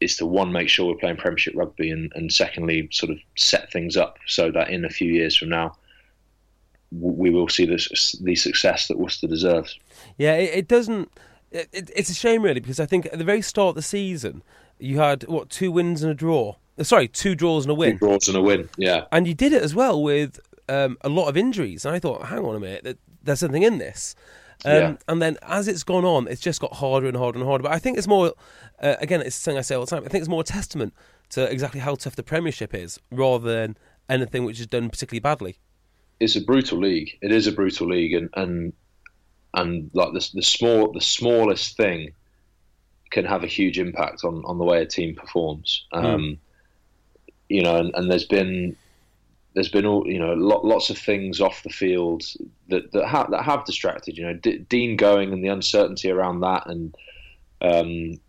is 0.00 0.16
to 0.16 0.26
one 0.26 0.52
make 0.52 0.68
sure 0.68 0.86
we're 0.86 0.98
playing 0.98 1.16
Premiership 1.16 1.54
rugby, 1.56 1.90
and, 1.90 2.12
and 2.14 2.32
secondly, 2.32 2.88
sort 2.92 3.10
of 3.10 3.18
set 3.36 3.72
things 3.72 3.96
up 3.96 4.18
so 4.26 4.52
that 4.52 4.70
in 4.70 4.84
a 4.84 4.90
few 4.90 5.12
years 5.12 5.36
from 5.36 5.48
now, 5.48 5.74
we 6.92 7.30
will 7.30 7.48
see 7.48 7.64
this 7.64 8.12
the 8.22 8.36
success 8.36 8.86
that 8.88 8.98
Worcester 8.98 9.26
deserves. 9.26 9.78
Yeah, 10.18 10.34
it, 10.34 10.58
it 10.58 10.68
doesn't. 10.68 11.10
It, 11.50 11.68
it, 11.72 11.90
it's 11.96 12.10
a 12.10 12.14
shame, 12.14 12.42
really, 12.42 12.60
because 12.60 12.78
I 12.80 12.86
think 12.86 13.06
at 13.06 13.18
the 13.18 13.24
very 13.24 13.42
start 13.42 13.70
of 13.70 13.74
the 13.76 13.82
season, 13.82 14.42
you 14.78 14.98
had 14.98 15.24
what 15.28 15.48
two 15.50 15.72
wins 15.72 16.02
and 16.02 16.10
a 16.12 16.14
draw. 16.14 16.56
Uh, 16.78 16.84
Sorry, 16.84 17.08
two 17.08 17.34
draws 17.34 17.64
and 17.64 17.72
a 17.72 17.74
Two 17.74 17.78
win, 17.80 17.96
draws 17.96 18.28
and 18.28 18.36
a 18.36 18.42
win. 18.42 18.68
Yeah, 18.76 19.06
and 19.10 19.26
you 19.26 19.34
did 19.34 19.52
it 19.52 19.62
as 19.62 19.74
well 19.74 20.02
with 20.02 20.38
um, 20.68 20.98
a 21.00 21.08
lot 21.08 21.28
of 21.28 21.36
injuries. 21.36 21.84
And 21.84 21.94
I 21.94 21.98
thought, 21.98 22.26
hang 22.26 22.44
on 22.44 22.54
a 22.54 22.60
minute, 22.60 22.98
there's 23.22 23.40
something 23.40 23.62
in 23.62 23.78
this. 23.78 24.14
Um, 24.64 24.72
Yeah. 24.72 24.96
And 25.08 25.22
then 25.22 25.38
as 25.42 25.68
it's 25.68 25.84
gone 25.84 26.04
on, 26.04 26.28
it's 26.28 26.40
just 26.40 26.60
got 26.60 26.74
harder 26.74 27.06
and 27.06 27.16
harder 27.16 27.38
and 27.38 27.46
harder. 27.46 27.62
But 27.62 27.72
I 27.72 27.78
think 27.78 27.96
it's 27.96 28.08
more, 28.08 28.34
uh, 28.82 28.96
again, 29.00 29.20
it's 29.22 29.36
something 29.36 29.58
I 29.58 29.62
say 29.62 29.74
all 29.76 29.84
the 29.84 29.90
time. 29.90 30.04
I 30.04 30.08
think 30.08 30.22
it's 30.22 30.28
more 30.28 30.40
a 30.40 30.44
testament 30.44 30.92
to 31.30 31.50
exactly 31.50 31.80
how 31.80 31.94
tough 31.94 32.16
the 32.16 32.22
Premiership 32.22 32.74
is, 32.74 32.98
rather 33.10 33.52
than 33.52 33.76
anything 34.08 34.44
which 34.44 34.58
is 34.60 34.66
done 34.66 34.90
particularly 34.90 35.20
badly. 35.20 35.58
it's 36.20 36.34
a 36.36 36.40
brutal 36.40 36.78
league. 36.78 37.16
It 37.22 37.30
is 37.30 37.46
a 37.46 37.52
brutal 37.52 37.86
league, 37.88 38.12
and 38.14 38.28
and 38.34 38.72
and 39.60 39.90
like 39.94 40.12
the 40.12 40.30
the 40.34 40.42
small 40.42 40.92
the 40.92 41.00
smallest 41.00 41.76
thing 41.76 42.12
can 43.10 43.24
have 43.24 43.42
a 43.44 43.46
huge 43.58 43.78
impact 43.78 44.24
on 44.24 44.42
on 44.44 44.58
the 44.58 44.64
way 44.64 44.82
a 44.82 44.86
team 44.86 45.14
performs. 45.14 45.84
Um, 45.92 46.38
You 47.48 47.62
know, 47.62 47.76
and, 47.76 47.90
and 47.94 48.10
there's 48.10 48.26
been 48.26 48.76
there's 49.54 49.70
been 49.70 49.86
all 49.86 50.06
you 50.06 50.18
know 50.18 50.34
lot, 50.34 50.64
lots 50.64 50.90
of 50.90 50.98
things 50.98 51.40
off 51.40 51.62
the 51.62 51.70
field 51.70 52.22
that 52.68 52.92
that, 52.92 53.06
ha- 53.06 53.28
that 53.30 53.42
have 53.44 53.64
distracted. 53.64 54.16
You 54.18 54.24
know, 54.26 54.34
D- 54.34 54.58
Dean 54.68 54.96
going 54.96 55.32
and 55.32 55.42
the 55.42 55.48
uncertainty 55.48 56.10
around 56.10 56.40
that, 56.40 56.66
and 56.66 56.94
um, 57.62 58.20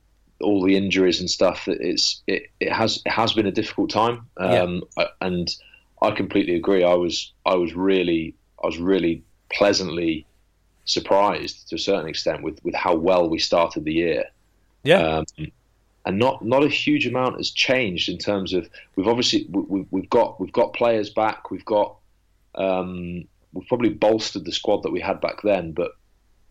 all 0.42 0.64
the 0.64 0.78
injuries 0.78 1.20
and 1.20 1.30
stuff. 1.30 1.66
That 1.66 1.82
it's 1.82 2.24
it, 2.28 2.44
it 2.62 2.72
has 2.72 3.02
it 3.06 3.12
has 3.12 3.34
been 3.34 3.46
a 3.48 3.52
difficult 3.52 3.90
time, 3.90 4.28
um, 4.38 4.84
I- 4.98 5.10
and 5.20 5.54
I 6.02 6.12
completely 6.12 6.56
agree. 6.56 6.84
I 6.86 6.94
was 6.96 7.34
I 7.46 7.56
was 7.56 7.74
really 7.76 8.34
I 8.64 8.68
was 8.68 8.78
really 8.78 9.22
pleasantly 9.58 10.26
surprised 10.90 11.70
to 11.70 11.76
a 11.76 11.80
certain 11.80 12.08
extent 12.08 12.44
with 12.44 12.60
with 12.64 12.76
how 12.76 12.96
well 12.96 13.30
we 13.30 13.40
started 13.40 13.86
the 13.86 13.94
year. 13.94 14.26
Yeah, 14.84 15.24
um, 15.38 15.52
and 16.06 16.18
not 16.18 16.44
not 16.44 16.64
a 16.64 16.70
huge 16.70 17.06
amount 17.06 17.38
has 17.38 17.52
changed 17.52 18.10
in 18.10 18.18
terms 18.18 18.54
of 18.54 18.70
we've 18.96 19.08
obviously 19.08 19.46
we, 19.50 19.86
we've 19.92 20.10
got 20.10 20.40
we've 20.40 20.54
got 20.54 20.74
players 20.74 21.10
back. 21.10 21.52
We've 21.52 21.66
got 21.66 21.96
um, 22.56 23.26
we've 23.54 23.68
probably 23.68 23.90
bolstered 23.90 24.46
the 24.46 24.52
squad 24.52 24.84
that 24.84 24.92
we 24.92 25.00
had 25.00 25.22
back 25.22 25.42
then 25.44 25.72
but 25.72 25.92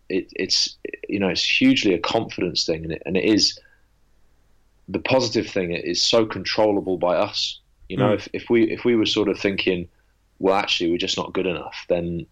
it, 0.09 0.28
it's 0.34 0.76
you 1.09 1.18
know 1.18 1.28
it's 1.28 1.45
hugely 1.45 1.95
a 1.95 1.99
confidence 1.99 2.64
thing 2.64 2.84
and 2.84 2.93
it, 2.93 3.03
and 3.07 3.16
it 3.16 3.24
is 3.24 3.59
the 4.89 4.99
positive 4.99 5.47
thing 5.47 5.72
is 5.72 6.01
so 6.01 6.24
controllable 6.24 6.97
by 6.97 7.14
us. 7.14 7.61
You 7.89 7.97
know 7.97 8.12
if, 8.12 8.28
if 8.32 8.51
we 8.51 8.70
if 8.70 8.84
we 8.84 8.97
were 8.97 9.07
sort 9.07 9.28
of 9.28 9.39
thinking 9.39 9.89
well 10.39 10.55
actually 10.55 10.91
we're 10.91 10.99
just 10.99 11.16
not 11.16 11.32
good 11.32 11.47
enough 11.47 11.86
then 11.89 12.26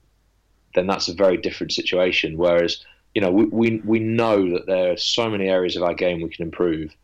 then 0.76 0.86
that's 0.86 1.08
a 1.08 1.14
very 1.14 1.36
different 1.36 1.72
situation 1.72 2.36
whereas 2.38 2.84
you 3.16 3.22
know, 3.22 3.30
we, 3.30 3.44
we 3.46 3.80
we 3.82 3.98
know 3.98 4.50
that 4.52 4.66
there 4.66 4.92
are 4.92 4.96
so 4.98 5.30
many 5.30 5.48
areas 5.48 5.74
of 5.74 5.82
our 5.82 5.94
game 5.94 6.20
we 6.20 6.28
can 6.28 6.44
improve, 6.44 6.94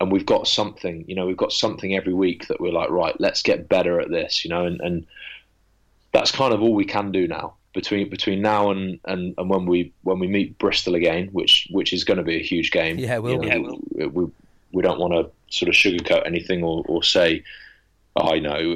and 0.00 0.12
we've 0.12 0.24
got 0.24 0.46
something. 0.46 1.04
You 1.08 1.16
know, 1.16 1.26
we've 1.26 1.36
got 1.36 1.50
something 1.50 1.96
every 1.96 2.14
week 2.14 2.46
that 2.46 2.60
we're 2.60 2.70
like, 2.70 2.88
right, 2.88 3.20
let's 3.20 3.42
get 3.42 3.68
better 3.68 3.98
at 3.98 4.10
this. 4.10 4.44
You 4.44 4.50
know, 4.50 4.64
and, 4.64 4.80
and 4.80 5.04
that's 6.12 6.30
kind 6.30 6.54
of 6.54 6.62
all 6.62 6.72
we 6.72 6.84
can 6.84 7.10
do 7.10 7.26
now 7.26 7.54
between 7.72 8.08
between 8.08 8.40
now 8.40 8.70
and, 8.70 9.00
and, 9.06 9.34
and 9.38 9.50
when 9.50 9.66
we 9.66 9.92
when 10.04 10.20
we 10.20 10.28
meet 10.28 10.56
Bristol 10.58 10.94
again, 10.94 11.30
which 11.32 11.66
which 11.72 11.92
is 11.92 12.04
going 12.04 12.18
to 12.18 12.22
be 12.22 12.36
a 12.36 12.44
huge 12.44 12.70
game. 12.70 12.96
Yeah, 12.96 13.18
will 13.18 13.44
You 13.44 13.62
know, 13.62 13.80
we, 13.90 14.06
we 14.06 14.30
we 14.70 14.82
don't 14.82 15.00
want 15.00 15.14
to 15.14 15.32
sort 15.52 15.68
of 15.68 15.74
sugarcoat 15.74 16.28
anything 16.28 16.62
or, 16.62 16.84
or 16.86 17.02
say. 17.02 17.42
I 18.20 18.38
know 18.38 18.74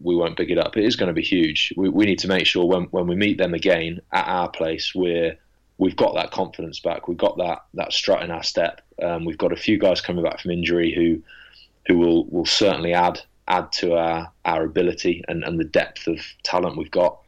we 0.00 0.16
won't 0.16 0.36
pick 0.36 0.50
it 0.50 0.58
up. 0.58 0.76
It 0.76 0.84
is 0.84 0.96
going 0.96 1.08
to 1.08 1.14
be 1.14 1.22
huge. 1.22 1.72
We, 1.76 1.88
we 1.88 2.04
need 2.06 2.18
to 2.20 2.28
make 2.28 2.46
sure 2.46 2.64
when, 2.66 2.84
when 2.84 3.06
we 3.06 3.16
meet 3.16 3.38
them 3.38 3.54
again 3.54 4.00
at 4.12 4.26
our 4.26 4.48
place, 4.48 4.94
we're 4.94 5.36
we've 5.78 5.96
got 5.96 6.14
that 6.14 6.30
confidence 6.30 6.80
back. 6.80 7.08
We've 7.08 7.16
got 7.16 7.36
that 7.38 7.64
that 7.74 7.92
strut 7.92 8.22
in 8.22 8.30
our 8.30 8.42
step. 8.42 8.80
Um, 9.02 9.24
we've 9.24 9.38
got 9.38 9.52
a 9.52 9.56
few 9.56 9.78
guys 9.78 10.00
coming 10.00 10.24
back 10.24 10.40
from 10.40 10.52
injury 10.52 10.94
who 10.94 11.22
who 11.86 11.98
will, 11.98 12.24
will 12.26 12.46
certainly 12.46 12.94
add 12.94 13.20
add 13.48 13.70
to 13.72 13.94
our, 13.94 14.32
our 14.44 14.64
ability 14.64 15.22
and, 15.28 15.44
and 15.44 15.60
the 15.60 15.64
depth 15.64 16.06
of 16.06 16.18
talent 16.44 16.78
we've 16.78 16.90
got. 16.90 17.18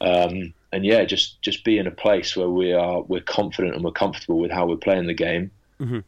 Um, 0.00 0.54
and 0.72 0.86
yeah, 0.86 1.04
just 1.04 1.42
just 1.42 1.64
be 1.64 1.78
in 1.78 1.86
a 1.86 1.90
place 1.90 2.36
where 2.36 2.48
we 2.48 2.72
are 2.72 3.02
we're 3.02 3.20
confident 3.20 3.74
and 3.74 3.84
we're 3.84 3.90
comfortable 3.90 4.38
with 4.38 4.50
how 4.50 4.66
we're 4.66 4.76
playing 4.76 5.06
the 5.06 5.14
game, 5.14 5.50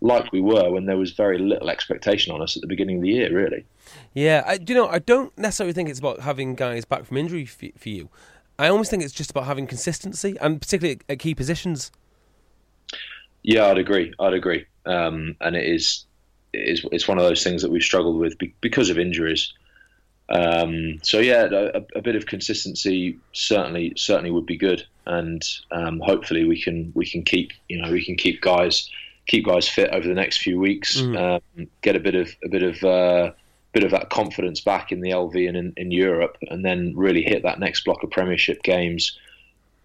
like 0.00 0.30
we 0.32 0.40
were 0.40 0.70
when 0.70 0.86
there 0.86 0.96
was 0.96 1.12
very 1.12 1.38
little 1.38 1.70
expectation 1.70 2.32
on 2.32 2.42
us 2.42 2.56
at 2.56 2.60
the 2.60 2.68
beginning 2.68 2.96
of 2.96 3.02
the 3.02 3.08
year. 3.08 3.34
Really, 3.34 3.64
Yeah, 4.14 4.42
I, 4.46 4.58
do 4.58 4.72
you 4.72 4.78
know, 4.78 4.88
I 4.88 4.98
don't 4.98 5.36
necessarily 5.38 5.72
think 5.72 5.88
it's 5.88 5.98
about 5.98 6.20
having 6.20 6.54
guys 6.54 6.84
back 6.84 7.04
from 7.04 7.16
injury 7.16 7.46
for, 7.46 7.68
for 7.76 7.88
you. 7.88 8.08
I 8.58 8.68
almost 8.68 8.90
think 8.90 9.02
it's 9.02 9.14
just 9.14 9.30
about 9.30 9.44
having 9.44 9.66
consistency, 9.66 10.36
and 10.40 10.60
particularly 10.60 11.00
at, 11.08 11.12
at 11.14 11.18
key 11.18 11.34
positions. 11.34 11.90
Yeah, 13.42 13.66
I'd 13.66 13.78
agree. 13.78 14.12
I'd 14.20 14.34
agree. 14.34 14.66
Um, 14.86 15.36
and 15.40 15.56
it 15.56 15.64
is, 15.64 16.04
it 16.52 16.58
is, 16.58 16.86
it's 16.92 17.08
one 17.08 17.18
of 17.18 17.24
those 17.24 17.42
things 17.42 17.62
that 17.62 17.70
we've 17.70 17.82
struggled 17.82 18.18
with 18.18 18.38
be- 18.38 18.54
because 18.60 18.90
of 18.90 18.98
injuries. 18.98 19.52
Um, 20.28 20.98
so 21.02 21.18
yeah, 21.18 21.48
a, 21.50 21.82
a 21.96 22.02
bit 22.02 22.16
of 22.16 22.26
consistency 22.26 23.18
certainly 23.32 23.92
certainly 23.96 24.30
would 24.30 24.46
be 24.46 24.56
good, 24.56 24.86
and 25.06 25.42
um, 25.72 26.00
hopefully 26.00 26.44
we 26.44 26.60
can 26.60 26.92
we 26.94 27.04
can 27.04 27.22
keep 27.22 27.52
you 27.68 27.80
know 27.80 27.90
we 27.90 28.04
can 28.04 28.16
keep 28.16 28.40
guys 28.40 28.88
keep 29.26 29.46
guys 29.46 29.68
fit 29.68 29.90
over 29.90 30.06
the 30.06 30.14
next 30.14 30.38
few 30.38 30.58
weeks, 30.58 31.00
um, 31.00 31.40
get 31.82 31.96
a 31.96 32.00
bit 32.00 32.14
of 32.14 32.34
a 32.44 32.48
bit 32.48 32.62
of 32.62 32.82
uh, 32.82 33.32
bit 33.72 33.84
of 33.84 33.90
that 33.90 34.10
confidence 34.10 34.60
back 34.60 34.92
in 34.92 35.00
the 35.00 35.10
LV 35.10 35.48
and 35.48 35.56
in, 35.56 35.72
in 35.76 35.90
Europe, 35.90 36.36
and 36.50 36.64
then 36.64 36.92
really 36.96 37.22
hit 37.22 37.42
that 37.42 37.58
next 37.58 37.84
block 37.84 38.02
of 38.02 38.10
Premiership 38.10 38.62
games 38.62 39.18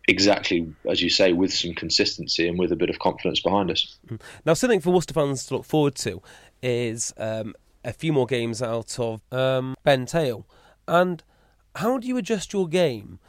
exactly 0.07 0.73
as 0.89 1.01
you 1.01 1.09
say 1.09 1.33
with 1.33 1.53
some 1.53 1.73
consistency 1.73 2.47
and 2.47 2.57
with 2.57 2.71
a 2.71 2.75
bit 2.75 2.89
of 2.89 2.97
confidence 2.99 3.41
behind 3.41 3.69
us. 3.69 3.97
Now, 4.45 4.53
something 4.53 4.79
for 4.79 4.91
Worcester 4.91 5.13
fans 5.13 5.45
to 5.47 5.55
look 5.55 5.65
forward 5.65 5.95
to 5.95 6.21
is 6.61 7.13
um, 7.17 7.53
a 7.83 7.93
few 7.93 8.13
more 8.13 8.25
games 8.25 8.61
out 8.61 8.97
of 8.99 9.21
um, 9.31 9.75
Ben 9.83 10.05
Te'o. 10.05 10.45
And 10.87 11.23
how 11.75 11.97
do 11.97 12.07
you 12.07 12.17
adjust 12.17 12.53
your 12.53 12.67
game 12.67 13.19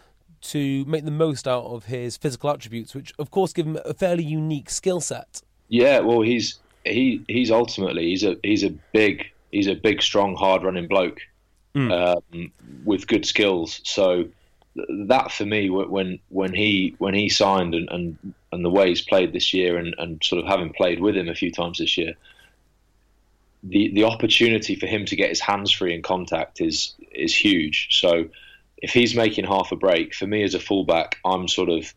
to 0.41 0.85
make 0.85 1.05
the 1.05 1.11
most 1.11 1.49
out 1.49 1.65
of 1.65 1.87
his 1.87 2.17
physical 2.17 2.51
attributes, 2.51 2.95
which 2.95 3.13
of 3.19 3.31
course 3.31 3.53
give 3.53 3.67
him 3.67 3.79
a 3.85 3.93
fairly 3.93 4.23
unique 4.23 4.71
skill 4.71 5.01
set? 5.01 5.43
Yeah, 5.69 6.01
well, 6.01 6.23
he's 6.23 6.59
he 6.85 7.23
he's 7.29 7.51
ultimately 7.51 8.09
he's 8.11 8.25
a 8.25 8.37
he's 8.43 8.65
a 8.65 8.71
big 8.93 9.31
he's 9.51 9.67
a 9.67 9.75
big, 9.75 10.03
strong, 10.03 10.37
hard 10.37 10.63
running 10.63 10.89
bloke 10.89 11.21
mm. 11.75 11.93
um, 11.93 12.53
with 12.85 13.07
good 13.07 13.25
skills. 13.25 13.81
So 13.85 14.29
that 15.07 15.33
for 15.33 15.45
me, 15.45 15.71
when 15.71 16.19
when 16.29 16.55
he 16.55 16.95
when 16.99 17.15
he 17.15 17.29
signed 17.29 17.75
and 17.75 17.89
and, 17.91 18.35
and 18.53 18.65
the 18.65 18.71
way 18.71 18.89
he's 18.89 19.03
played 19.03 19.33
this 19.33 19.53
year, 19.53 19.77
and, 19.77 19.95
and 19.99 20.23
sort 20.23 20.43
of 20.43 20.49
having 20.49 20.73
played 20.73 21.01
with 21.01 21.17
him 21.17 21.29
a 21.29 21.35
few 21.35 21.51
times 21.51 21.79
this 21.79 21.97
year, 21.97 22.15
the 23.63 23.93
the 23.95 24.05
opportunity 24.05 24.75
for 24.75 24.87
him 24.87 25.05
to 25.07 25.17
get 25.17 25.31
his 25.31 25.41
hands 25.41 25.71
free 25.71 25.95
in 25.95 26.03
contact 26.03 26.61
is 26.61 26.95
is 27.13 27.35
huge. 27.35 27.99
So 28.01 28.29
if 28.79 28.93
he's 28.93 29.15
making 29.15 29.45
half 29.45 29.73
a 29.73 29.77
break, 29.77 30.15
for 30.15 30.27
me 30.27 30.43
as 30.45 30.55
a 30.55 30.61
fullback, 30.61 31.19
I'm 31.25 31.49
sort 31.49 31.69
of 31.69 31.93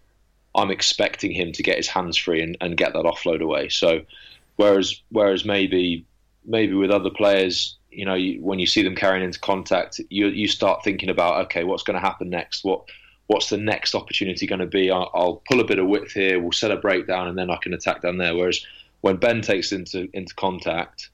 I'm 0.56 0.72
expecting 0.72 1.32
him 1.32 1.52
to 1.54 1.64
get 1.64 1.78
his 1.78 1.88
hands 1.88 2.18
free 2.18 2.42
and, 2.42 2.58
and 2.62 2.78
get 2.78 2.94
that 2.94 3.06
offload 3.06 3.42
away. 3.42 3.70
So 3.70 4.02
whereas 4.58 5.02
whereas 5.10 5.46
maybe 5.46 6.06
maybe 6.46 6.74
with 6.74 6.92
other 6.92 7.10
players, 7.10 7.78
you 7.92 8.06
know, 8.06 8.16
you, 8.16 8.42
when 8.42 8.60
you 8.60 8.66
see 8.66 8.84
them 8.84 8.96
carrying 8.96 9.24
into 9.24 9.40
contact, 9.40 10.00
you 10.10 10.28
you 10.28 10.48
start 10.48 10.84
thinking 10.84 11.10
about 11.10 11.46
okay, 11.46 11.64
what's 11.64 11.84
going 11.84 12.00
to 12.00 12.06
happen 12.06 12.30
next? 12.30 12.64
What 12.64 12.84
what's 13.28 13.50
the 13.50 13.58
next 13.58 13.96
opportunity 13.96 14.46
going 14.46 14.60
to 14.60 14.66
be? 14.66 14.92
I'll, 14.92 15.10
I'll, 15.14 15.42
pull 15.50 15.62
a 15.62 15.66
bit 15.66 15.80
of 15.80 15.88
width 15.88 16.12
here. 16.12 16.42
We'll 16.42 16.52
set 16.52 16.70
a 16.70 16.76
breakdown, 16.76 17.30
and 17.30 17.38
then 17.38 17.50
I 17.50 17.56
can 17.56 17.74
attack 17.74 18.02
down 18.02 18.18
there. 18.18 18.36
Whereas 18.36 18.66
when 19.02 19.16
Ben 19.16 19.42
takes 19.42 19.72
into 19.72 20.10
into 20.14 20.36
contact, 20.36 21.10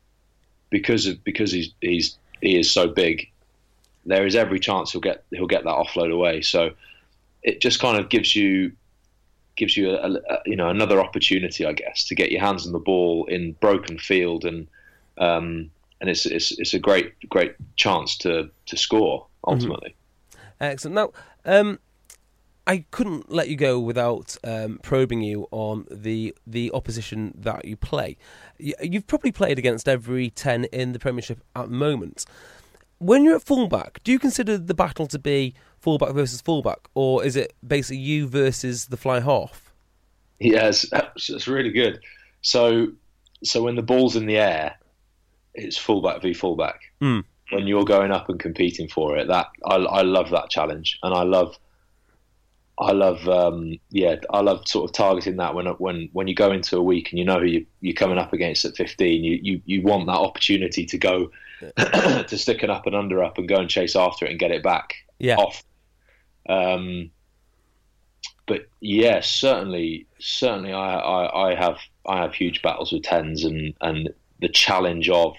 because 0.70 1.06
of 1.06 1.24
because 1.24 1.52
he's 1.52 1.74
he's 1.82 2.18
he 2.42 2.58
is 2.58 2.72
so 2.72 2.88
big, 2.88 3.30
there 4.06 4.26
is 4.26 4.36
every 4.36 4.60
chance 4.60 4.92
he'll 4.92 5.02
get 5.02 5.24
he'll 5.32 5.48
get 5.48 5.64
that 5.64 5.76
offload 5.76 6.12
away. 6.12 6.42
So 6.42 6.72
it 7.44 7.62
just 7.62 7.80
kind 7.80 7.98
of 8.00 8.10
gives 8.10 8.36
you 8.36 8.72
gives 9.58 9.76
you 9.76 9.92
a, 9.92 10.14
a, 10.14 10.40
you 10.46 10.56
know 10.56 10.70
another 10.70 11.02
opportunity, 11.02 11.66
I 11.66 11.74
guess, 11.74 12.06
to 12.06 12.16
get 12.16 12.32
your 12.32 12.42
hands 12.42 12.66
on 12.66 12.72
the 12.72 12.80
ball 12.80 13.26
in 13.26 13.54
broken 13.54 13.98
field 13.98 14.46
and 14.46 14.68
um, 15.18 15.70
and 16.00 16.10
it's, 16.10 16.26
it's 16.26 16.52
it's 16.60 16.74
a 16.74 16.80
great 16.80 17.14
great 17.30 17.56
chance 17.76 18.18
to 18.20 18.50
to 18.68 18.78
score 18.78 19.26
ultimately. 19.46 19.90
Mm-hmm. 19.90 20.64
Excellent. 20.64 20.96
Now, 20.96 21.12
um, 21.46 21.80
I 22.66 22.86
couldn't 22.92 23.32
let 23.32 23.48
you 23.48 23.56
go 23.56 23.80
without 23.80 24.38
um, 24.44 24.80
probing 24.84 25.22
you 25.22 25.48
on 25.52 25.86
the 25.90 26.36
the 26.46 26.72
opposition 26.74 27.34
that 27.38 27.66
you 27.66 27.78
play. 27.78 28.18
You've 28.60 29.08
probably 29.08 29.32
played 29.32 29.58
against 29.58 29.88
every 29.88 30.30
ten 30.30 30.66
in 30.66 30.94
the 30.94 31.00
Premiership 31.00 31.42
at 31.56 31.70
the 31.70 31.76
moment. 31.76 32.26
When 33.00 33.24
you're 33.24 33.36
at 33.36 33.44
fullback, 33.44 34.04
do 34.04 34.12
you 34.12 34.18
consider 34.18 34.58
the 34.58 34.74
battle 34.74 35.06
to 35.08 35.20
be 35.20 35.54
fullback 35.88 36.14
versus 36.14 36.42
fullback, 36.42 36.90
or 36.96 37.24
is 37.24 37.38
it 37.38 37.54
basically 37.66 37.96
you 37.96 38.28
versus 38.28 38.88
the 38.88 38.98
fly 38.98 39.22
half? 39.22 39.72
Yes, 40.38 40.86
it's 41.16 41.48
really 41.48 41.72
good. 41.72 42.02
So, 42.42 42.88
so 43.42 43.64
when 43.64 43.78
the 43.78 43.82
ball's 43.82 44.18
in 44.18 44.26
the 44.26 44.36
air, 44.36 44.76
it's 45.54 45.78
fullback 45.78 46.22
v 46.22 46.34
fullback. 46.34 46.82
Mm. 47.02 47.24
When 47.52 47.68
you're 47.68 47.86
going 47.86 48.12
up 48.12 48.28
and 48.28 48.38
competing 48.38 48.90
for 48.90 49.18
it, 49.18 49.30
that 49.30 49.48
I, 49.66 49.76
I 49.76 50.02
love 50.02 50.30
that 50.32 50.50
challenge, 50.50 51.00
and 51.04 51.14
I 51.14 51.24
love, 51.24 51.58
I 52.78 52.92
love, 52.92 53.26
um, 53.30 53.80
yeah, 53.90 54.18
I 54.30 54.42
love 54.42 54.68
sort 54.68 54.90
of 54.90 54.94
targeting 54.94 55.38
that 55.38 55.56
when 55.56 55.68
when 55.68 56.10
when 56.12 56.28
you 56.28 56.36
go 56.36 56.52
into 56.52 56.76
a 56.76 56.84
week 56.84 57.14
and 57.14 57.20
you 57.20 57.24
know 57.24 57.40
who 57.40 57.46
you, 57.46 57.66
you're 57.80 57.94
coming 57.94 58.18
up 58.18 58.34
against 58.34 58.66
at 58.66 58.76
15, 58.76 59.24
you 59.24 59.40
you, 59.42 59.62
you 59.64 59.82
want 59.84 60.08
that 60.08 60.20
opportunity 60.20 60.86
to 60.86 60.98
go 60.98 61.32
to 61.78 62.38
stick 62.38 62.62
an 62.62 62.70
up 62.70 62.88
and 62.88 62.94
under 62.94 63.24
up 63.24 63.38
and 63.38 63.48
go 63.48 63.56
and 63.56 63.70
chase 63.70 63.96
after 63.96 64.26
it 64.26 64.32
and 64.32 64.40
get 64.40 64.52
it 64.52 64.62
back 64.62 64.94
yeah. 65.20 65.38
off. 65.38 65.64
Um, 66.48 67.12
but 68.46 68.68
yeah, 68.80 69.20
certainly, 69.22 70.08
certainly, 70.20 70.74
I, 70.74 70.96
I, 70.96 71.50
I 71.52 71.56
have 71.56 71.78
I 72.08 72.22
have 72.22 72.34
huge 72.34 72.62
battles 72.62 72.92
with 72.92 73.04
tens 73.04 73.44
and 73.44 73.74
and 73.82 74.10
the 74.40 74.50
challenge 74.50 75.10
of 75.10 75.36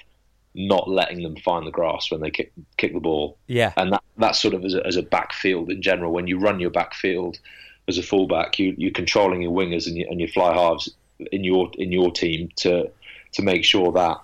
not 0.55 0.89
letting 0.89 1.23
them 1.23 1.37
find 1.37 1.67
the 1.67 1.71
grass 1.71 2.11
when 2.11 2.21
they 2.21 2.31
kick 2.31 2.53
kick 2.77 2.93
the 2.93 3.01
ball. 3.01 3.39
Yeah, 3.47 3.73
and 3.77 3.93
that 3.93 4.03
that's 4.19 4.41
sort 4.41 4.55
of 4.55 4.65
as 4.65 4.75
a, 4.75 4.87
as 4.87 4.97
a 4.97 5.03
backfield 5.03 5.71
in 5.71 5.81
general. 5.81 6.13
When 6.13 6.27
you 6.27 6.39
run 6.39 6.61
your 6.61 6.71
backfield 6.71 7.39
as 7.89 7.97
a 7.97 8.03
fullback, 8.03 8.59
you 8.59 8.75
you're 8.77 8.91
controlling 8.91 9.43
your 9.43 9.53
wingers 9.53 9.87
and 9.87 9.97
your, 9.97 10.09
and 10.11 10.21
your 10.21 10.29
fly 10.29 10.53
halves 10.53 10.91
in 11.33 11.45
your 11.45 11.71
in 11.79 11.91
your 11.91 12.13
team 12.13 12.51
to 12.57 12.91
to 13.33 13.43
make 13.43 13.65
sure 13.65 13.93
that 13.93 14.19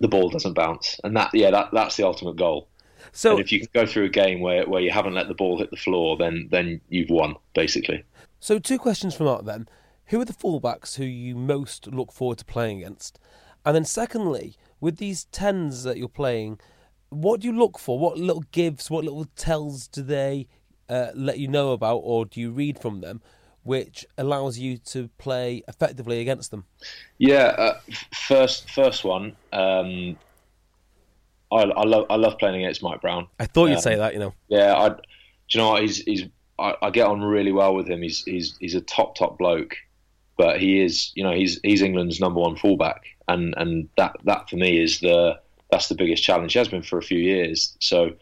the 0.00 0.08
ball 0.08 0.30
doesn't 0.30 0.54
bounce. 0.54 0.98
And 1.04 1.16
that 1.16 1.30
yeah, 1.34 1.50
that 1.50 1.70
that's 1.72 1.96
the 1.96 2.06
ultimate 2.06 2.36
goal. 2.36 2.68
So 3.12 3.32
and 3.32 3.40
if 3.40 3.52
you 3.52 3.60
can 3.60 3.68
go 3.72 3.86
through 3.86 4.04
a 4.04 4.08
game 4.08 4.40
where, 4.40 4.66
where 4.66 4.80
you 4.80 4.90
haven't 4.90 5.14
let 5.14 5.28
the 5.28 5.34
ball 5.34 5.58
hit 5.58 5.70
the 5.70 5.76
floor, 5.76 6.16
then 6.16 6.48
then 6.50 6.80
you've 6.88 7.10
won 7.10 7.36
basically. 7.54 8.02
So 8.40 8.58
two 8.58 8.78
questions 8.78 9.14
from 9.14 9.28
Art 9.28 9.44
then: 9.44 9.68
Who 10.06 10.20
are 10.20 10.24
the 10.24 10.32
fullbacks 10.32 10.96
who 10.96 11.04
you 11.04 11.36
most 11.36 11.86
look 11.88 12.10
forward 12.10 12.38
to 12.38 12.44
playing 12.44 12.78
against? 12.78 13.18
And 13.64 13.76
then 13.76 13.84
secondly, 13.84 14.56
with 14.80 14.96
these 14.96 15.26
tens 15.26 15.84
that 15.84 15.98
you're 15.98 16.08
playing, 16.08 16.58
what 17.10 17.40
do 17.40 17.46
you 17.46 17.56
look 17.56 17.78
for? 17.78 17.98
What 17.98 18.18
little 18.18 18.44
gives, 18.50 18.90
what 18.90 19.04
little 19.04 19.26
tells 19.36 19.86
do 19.86 20.02
they 20.02 20.48
uh, 20.88 21.08
let 21.14 21.38
you 21.38 21.48
know 21.48 21.72
about, 21.72 21.98
or 21.98 22.24
do 22.24 22.40
you 22.40 22.50
read 22.50 22.78
from 22.78 23.00
them, 23.00 23.20
which 23.62 24.04
allows 24.18 24.58
you 24.58 24.78
to 24.78 25.08
play 25.18 25.62
effectively 25.68 26.20
against 26.20 26.50
them? 26.50 26.64
Yeah, 27.18 27.54
uh, 27.58 27.80
first 28.12 28.70
first 28.70 29.04
one. 29.04 29.36
Um, 29.52 30.16
I, 31.52 31.62
I, 31.62 31.84
love 31.84 32.06
I 32.10 32.16
love 32.16 32.38
playing 32.38 32.62
against 32.64 32.82
Mike 32.82 33.00
Brown. 33.00 33.28
I 33.38 33.46
thought 33.46 33.66
you'd 33.66 33.76
um, 33.76 33.82
say 33.82 33.96
that. 33.96 34.14
You 34.14 34.20
know. 34.20 34.34
Yeah, 34.48 34.74
I. 34.74 34.88
Do 34.90 34.96
you 35.50 35.60
know 35.60 35.70
what? 35.70 35.82
He's 35.82 35.98
he's. 35.98 36.24
I, 36.58 36.74
I 36.82 36.90
get 36.90 37.06
on 37.06 37.20
really 37.20 37.52
well 37.52 37.74
with 37.74 37.88
him. 37.88 38.02
He's 38.02 38.22
he's 38.24 38.56
he's 38.58 38.74
a 38.74 38.80
top 38.80 39.16
top 39.16 39.38
bloke 39.38 39.76
but 40.36 40.60
he 40.60 40.80
is, 40.80 41.12
you 41.14 41.22
know, 41.22 41.32
he's 41.32 41.60
he's 41.62 41.82
England's 41.82 42.20
number 42.20 42.40
one 42.40 42.56
fullback, 42.56 43.04
and 43.28 43.54
and 43.56 43.88
that 43.96 44.16
that 44.24 44.48
for 44.48 44.56
me 44.56 44.82
is 44.82 45.00
the 45.00 45.38
that's 45.70 45.88
the 45.88 45.94
biggest 45.94 46.22
challenge. 46.22 46.52
He 46.52 46.58
has 46.58 46.68
been 46.68 46.82
for 46.82 46.98
a 46.98 47.02
few 47.02 47.18
years. 47.18 47.76
So 47.80 48.12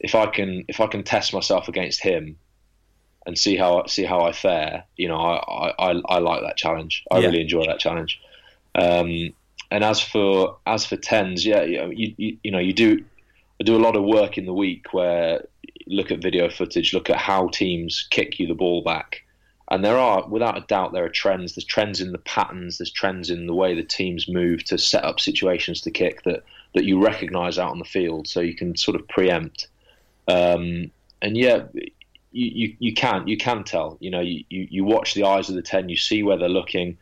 if 0.00 0.14
I 0.14 0.26
can 0.26 0.64
if 0.68 0.80
I 0.80 0.86
can 0.86 1.02
test 1.02 1.32
myself 1.32 1.68
against 1.68 2.02
him 2.02 2.36
and 3.26 3.38
see 3.38 3.56
how 3.56 3.86
see 3.86 4.04
how 4.04 4.22
I 4.22 4.32
fare, 4.32 4.84
you 4.96 5.08
know, 5.08 5.18
I 5.18 5.72
I, 5.78 6.02
I 6.08 6.18
like 6.18 6.42
that 6.42 6.56
challenge. 6.56 7.04
I 7.10 7.18
yeah. 7.18 7.26
really 7.26 7.42
enjoy 7.42 7.66
that 7.66 7.78
challenge. 7.78 8.20
Um, 8.74 9.34
and 9.70 9.84
as 9.84 10.00
for 10.00 10.56
as 10.66 10.84
for 10.86 10.96
tens, 10.96 11.44
yeah, 11.44 11.62
you, 11.62 12.14
you 12.16 12.38
you 12.42 12.50
know 12.50 12.58
you 12.58 12.72
do 12.72 13.04
I 13.60 13.64
do 13.64 13.76
a 13.76 13.78
lot 13.78 13.96
of 13.96 14.04
work 14.04 14.38
in 14.38 14.46
the 14.46 14.54
week 14.54 14.92
where 14.92 15.46
look 15.86 16.10
at 16.10 16.22
video 16.22 16.50
footage, 16.50 16.92
look 16.92 17.10
at 17.10 17.16
how 17.16 17.48
teams 17.48 18.06
kick 18.10 18.38
you 18.38 18.46
the 18.46 18.54
ball 18.54 18.82
back 18.82 19.22
and 19.70 19.84
there 19.84 19.98
are, 19.98 20.26
without 20.26 20.56
a 20.56 20.62
doubt, 20.62 20.92
there 20.92 21.04
are 21.04 21.10
trends. 21.10 21.54
There's 21.54 21.64
trends 21.64 22.00
in 22.00 22.12
the 22.12 22.18
patterns. 22.18 22.78
There's 22.78 22.90
trends 22.90 23.28
in 23.28 23.46
the 23.46 23.54
way 23.54 23.74
the 23.74 23.82
teams 23.82 24.26
move 24.26 24.64
to 24.64 24.78
set 24.78 25.04
up 25.04 25.20
situations 25.20 25.80
to 25.82 25.90
kick 25.90 26.22
that 26.24 26.42
that 26.74 26.84
you 26.84 27.02
recognise 27.02 27.58
out 27.58 27.70
on 27.70 27.78
the 27.78 27.84
field, 27.84 28.28
so 28.28 28.40
you 28.40 28.54
can 28.54 28.76
sort 28.76 28.94
of 28.94 29.06
preempt. 29.08 29.68
Um, 30.26 30.90
and 31.22 31.36
yeah, 31.36 31.64
you, 31.74 31.90
you, 32.32 32.76
you 32.78 32.94
can 32.94 33.28
you 33.28 33.36
can 33.36 33.62
tell. 33.62 33.98
You 34.00 34.10
know, 34.10 34.20
you, 34.20 34.44
you 34.48 34.84
watch 34.84 35.12
the 35.12 35.24
eyes 35.24 35.50
of 35.50 35.54
the 35.54 35.62
ten. 35.62 35.90
You 35.90 35.96
see 35.96 36.22
where 36.22 36.38
they're 36.38 36.48
looking. 36.48 36.96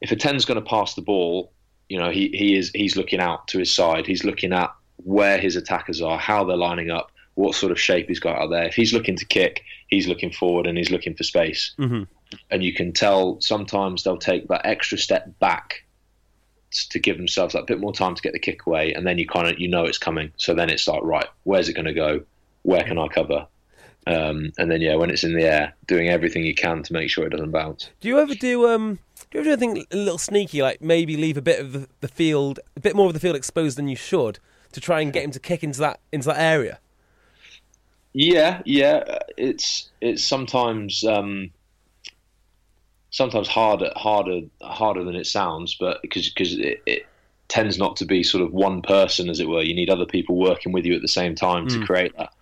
If 0.00 0.12
a 0.12 0.16
ten's 0.16 0.44
going 0.44 0.62
to 0.62 0.68
pass 0.68 0.94
the 0.94 1.02
ball, 1.02 1.50
you 1.88 1.98
know 1.98 2.10
he 2.10 2.28
he 2.28 2.56
is 2.56 2.70
he's 2.74 2.96
looking 2.96 3.20
out 3.20 3.48
to 3.48 3.58
his 3.58 3.72
side. 3.72 4.06
He's 4.06 4.24
looking 4.24 4.52
at 4.52 4.72
where 5.04 5.38
his 5.38 5.56
attackers 5.56 6.02
are, 6.02 6.18
how 6.18 6.44
they're 6.44 6.56
lining 6.56 6.90
up, 6.90 7.12
what 7.34 7.54
sort 7.54 7.72
of 7.72 7.80
shape 7.80 8.08
he's 8.08 8.20
got 8.20 8.38
out 8.38 8.50
there. 8.50 8.64
If 8.64 8.74
he's 8.74 8.92
looking 8.92 9.16
to 9.16 9.24
kick, 9.24 9.62
he's 9.88 10.08
looking 10.08 10.32
forward 10.32 10.66
and 10.66 10.76
he's 10.76 10.90
looking 10.90 11.14
for 11.14 11.22
space. 11.22 11.74
Mm-hmm. 11.78 12.04
And 12.50 12.64
you 12.64 12.72
can 12.72 12.92
tell 12.92 13.40
sometimes 13.40 14.02
they'll 14.02 14.18
take 14.18 14.48
that 14.48 14.66
extra 14.66 14.98
step 14.98 15.38
back 15.38 15.84
to 16.90 16.98
give 16.98 17.16
themselves 17.16 17.54
that 17.54 17.66
bit 17.66 17.78
more 17.78 17.92
time 17.92 18.14
to 18.14 18.22
get 18.22 18.32
the 18.32 18.38
kick 18.38 18.66
away, 18.66 18.92
and 18.92 19.06
then 19.06 19.18
you 19.18 19.26
kind 19.26 19.48
of 19.48 19.58
you 19.58 19.68
know 19.68 19.84
it's 19.84 19.98
coming. 19.98 20.32
So 20.36 20.54
then 20.54 20.70
it's 20.70 20.88
like, 20.88 21.02
right, 21.02 21.28
where's 21.44 21.68
it 21.68 21.74
going 21.74 21.86
to 21.86 21.94
go? 21.94 22.22
Where 22.62 22.82
can 22.82 22.98
I 22.98 23.08
cover? 23.08 23.46
Um, 24.08 24.52
and 24.58 24.70
then 24.70 24.80
yeah, 24.80 24.94
when 24.94 25.10
it's 25.10 25.24
in 25.24 25.34
the 25.34 25.44
air, 25.44 25.74
doing 25.86 26.08
everything 26.08 26.44
you 26.44 26.54
can 26.54 26.82
to 26.84 26.92
make 26.92 27.10
sure 27.10 27.26
it 27.26 27.30
doesn't 27.30 27.50
bounce. 27.50 27.90
Do 28.00 28.08
you 28.08 28.18
ever 28.18 28.34
do 28.34 28.68
um? 28.68 28.98
Do 29.36 29.42
you 29.42 29.50
ever 29.50 29.56
do 29.56 29.66
anything 29.66 29.86
a 29.90 29.96
little 29.96 30.16
sneaky, 30.16 30.62
like 30.62 30.80
maybe 30.80 31.14
leave 31.14 31.36
a 31.36 31.42
bit 31.42 31.60
of 31.60 31.74
the, 31.74 31.88
the 32.00 32.08
field, 32.08 32.58
a 32.74 32.80
bit 32.80 32.96
more 32.96 33.08
of 33.08 33.12
the 33.12 33.20
field 33.20 33.36
exposed 33.36 33.76
than 33.76 33.86
you 33.86 33.94
should, 33.94 34.38
to 34.72 34.80
try 34.80 35.02
and 35.02 35.12
get 35.12 35.24
him 35.24 35.30
to 35.32 35.38
kick 35.38 35.62
into 35.62 35.78
that 35.80 36.00
into 36.10 36.28
that 36.28 36.38
area? 36.38 36.78
Yeah, 38.14 38.62
yeah. 38.64 39.18
It's 39.36 39.90
it's 40.00 40.24
sometimes 40.24 41.04
um, 41.04 41.50
sometimes 43.10 43.46
harder 43.46 43.90
harder 43.94 44.40
harder 44.62 45.04
than 45.04 45.14
it 45.14 45.26
sounds, 45.26 45.74
but 45.78 46.00
because 46.00 46.30
because 46.30 46.54
it, 46.54 46.82
it, 46.86 47.06
tends 47.48 47.76
not 47.76 47.96
to 47.96 48.06
be 48.06 48.22
sort 48.22 48.42
of 48.42 48.54
one 48.54 48.80
person, 48.80 49.28
as 49.28 49.38
it 49.38 49.48
were. 49.48 49.60
You 49.60 49.74
need 49.74 49.90
other 49.90 50.06
people 50.06 50.36
working 50.36 50.72
with 50.72 50.86
you 50.86 50.94
at 50.94 51.02
the 51.02 51.08
same 51.08 51.34
time 51.34 51.66
mm. 51.66 51.78
to 51.78 51.84
create 51.84 52.16
that. 52.16 52.32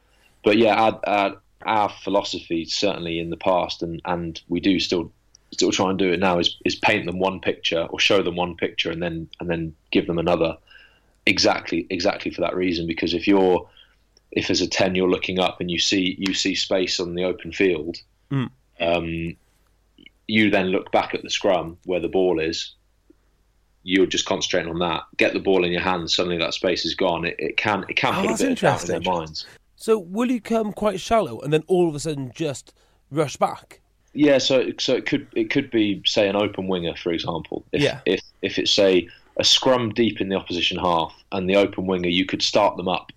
But 0.44 0.58
yeah, 0.58 0.74
our, 0.76 1.00
our, 1.08 1.36
our, 1.66 1.88
philosophy 1.88 2.64
certainly 2.64 3.18
in 3.18 3.30
the 3.30 3.36
past, 3.36 3.82
and, 3.82 4.00
and 4.04 4.40
we 4.48 4.60
do 4.60 4.78
still 4.78 5.12
still 5.54 5.72
try 5.72 5.88
and 5.90 5.98
do 5.98 6.12
it 6.12 6.20
now, 6.20 6.38
is 6.38 6.56
is 6.64 6.74
paint 6.76 7.06
them 7.06 7.18
one 7.18 7.40
picture 7.40 7.86
or 7.90 7.98
show 7.98 8.22
them 8.22 8.36
one 8.36 8.54
picture, 8.56 8.90
and 8.90 9.02
then 9.02 9.28
and 9.40 9.48
then 9.48 9.74
give 9.90 10.06
them 10.06 10.18
another. 10.18 10.56
exactly 11.26 11.86
exactly 11.88 12.30
for 12.30 12.42
that 12.42 12.54
reason. 12.54 12.86
Because 12.86 13.14
if 13.14 13.26
you're 13.26 13.66
if 14.32 14.50
as 14.50 14.60
a 14.60 14.68
ten 14.68 14.94
you're 14.94 15.08
looking 15.10 15.38
up 15.38 15.60
and 15.60 15.70
you 15.70 15.78
see 15.78 16.16
you 16.18 16.34
see 16.34 16.54
space 16.54 17.00
on 17.00 17.14
the 17.14 17.24
open 17.24 17.50
field, 17.52 17.96
Mm. 18.30 18.50
um, 18.80 19.36
you 20.28 20.50
then 20.50 20.66
look 20.68 20.90
back 20.92 21.14
at 21.14 21.22
the 21.22 21.30
scrum 21.30 21.78
where 21.84 22.00
the 22.00 22.08
ball 22.08 22.40
is. 22.40 22.74
You're 23.86 24.06
just 24.06 24.24
concentrating 24.24 24.70
on 24.70 24.78
that. 24.78 25.02
Get 25.18 25.34
the 25.34 25.40
ball 25.40 25.62
in 25.64 25.70
your 25.70 25.82
hands. 25.82 26.14
Suddenly 26.14 26.38
that 26.38 26.54
space 26.54 26.86
is 26.86 26.94
gone. 26.94 27.26
It, 27.26 27.36
it 27.38 27.56
can 27.58 27.84
it 27.88 27.96
can 27.96 28.14
Oh, 28.14 28.22
put 28.28 28.40
a 28.40 28.44
bit 28.44 28.52
of 28.52 28.60
doubt 28.60 28.82
in 28.84 28.88
their 28.88 29.00
minds. 29.14 29.46
So 29.76 29.98
will 29.98 30.30
you 30.30 30.40
come 30.40 30.72
quite 30.72 31.00
shallow 31.00 31.40
and 31.40 31.52
then 31.52 31.62
all 31.66 31.88
of 31.88 31.94
a 31.94 32.00
sudden 32.00 32.32
just 32.34 32.72
rush 33.10 33.36
back? 33.36 33.80
Yeah, 34.14 34.38
so 34.38 34.70
so 34.78 34.94
it 34.94 35.06
could 35.06 35.26
it 35.34 35.50
could 35.50 35.70
be 35.70 36.02
say 36.06 36.28
an 36.28 36.36
open 36.36 36.68
winger, 36.68 36.94
for 36.96 37.12
example. 37.12 37.64
If 37.72 37.82
Yeah. 37.82 38.00
if 38.06 38.20
if 38.42 38.58
it's 38.58 38.70
say 38.70 39.08
a 39.36 39.44
scrum 39.44 39.90
deep 39.92 40.20
in 40.20 40.28
the 40.28 40.36
opposition 40.36 40.78
half 40.78 41.12
and 41.32 41.48
the 41.50 41.56
open 41.56 41.86
winger, 41.86 42.08
you 42.08 42.24
could 42.24 42.42
start 42.42 42.76
them 42.76 42.88
up. 42.88 43.12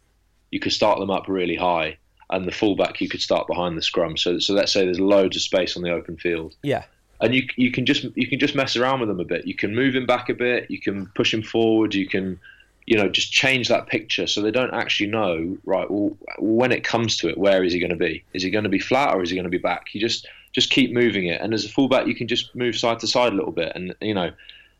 You 0.51 0.59
could 0.59 0.73
start 0.73 0.99
them 0.99 1.11
up 1.11 1.27
really 1.27 1.55
high, 1.55 1.97
and 2.31 2.47
the 2.47 2.51
fullback 2.51 2.99
you 2.99 3.07
could 3.07 3.21
start 3.21 3.47
behind 3.47 3.77
the 3.77 3.81
scrum. 3.83 4.17
So 4.17 4.39
so 4.39 4.53
let's 4.53 4.71
say 4.71 4.83
there's 4.85 4.99
loads 4.99 5.35
of 5.35 5.43
space 5.43 5.77
on 5.77 5.83
the 5.83 5.91
open 5.91 6.17
field, 6.17 6.55
Yeah. 6.63 6.83
and 7.21 7.35
you 7.35 7.47
you 7.55 7.71
can 7.71 7.85
just 7.85 8.03
you 8.15 8.27
can 8.27 8.39
just 8.39 8.55
mess 8.55 8.75
around 8.75 8.99
with 8.99 9.09
them 9.09 9.19
a 9.19 9.25
bit. 9.25 9.45
You 9.45 9.53
can 9.53 9.75
move 9.75 9.95
him 9.95 10.05
back 10.07 10.29
a 10.29 10.33
bit. 10.33 10.69
You 10.71 10.79
can 10.79 11.05
push 11.13 11.31
him 11.33 11.43
forward. 11.43 11.93
You 11.93 12.07
can 12.07 12.39
you 12.87 12.97
know 12.97 13.09
just 13.09 13.31
change 13.31 13.67
that 13.67 13.85
picture 13.87 14.25
so 14.25 14.41
they 14.41 14.49
don't 14.49 14.73
actually 14.73 15.07
know 15.11 15.57
right. 15.65 15.91
Well, 15.91 16.17
when 16.39 16.71
it 16.71 16.83
comes 16.83 17.17
to 17.17 17.27
it, 17.29 17.37
where 17.37 17.63
is 17.63 17.73
he 17.73 17.79
going 17.79 17.91
to 17.91 17.95
be? 17.97 18.23
Is 18.33 18.41
he 18.41 18.49
going 18.49 18.63
to 18.63 18.69
be 18.69 18.79
flat 18.79 19.13
or 19.13 19.21
is 19.21 19.29
he 19.29 19.35
going 19.35 19.43
to 19.43 19.49
be 19.49 19.57
back? 19.59 19.93
You 19.93 20.01
just 20.01 20.25
just 20.57 20.71
keep 20.71 20.91
moving 20.91 21.27
it, 21.27 21.39
and 21.39 21.53
as 21.53 21.63
a 21.63 21.69
fullback, 21.69 22.07
you 22.07 22.15
can 22.15 22.27
just 22.27 22.55
move 22.55 22.75
side 22.75 22.97
to 22.97 23.05
side 23.05 23.31
a 23.31 23.35
little 23.35 23.51
bit, 23.51 23.71
and 23.75 23.93
you 24.01 24.15
know 24.15 24.31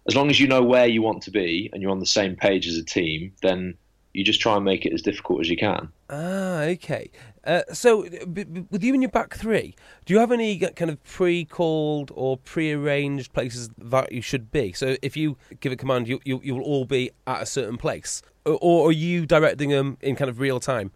as 0.08 0.16
long 0.16 0.32
as 0.32 0.40
you 0.40 0.48
know 0.48 0.64
where 0.64 0.88
you 0.88 1.04
want 1.04 1.22
to 1.22 1.30
be 1.30 1.70
and 1.72 1.84
you're 1.84 1.92
on 1.92 2.00
the 2.00 2.06
same 2.06 2.36
page 2.36 2.66
as 2.66 2.78
a 2.78 2.84
team, 2.84 3.32
then 3.44 3.78
you 4.14 4.24
just 4.24 4.42
try 4.42 4.56
and 4.56 4.66
make 4.66 4.88
it 4.88 4.94
as 4.94 5.04
difficult 5.04 5.42
as 5.42 5.50
you 5.50 5.58
can. 5.58 5.90
Ah, 6.10 6.62
okay. 6.62 7.12
Uh, 7.44 7.62
so, 7.72 8.10
b- 8.10 8.46
b- 8.46 8.66
with 8.72 8.84
you 8.84 8.94
and 8.94 9.04
your 9.04 9.12
back 9.12 9.36
three, 9.36 9.76
do 10.06 10.14
you 10.16 10.20
have 10.20 10.32
any 10.32 10.58
kind 10.58 10.90
of 10.90 11.04
pre-called 11.04 12.12
or 12.16 12.38
pre-arranged 12.38 13.32
places 13.34 13.70
that 13.78 14.12
you 14.12 14.24
should 14.24 14.52
be? 14.52 14.74
So, 14.74 14.96
if 15.04 15.16
you 15.16 15.38
give 15.60 15.72
a 15.72 15.76
command, 15.76 16.08
you 16.08 16.20
you, 16.24 16.42
you 16.44 16.56
will 16.56 16.64
all 16.64 16.86
be 16.86 17.12
at 17.28 17.44
a 17.44 17.46
certain 17.46 17.78
place, 17.78 18.24
or, 18.46 18.58
or 18.60 18.90
are 18.90 18.94
you 18.94 19.28
directing 19.28 19.70
them 19.70 19.98
in 20.02 20.16
kind 20.16 20.30
of 20.30 20.40
real 20.40 20.60
time? 20.60 20.92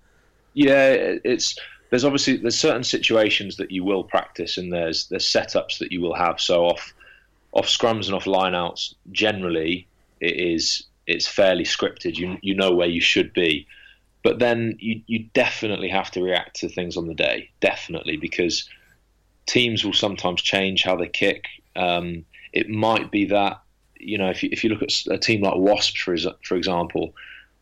Yeah, 0.54 1.18
it's 1.24 1.56
there's 1.92 2.06
obviously 2.06 2.38
there's 2.38 2.58
certain 2.58 2.86
situations 2.86 3.58
that 3.58 3.70
you 3.70 3.84
will 3.84 4.04
practice, 4.04 4.58
and 4.58 4.74
there's 4.74 5.08
there's 5.10 5.26
setups 5.26 5.78
that 5.80 5.92
you 5.92 6.02
will 6.02 6.16
have. 6.16 6.40
So 6.40 6.66
off 6.66 6.94
off 7.52 7.68
scrums 7.68 8.06
and 8.06 8.16
off 8.16 8.24
lineouts, 8.24 8.96
generally 9.12 9.88
it 10.22 10.38
is 10.38 10.84
it's 11.06 11.28
fairly 11.28 11.66
scripted. 11.66 12.16
You 12.16 12.38
you 12.42 12.56
know 12.56 12.74
where 12.74 12.88
you 12.88 13.02
should 13.02 13.34
be, 13.34 13.68
but 14.24 14.40
then 14.40 14.78
you 14.80 15.02
you 15.06 15.26
definitely 15.34 15.90
have 15.90 16.10
to 16.12 16.24
react 16.24 16.62
to 16.62 16.70
things 16.70 16.96
on 16.96 17.08
the 17.08 17.14
day, 17.14 17.50
definitely 17.60 18.16
because 18.16 18.70
teams 19.46 19.84
will 19.84 19.94
sometimes 19.94 20.42
change 20.42 20.84
how 20.84 20.96
they 20.96 21.10
kick. 21.10 21.44
Um, 21.76 22.24
it 22.54 22.70
might 22.70 23.12
be 23.12 23.26
that 23.26 23.62
you 24.00 24.18
know 24.18 24.30
if 24.30 24.44
you, 24.44 24.50
if 24.54 24.64
you 24.64 24.70
look 24.70 24.82
at 24.82 24.94
a 25.10 25.18
team 25.18 25.42
like 25.42 25.58
Wasps 25.58 26.00
for 26.00 26.16
for 26.42 26.56
example, 26.56 27.14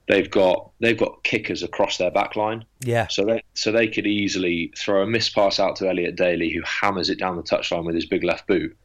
they've 0.10 0.30
got 0.30 0.72
they've 0.82 0.98
got 0.98 1.24
kickers 1.24 1.64
across 1.64 1.98
their 1.98 2.12
back 2.12 2.36
line. 2.36 2.66
Yeah. 2.82 3.08
So 3.08 3.24
they 3.24 3.44
so 3.54 3.72
they 3.72 3.88
could 3.88 4.06
easily 4.06 4.74
throw 4.78 5.04
a 5.04 5.08
miss 5.08 5.30
pass 5.30 5.60
out 5.60 5.78
to 5.78 5.88
Elliot 5.88 6.18
Daly, 6.18 6.50
who 6.52 6.62
hammers 6.66 7.10
it 7.10 7.18
down 7.20 7.38
the 7.38 7.44
touchline 7.44 7.86
with 7.86 7.96
his 7.96 8.06
big 8.06 8.24
left 8.26 8.46
boot, 8.48 8.76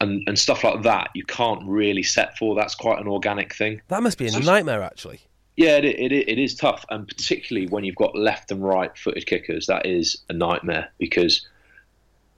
and 0.00 0.22
and 0.26 0.38
stuff 0.38 0.64
like 0.64 0.82
that. 0.84 1.10
You 1.14 1.24
can't 1.24 1.62
really 1.66 2.02
set 2.02 2.38
for. 2.38 2.54
That's 2.54 2.74
quite 2.74 2.98
an 3.00 3.08
organic 3.08 3.54
thing. 3.54 3.82
That 3.88 4.02
must 4.02 4.16
be 4.16 4.26
a 4.26 4.30
So- 4.30 4.38
nightmare, 4.38 4.82
actually. 4.82 5.20
Yeah, 5.56 5.76
it, 5.76 5.84
it, 5.84 6.12
it 6.12 6.38
is 6.38 6.54
tough, 6.54 6.86
and 6.88 7.06
particularly 7.06 7.66
when 7.66 7.84
you've 7.84 7.96
got 7.96 8.16
left 8.16 8.50
and 8.50 8.64
right 8.64 8.96
footed 8.96 9.26
kickers, 9.26 9.66
that 9.66 9.84
is 9.84 10.16
a 10.30 10.32
nightmare 10.32 10.90
because 10.96 11.46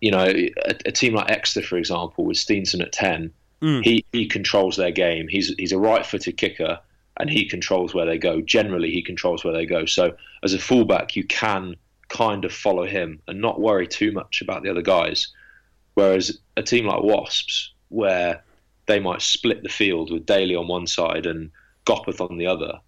you 0.01 0.11
know 0.11 0.25
a, 0.25 0.51
a 0.87 0.91
team 0.91 1.15
like 1.15 1.31
Exeter, 1.31 1.65
for 1.65 1.77
example, 1.77 2.25
with 2.25 2.37
Steenson 2.39 2.81
at 2.83 2.91
ten, 2.93 3.31
Mm. 3.61 3.85
he 3.85 4.05
he 4.13 4.27
controls 4.27 4.75
their 4.77 4.91
game. 4.91 5.29
He's 5.29 5.55
he's 5.57 5.71
a 5.71 5.79
right 5.79 6.05
footed 6.05 6.37
kicker, 6.37 6.81
and 7.19 7.29
he 7.31 7.49
controls 7.49 7.95
where 7.95 8.07
they 8.07 8.19
go. 8.19 8.41
Generally, 8.41 8.91
he 8.91 9.03
controls 9.03 9.45
where 9.45 9.53
they 9.53 9.67
go. 9.67 9.85
So 9.87 10.15
as 10.43 10.55
a 10.55 10.59
fullback, 10.59 11.15
you 11.17 11.25
can 11.25 11.77
kind 12.09 12.45
of 12.45 12.53
follow 12.53 12.87
him 12.87 13.21
and 13.29 13.41
not 13.41 13.61
worry 13.61 13.87
too 13.87 14.13
much 14.13 14.41
about 14.43 14.63
the 14.63 14.71
other 14.71 14.83
guys. 14.83 15.29
Whereas 15.95 16.39
a 16.57 16.63
team 16.63 16.87
like 16.87 17.03
Wasps, 17.03 17.73
where 17.89 18.43
they 18.87 18.99
might 18.99 19.23
split 19.23 19.63
the 19.63 19.69
field 19.69 20.11
with 20.11 20.27
Daly 20.27 20.55
on 20.57 20.69
one 20.69 20.87
side 20.87 21.27
and 21.27 21.51
Gopperth 21.87 22.21
on 22.21 22.39
the 22.39 22.47
other, 22.47 22.79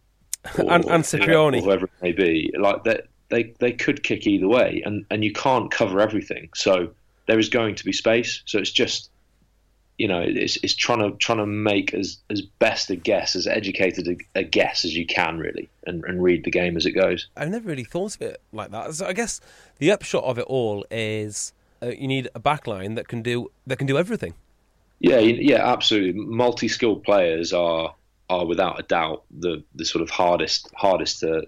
And- 0.58 0.84
and 0.86 1.04
Cipriani. 1.04 1.60
or 1.60 1.62
whoever 1.64 1.84
it 1.86 1.92
may 2.02 2.12
be, 2.12 2.50
like 2.58 2.84
that, 2.84 3.08
they 3.30 3.54
they 3.60 3.72
could 3.72 4.02
kick 4.02 4.26
either 4.26 4.48
way, 4.48 4.82
and 4.84 5.04
and 5.10 5.24
you 5.24 5.32
can't 5.32 5.70
cover 5.70 6.00
everything. 6.00 6.48
So 6.54 6.90
there 7.26 7.38
is 7.38 7.48
going 7.48 7.74
to 7.76 7.84
be 7.84 7.92
space. 7.92 8.42
So 8.46 8.58
it's 8.58 8.70
just, 8.70 9.10
you 9.98 10.08
know, 10.08 10.20
it's 10.20 10.56
it's 10.62 10.74
trying 10.74 10.98
to 10.98 11.16
trying 11.18 11.38
to 11.38 11.46
make 11.46 11.94
as 11.94 12.18
as 12.30 12.40
best 12.42 12.90
a 12.90 12.96
guess, 12.96 13.36
as 13.36 13.46
educated 13.46 14.08
a, 14.08 14.40
a 14.40 14.42
guess 14.42 14.84
as 14.84 14.96
you 14.96 15.06
can, 15.06 15.38
really, 15.38 15.68
and 15.86 16.04
and 16.04 16.22
read 16.22 16.44
the 16.44 16.50
game 16.50 16.76
as 16.76 16.84
it 16.84 16.92
goes. 16.92 17.28
I've 17.36 17.50
never 17.50 17.68
really 17.68 17.84
thought 17.84 18.16
of 18.16 18.22
it 18.22 18.40
like 18.52 18.70
that. 18.72 18.94
So 18.94 19.06
I 19.06 19.12
guess 19.12 19.40
the 19.78 19.92
upshot 19.92 20.24
of 20.24 20.38
it 20.38 20.46
all 20.46 20.84
is 20.90 21.52
uh, 21.82 21.88
you 21.88 22.08
need 22.08 22.28
a 22.34 22.40
backline 22.40 22.96
that 22.96 23.06
can 23.06 23.22
do 23.22 23.50
that 23.66 23.76
can 23.76 23.86
do 23.86 23.96
everything. 23.96 24.34
Yeah, 24.98 25.18
yeah, 25.18 25.64
absolutely. 25.64 26.20
Multi-skilled 26.20 27.04
players 27.04 27.52
are 27.52 27.94
are 28.30 28.46
without 28.46 28.80
a 28.80 28.82
doubt 28.82 29.24
the 29.30 29.62
the 29.76 29.84
sort 29.84 30.02
of 30.02 30.10
hardest 30.10 30.68
hardest 30.74 31.20
to 31.20 31.46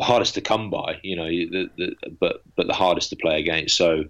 hardest 0.00 0.34
to 0.34 0.40
come 0.40 0.70
by. 0.70 1.00
You 1.02 1.16
know, 1.16 1.28
the, 1.28 1.70
the, 1.76 1.96
but 2.18 2.42
but 2.56 2.66
the 2.66 2.72
hardest 2.72 3.10
to 3.10 3.16
play 3.16 3.38
against. 3.40 3.76
So 3.76 4.04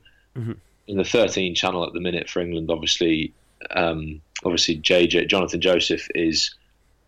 in 0.93 0.99
the 0.99 1.05
13 1.05 1.55
channel 1.55 1.84
at 1.86 1.93
the 1.95 2.01
minute 2.01 2.28
for 2.28 2.40
England, 2.40 2.70
obviously, 2.70 3.32
um, 3.70 4.20
obviously 4.45 4.78
JJ 4.78 5.28
Jonathan 5.28 5.61
Joseph 5.61 6.07
is 6.14 6.55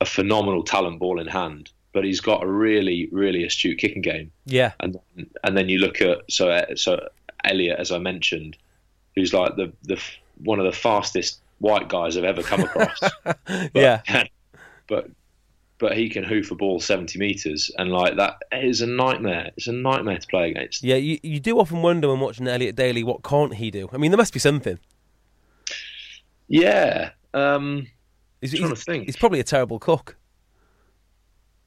a 0.01 0.07
phenomenal 0.07 0.63
talent 0.65 0.99
ball 0.99 1.21
in 1.21 1.27
hand, 1.29 1.71
but 1.93 2.05
he's 2.05 2.21
got 2.21 2.43
a 2.43 2.47
really 2.47 3.09
really 3.13 3.45
astute 3.45 3.79
kicking 3.79 4.03
game 4.03 4.31
Yeah. 4.47 4.73
and 4.81 4.97
and 5.45 5.57
then 5.57 5.69
you 5.69 5.79
look 5.79 6.01
at 6.01 6.19
so 6.31 6.65
so 6.75 7.09
Elliot, 7.45 7.79
as 7.79 7.93
I 7.93 7.99
mentioned, 7.99 8.57
who's 9.15 9.33
like 9.35 9.57
the 9.57 9.73
the 9.83 10.01
one 10.43 10.59
of 10.59 10.65
the 10.65 10.73
fastest 10.73 11.41
white 11.59 11.89
guys 11.89 12.17
I've 12.17 12.25
ever 12.25 12.43
come 12.43 12.61
across. 12.63 12.99
But- 13.25 13.39
yeah. 13.75 14.01
but 14.89 15.09
but 15.79 15.97
he 15.97 16.09
can 16.09 16.25
hoof 16.25 16.51
a 16.51 16.55
ball 16.55 16.81
seventy 16.81 17.19
meters, 17.19 17.71
and 17.79 17.91
like 17.91 18.17
that 18.17 18.37
is 18.53 18.81
a 18.81 18.87
nightmare. 18.87 19.51
It's 19.57 19.67
a 19.67 19.73
nightmare 19.73 20.19
to 20.19 20.27
play 20.29 20.51
against. 20.51 20.83
Yeah, 20.85 20.97
you, 20.97 21.19
you 21.23 21.41
do 21.41 21.59
often 21.59 21.83
wonder 21.83 22.09
when 22.09 22.21
watching 22.21 22.47
Elliot 22.49 22.77
Daly, 22.77 23.03
what 23.03 23.23
can't 23.23 23.55
he 23.55 23.71
do? 23.71 23.89
I 23.93 23.97
mean, 23.97 24.11
there 24.11 24.19
must 24.19 24.33
be 24.33 24.39
something. 24.41 24.79
Yeah. 26.49 27.11
Um, 27.33 27.87
He's, 28.41 28.53
I'm 28.55 28.59
trying 28.59 28.69
he's- 28.71 28.79
to 28.81 28.85
think. 28.85 29.05
he's 29.07 29.17
probably 29.17 29.41
a 29.41 29.45
terrible 29.45 29.79
cook. 29.79 30.17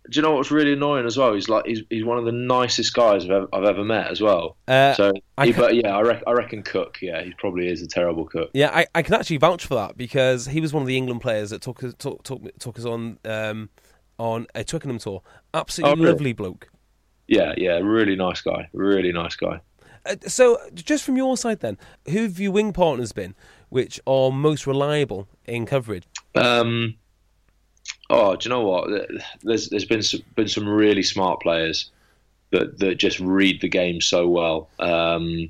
do 0.10 0.18
you 0.18 0.22
know 0.22 0.32
what's 0.36 0.52
really 0.52 0.74
annoying 0.74 1.06
as 1.08 1.18
well? 1.18 1.34
He's 1.34 1.50
like 1.50 1.66
he's, 1.66 1.82
he's 1.90 2.06
one 2.06 2.18
of 2.20 2.26
the 2.26 2.32
nicest 2.32 2.94
guys 2.94 3.26
I've 3.26 3.32
ever, 3.32 3.48
I've 3.52 3.64
ever 3.64 3.84
met 3.84 4.08
as 4.12 4.22
well. 4.22 4.56
Uh, 4.68 4.94
so, 4.94 5.12
he- 5.44 5.52
but 5.54 5.76
yeah, 5.76 5.98
I, 5.98 6.02
rec- 6.02 6.24
I 6.28 6.32
reckon 6.34 6.62
Cook. 6.64 7.00
Yeah, 7.02 7.24
he 7.24 7.34
probably 7.40 7.68
is 7.68 7.82
a 7.82 7.88
terrible 7.88 8.26
cook. 8.26 8.52
Yeah, 8.54 8.70
I, 8.74 8.86
I 8.94 9.02
can 9.02 9.16
actually 9.16 9.38
vouch 9.38 9.66
for 9.66 9.76
that 9.76 9.98
because 9.98 10.46
he 10.46 10.62
was 10.62 10.72
one 10.72 10.84
of 10.84 10.88
the 10.88 10.96
England 10.96 11.22
players 11.22 11.50
that 11.50 11.62
took 11.64 11.84
us 11.84 11.94
took, 11.98 12.24
took, 12.24 12.58
took 12.60 12.78
us 12.78 12.86
on 12.86 13.18
um, 13.26 13.70
on 14.18 14.48
a 14.56 14.64
Twickenham 14.64 14.98
tour. 15.00 15.22
Absolutely 15.54 15.92
Oh, 15.92 15.96
really? 15.96 16.12
lovely 16.12 16.34
bloke. 16.34 16.70
Yeah, 17.28 17.54
yeah, 17.58 17.78
really 17.80 18.16
nice 18.16 18.42
guy. 18.42 18.70
Really 18.74 19.12
nice 19.12 19.36
guy. 19.36 19.60
Uh, 20.06 20.16
so, 20.28 20.58
just 20.74 21.04
from 21.04 21.18
your 21.18 21.36
side, 21.36 21.60
then, 21.60 21.78
who 22.10 22.24
have 22.24 22.40
your 22.40 22.52
wing 22.54 22.72
partners 22.72 23.12
been, 23.12 23.36
which 23.70 24.00
are 24.08 24.32
most 24.32 24.66
reliable 24.66 25.28
in 25.46 25.66
coverage? 25.66 26.04
Um, 26.36 26.96
oh, 28.10 28.36
do 28.38 28.48
you 28.48 28.50
know 28.50 28.62
what? 28.66 28.90
There's 29.44 29.70
there's 29.70 29.86
been 29.86 30.02
some, 30.02 30.22
been 30.36 30.48
some 30.48 30.68
really 30.68 31.04
smart 31.04 31.42
players 31.42 31.92
that 32.52 32.80
that 32.80 32.96
just 32.96 33.20
read 33.20 33.60
the 33.60 33.68
game 33.68 34.00
so 34.00 34.28
well. 34.28 34.70
Um, 34.80 35.50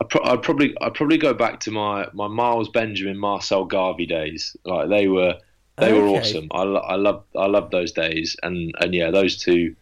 I 0.00 0.04
pro- 0.08 0.24
I'd 0.24 0.42
probably 0.42 0.74
I'd 0.80 0.94
probably 0.94 1.18
go 1.18 1.34
back 1.34 1.60
to 1.60 1.70
my, 1.70 2.06
my 2.14 2.28
Miles 2.28 2.70
Benjamin, 2.70 3.18
Marcel 3.18 3.66
Garvey 3.66 4.06
days. 4.06 4.56
Like 4.64 4.88
they 4.88 5.08
were 5.08 5.36
they 5.78 5.92
were 5.92 6.06
awesome. 6.06 6.48
I, 6.52 6.62
I 6.62 6.96
love 6.96 7.24
I 7.36 7.46
love 7.46 7.70
those 7.70 7.92
days, 7.92 8.36
and 8.42 8.72
and 8.80 8.94
yeah, 8.94 9.10
those 9.10 9.36
two 9.36 9.74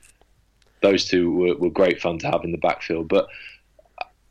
those 0.82 1.04
two 1.04 1.30
were, 1.32 1.56
were 1.56 1.70
great 1.70 2.00
fun 2.00 2.18
to 2.18 2.30
have 2.30 2.44
in 2.44 2.52
the 2.52 2.58
backfield. 2.58 3.08
But 3.08 3.28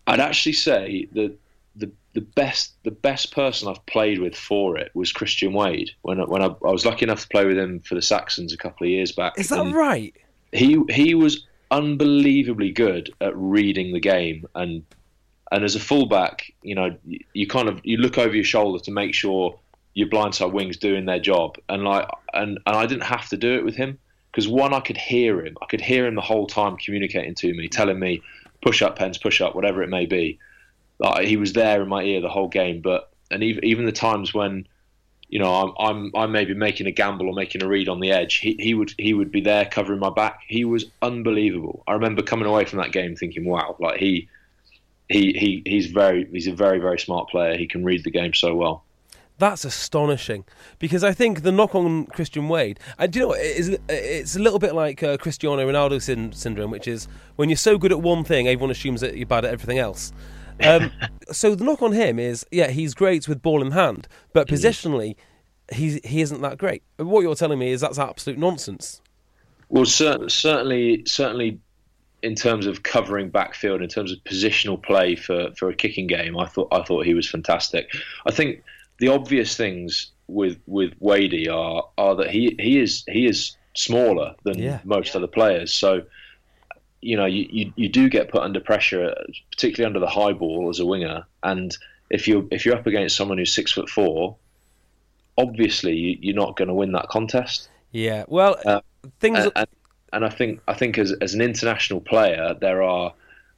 I'd 0.07 0.19
actually 0.19 0.53
say 0.53 1.07
that 1.13 1.37
the 1.75 1.91
the 2.13 2.21
best 2.21 2.73
the 2.83 2.91
best 2.91 3.33
person 3.33 3.67
I've 3.67 3.85
played 3.85 4.19
with 4.19 4.35
for 4.35 4.77
it 4.77 4.91
was 4.93 5.11
Christian 5.11 5.53
Wade. 5.53 5.91
When 6.01 6.21
I, 6.21 6.23
when 6.23 6.41
I, 6.41 6.47
I 6.47 6.71
was 6.71 6.85
lucky 6.85 7.03
enough 7.03 7.21
to 7.21 7.27
play 7.27 7.45
with 7.45 7.57
him 7.57 7.81
for 7.81 7.95
the 7.95 8.01
Saxons 8.01 8.53
a 8.53 8.57
couple 8.57 8.87
of 8.87 8.91
years 8.91 9.11
back. 9.11 9.33
Is 9.37 9.49
that 9.49 9.73
right? 9.73 10.15
He 10.53 10.81
he 10.89 11.13
was 11.13 11.45
unbelievably 11.71 12.71
good 12.71 13.11
at 13.21 13.35
reading 13.35 13.93
the 13.93 13.99
game 13.99 14.45
and 14.55 14.83
and 15.51 15.63
as 15.63 15.75
a 15.75 15.79
fullback, 15.79 16.51
you 16.61 16.75
know, 16.75 16.95
you 17.33 17.47
kind 17.47 17.69
of 17.69 17.81
you 17.83 17.97
look 17.97 18.17
over 18.17 18.35
your 18.35 18.43
shoulder 18.43 18.83
to 18.83 18.91
make 18.91 19.13
sure 19.13 19.57
your 19.93 20.07
blindside 20.07 20.53
wings 20.53 20.77
doing 20.77 21.05
their 21.05 21.19
job, 21.19 21.57
and 21.67 21.83
like 21.83 22.07
and 22.33 22.59
and 22.65 22.75
I 22.75 22.85
didn't 22.85 23.03
have 23.03 23.27
to 23.29 23.37
do 23.37 23.55
it 23.55 23.65
with 23.65 23.75
him 23.75 23.97
because 24.31 24.47
one 24.47 24.73
I 24.73 24.79
could 24.79 24.97
hear 24.97 25.43
him, 25.45 25.57
I 25.61 25.65
could 25.65 25.81
hear 25.81 26.05
him 26.05 26.15
the 26.15 26.21
whole 26.21 26.47
time 26.47 26.77
communicating 26.77 27.35
to 27.35 27.53
me, 27.53 27.67
telling 27.67 27.99
me 27.99 28.21
push 28.61 28.81
up 28.81 28.97
pens, 28.97 29.17
push 29.17 29.41
up, 29.41 29.55
whatever 29.55 29.81
it 29.81 29.89
may 29.89 30.05
be. 30.05 30.39
Like, 30.99 31.25
he 31.27 31.37
was 31.37 31.53
there 31.53 31.81
in 31.81 31.87
my 31.87 32.03
ear 32.03 32.21
the 32.21 32.29
whole 32.29 32.49
game, 32.49 32.81
but 32.81 33.09
and 33.31 33.43
even 33.43 33.63
even 33.63 33.85
the 33.85 33.91
times 33.91 34.33
when 34.33 34.67
you 35.29 35.39
know 35.39 35.53
I'm 35.53 35.73
I'm 35.79 36.11
I'm 36.15 36.31
maybe 36.31 36.53
making 36.53 36.87
a 36.87 36.91
gamble 36.91 37.27
or 37.27 37.33
making 37.33 37.63
a 37.63 37.67
read 37.67 37.89
on 37.89 37.99
the 37.99 38.11
edge, 38.11 38.35
he 38.35 38.55
he 38.59 38.73
would 38.73 38.93
he 38.97 39.13
would 39.13 39.31
be 39.31 39.41
there 39.41 39.65
covering 39.65 39.99
my 39.99 40.09
back. 40.09 40.39
He 40.47 40.65
was 40.65 40.85
unbelievable. 41.01 41.83
I 41.87 41.93
remember 41.93 42.21
coming 42.21 42.47
away 42.47 42.65
from 42.65 42.79
that 42.79 42.91
game 42.91 43.15
thinking, 43.15 43.45
wow, 43.45 43.75
like 43.79 43.99
he 43.99 44.27
he 45.07 45.33
he 45.33 45.63
he's 45.65 45.87
very 45.87 46.27
he's 46.31 46.47
a 46.47 46.53
very 46.53 46.79
very 46.79 46.99
smart 46.99 47.29
player. 47.29 47.57
He 47.57 47.67
can 47.67 47.83
read 47.83 48.03
the 48.03 48.11
game 48.11 48.33
so 48.33 48.55
well. 48.55 48.83
That's 49.39 49.63
astonishing 49.63 50.43
because 50.79 51.03
I 51.03 51.13
think 51.13 51.43
the 51.43 51.51
knock 51.51 51.73
on 51.73 52.05
Christian 52.07 52.49
Wade, 52.49 52.79
and 52.97 53.11
do 53.11 53.19
you 53.19 53.25
know 53.25 53.35
it's, 53.37 53.69
it's 53.87 54.35
a 54.35 54.39
little 54.39 54.59
bit 54.59 54.75
like 54.75 55.01
uh, 55.01 55.17
Cristiano 55.17 55.65
Ronaldo 55.65 56.01
syn- 56.01 56.33
syndrome, 56.33 56.71
which 56.71 56.87
is 56.87 57.07
when 57.37 57.49
you're 57.49 57.55
so 57.55 57.77
good 57.77 57.93
at 57.93 58.01
one 58.01 58.25
thing, 58.25 58.47
everyone 58.47 58.69
assumes 58.69 59.01
that 59.01 59.15
you're 59.15 59.25
bad 59.25 59.45
at 59.45 59.53
everything 59.53 59.79
else. 59.79 60.11
Um, 60.61 60.91
so 61.31 61.55
the 61.55 61.63
knock 61.63 61.81
on 61.81 61.93
him 61.93 62.19
is, 62.19 62.45
yeah, 62.51 62.67
he's 62.67 62.93
great 62.93 63.27
with 63.29 63.41
ball 63.41 63.61
in 63.61 63.71
hand, 63.71 64.07
but 64.33 64.47
positionally, 64.47 65.15
he 65.71 66.01
he 66.03 66.21
isn't 66.21 66.41
that 66.41 66.57
great. 66.57 66.83
What 66.97 67.21
you're 67.21 67.35
telling 67.35 67.59
me 67.59 67.71
is 67.71 67.81
that's 67.81 67.97
absolute 67.97 68.37
nonsense. 68.37 69.01
Well, 69.69 69.85
cer- 69.85 70.27
certainly, 70.27 71.03
certainly, 71.05 71.59
in 72.23 72.35
terms 72.35 72.65
of 72.65 72.83
covering 72.83 73.29
backfield, 73.29 73.81
in 73.81 73.87
terms 73.87 74.11
of 74.11 74.17
positional 74.25 74.81
play 74.81 75.15
for, 75.15 75.51
for 75.55 75.69
a 75.69 75.75
kicking 75.75 76.07
game, 76.07 76.37
I 76.37 76.47
thought 76.47 76.67
I 76.71 76.83
thought 76.83 77.05
he 77.05 77.13
was 77.13 77.29
fantastic. 77.29 77.89
I 78.25 78.31
think 78.31 78.63
the 78.99 79.07
obvious 79.09 79.55
things 79.55 80.11
with 80.27 80.57
with 80.67 80.93
Wadey 80.99 81.47
are 81.49 81.83
are 81.97 82.15
that 82.15 82.29
he 82.29 82.55
he 82.59 82.79
is 82.79 83.03
he 83.07 83.25
is 83.25 83.55
smaller 83.75 84.35
than 84.43 84.57
Yeah. 84.59 84.79
most 84.83 85.15
other 85.15 85.27
players, 85.27 85.73
so. 85.73 86.03
You 87.01 87.15
know, 87.15 87.25
you, 87.25 87.47
you, 87.49 87.71
you 87.77 87.87
do 87.87 88.09
get 88.09 88.29
put 88.29 88.41
under 88.41 88.59
pressure, 88.59 89.15
particularly 89.51 89.85
under 89.87 90.01
the 90.01 90.11
high 90.11 90.33
ball 90.33 90.69
as 90.69 90.81
a 90.81 90.85
winger. 90.85 91.23
And 91.43 91.73
if 92.09 92.27
you're 92.27 92.43
if 92.51 92.65
you're 92.65 92.75
up 92.75 92.87
against 92.87 93.15
someone 93.15 93.37
who's 93.37 93.53
six 93.53 93.71
foot 93.71 93.89
four, 93.89 94.35
obviously 95.37 95.95
you, 95.95 96.17
you're 96.19 96.35
not 96.35 96.57
going 96.57 96.67
to 96.67 96.73
win 96.73 96.91
that 96.91 97.07
contest. 97.07 97.69
Yeah, 97.91 98.25
well, 98.27 98.57
Uh, 98.65 98.81
things. 99.21 99.39
and, 99.39 99.51
and, 99.55 99.67
and 100.11 100.25
I 100.25 100.29
think 100.29 100.59
I 100.67 100.73
think 100.73 100.97
as 100.97 101.13
as 101.21 101.33
an 101.33 101.39
international 101.39 102.01
player, 102.01 102.53
there 102.59 102.81
are 102.83 103.13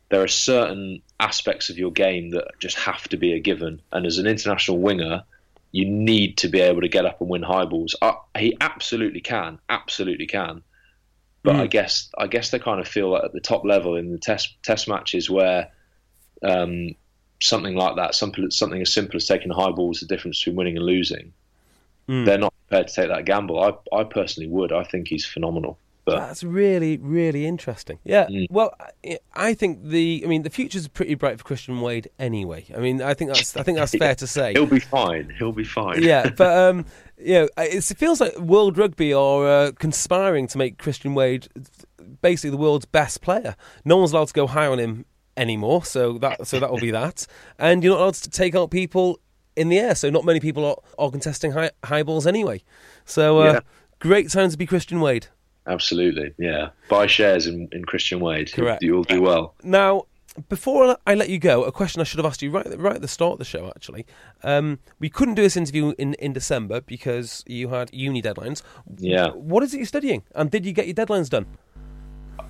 there 0.09 0.21
are 0.21 0.27
certain 0.27 1.01
aspects 1.19 1.69
of 1.71 1.79
your 1.79 1.91
game 1.91 2.29
that 2.31 2.45
just 2.59 2.77
have 2.77 3.07
to 3.09 3.17
be 3.17 3.33
a 3.33 3.39
given. 3.39 3.81
And 3.91 4.05
as 4.05 4.19
an 4.19 4.27
international 4.27 4.77
winger, 4.77 5.23
you 5.71 5.85
need 5.85 6.37
to 6.37 6.49
be 6.49 6.59
able 6.59 6.81
to 6.81 6.89
get 6.89 7.05
up 7.05 7.21
and 7.21 7.29
win 7.29 7.43
high 7.43 7.65
balls. 7.65 7.95
Uh, 8.01 8.13
he 8.37 8.57
absolutely 8.59 9.21
can, 9.21 9.59
absolutely 9.69 10.27
can. 10.27 10.63
But 11.43 11.55
I 11.55 11.67
guess 11.67 12.09
I 12.17 12.27
guess 12.27 12.51
they 12.51 12.59
kind 12.59 12.79
of 12.79 12.87
feel 12.87 13.13
that 13.13 13.25
at 13.25 13.33
the 13.33 13.39
top 13.39 13.65
level 13.65 13.95
in 13.95 14.11
the 14.11 14.19
test 14.19 14.55
test 14.61 14.87
matches 14.87 15.27
where 15.27 15.71
um, 16.43 16.95
something 17.41 17.75
like 17.75 17.95
that, 17.95 18.13
something 18.13 18.51
something 18.51 18.79
as 18.79 18.93
simple 18.93 19.17
as 19.17 19.25
taking 19.25 19.51
high 19.51 19.71
ball 19.71 19.91
is 19.91 20.01
the 20.01 20.05
difference 20.05 20.39
between 20.39 20.55
winning 20.55 20.77
and 20.77 20.85
losing. 20.85 21.33
They're 22.25 22.37
not 22.37 22.53
prepared 22.67 22.89
to 22.89 22.93
take 22.93 23.09
that 23.09 23.25
gamble. 23.25 23.59
I 23.59 23.73
I 23.95 24.03
personally 24.03 24.49
would. 24.49 24.71
I 24.71 24.83
think 24.83 25.07
he's 25.07 25.25
phenomenal. 25.25 25.79
But 26.03 26.17
That's 26.19 26.43
really, 26.43 26.97
really 26.97 27.45
interesting. 27.45 27.99
Yeah. 28.03 28.25
Mm. 28.27 28.47
Well, 28.49 28.73
I- 29.35 29.53
think 29.53 29.83
the, 29.83 30.23
I 30.25 30.27
mean, 30.27 30.41
the 30.41 30.49
future's 30.49 30.87
pretty 30.87 31.13
bright 31.15 31.37
for 31.37 31.43
Christian 31.43 31.79
Wade 31.81 32.09
anyway. 32.17 32.65
I 32.75 32.79
mean, 32.79 33.01
I 33.01 33.13
think 33.13 33.31
that's, 33.33 33.55
I 33.55 33.61
think 33.63 33.77
that's 33.77 33.93
fair 33.97 34.15
to 34.15 34.25
say. 34.27 34.53
he'll 34.53 34.65
be 34.65 34.79
fine. 34.79 35.31
He'll 35.37 35.51
be 35.51 35.63
fine. 35.63 36.01
yeah, 36.01 36.29
but 36.37 36.57
um, 36.57 36.85
you 37.17 37.33
know, 37.35 37.49
it's, 37.57 37.91
it 37.91 37.97
feels 37.97 38.19
like 38.19 38.35
World 38.39 38.77
Rugby 38.77 39.13
are 39.13 39.47
uh, 39.47 39.71
conspiring 39.77 40.47
to 40.47 40.57
make 40.57 40.77
Christian 40.79 41.13
Wade 41.13 41.47
basically 42.21 42.49
the 42.49 42.57
world's 42.57 42.85
best 42.85 43.21
player. 43.21 43.55
No 43.85 43.97
one's 43.97 44.11
allowed 44.11 44.27
to 44.29 44.33
go 44.33 44.47
high 44.47 44.67
on 44.67 44.79
him 44.79 45.05
anymore, 45.37 45.85
so 45.85 46.17
that 46.19 46.47
so 46.47 46.59
that 46.59 46.71
will 46.71 46.79
be 46.79 46.91
that. 46.91 47.27
And 47.59 47.83
you're 47.83 47.93
not 47.93 48.01
allowed 48.01 48.13
to 48.15 48.29
take 48.29 48.55
out 48.55 48.71
people 48.71 49.19
in 49.55 49.69
the 49.69 49.79
air, 49.79 49.95
so 49.95 50.09
not 50.09 50.25
many 50.25 50.39
people 50.39 50.65
are, 50.65 50.77
are 50.97 51.11
contesting 51.11 51.51
high, 51.51 51.71
high 51.83 52.03
balls 52.03 52.25
anyway. 52.25 52.63
So 53.05 53.39
uh, 53.41 53.53
Yeah. 53.53 53.59
great 53.99 54.29
time 54.31 54.49
to 54.49 54.57
be 54.57 54.65
Christian 54.65 54.99
Wade. 55.01 55.27
Absolutely. 55.67 56.33
Yeah. 56.37 56.69
Buy 56.89 57.07
shares 57.07 57.47
in, 57.47 57.69
in 57.71 57.85
Christian 57.85 58.19
Wade. 58.19 58.51
Correct. 58.51 58.81
You'll 58.81 59.03
do 59.03 59.21
well. 59.21 59.53
Now, 59.63 60.05
before 60.49 60.97
I 61.05 61.13
let 61.13 61.29
you 61.29 61.39
go, 61.39 61.63
a 61.63 61.71
question 61.71 62.01
I 62.01 62.03
should 62.03 62.17
have 62.17 62.25
asked 62.25 62.41
you 62.41 62.51
right, 62.51 62.65
right 62.79 62.95
at 62.95 63.01
the 63.01 63.07
start 63.07 63.33
of 63.33 63.39
the 63.39 63.45
show, 63.45 63.67
actually. 63.67 64.05
Um, 64.43 64.79
we 64.99 65.09
couldn't 65.09 65.35
do 65.35 65.41
this 65.41 65.57
interview 65.57 65.93
in, 65.97 66.13
in 66.15 66.33
December 66.33 66.81
because 66.81 67.43
you 67.47 67.69
had 67.69 67.93
uni 67.93 68.21
deadlines. 68.21 68.61
Yeah. 68.97 69.29
What 69.29 69.61
is 69.63 69.73
it 69.73 69.77
you're 69.77 69.85
studying? 69.85 70.23
And 70.33 70.49
did 70.49 70.65
you 70.65 70.73
get 70.73 70.87
your 70.87 70.95
deadlines 70.95 71.29
done? 71.29 71.45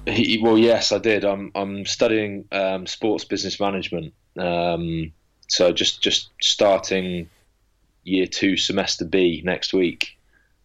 He, 0.08 0.40
well, 0.42 0.58
yes, 0.58 0.92
I 0.92 0.98
did. 0.98 1.24
I'm 1.24 1.52
I'm 1.54 1.86
studying 1.86 2.46
um, 2.52 2.88
sports 2.88 3.24
business 3.24 3.60
management. 3.60 4.14
Um, 4.38 5.12
so 5.48 5.72
just 5.72 6.02
just 6.02 6.32
starting 6.42 7.30
year 8.04 8.26
two, 8.26 8.58
semester 8.58 9.06
B 9.06 9.42
next 9.46 9.74
week. 9.74 10.18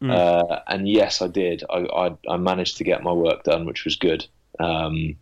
Uh, 0.03 0.61
and 0.69 0.89
yes, 0.89 1.23
I 1.23 1.29
did. 1.29 1.63
I, 1.71 1.79
I 1.79 2.17
I 2.29 2.37
managed 2.37 2.77
to 2.79 2.85
get 2.85 3.03
my 3.03 3.13
work 3.13 3.45
done, 3.45 3.65
which 3.65 3.85
was 3.85 3.97
good. 3.97 4.27
Um, 4.59 5.17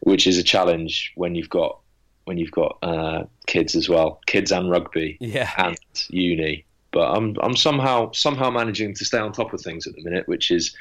which 0.00 0.26
is 0.26 0.38
a 0.38 0.42
challenge 0.42 1.12
when 1.14 1.34
you've 1.34 1.50
got 1.50 1.78
when 2.24 2.38
you've 2.38 2.50
got 2.52 2.78
uh, 2.82 3.24
kids 3.46 3.74
as 3.74 3.88
well, 3.88 4.20
kids 4.26 4.52
and 4.52 4.70
rugby. 4.70 5.16
Yeah. 5.20 5.50
and 5.58 5.78
uni. 6.08 6.64
But 6.92 7.16
I'm 7.16 7.36
I'm 7.42 7.56
somehow 7.56 8.12
somehow 8.12 8.50
managing 8.50 8.94
to 8.94 9.04
stay 9.04 9.18
on 9.18 9.32
top 9.32 9.52
of 9.52 9.60
things 9.60 9.86
at 9.86 9.94
the 9.94 10.02
minute, 10.02 10.26
which 10.28 10.50
is 10.50 10.74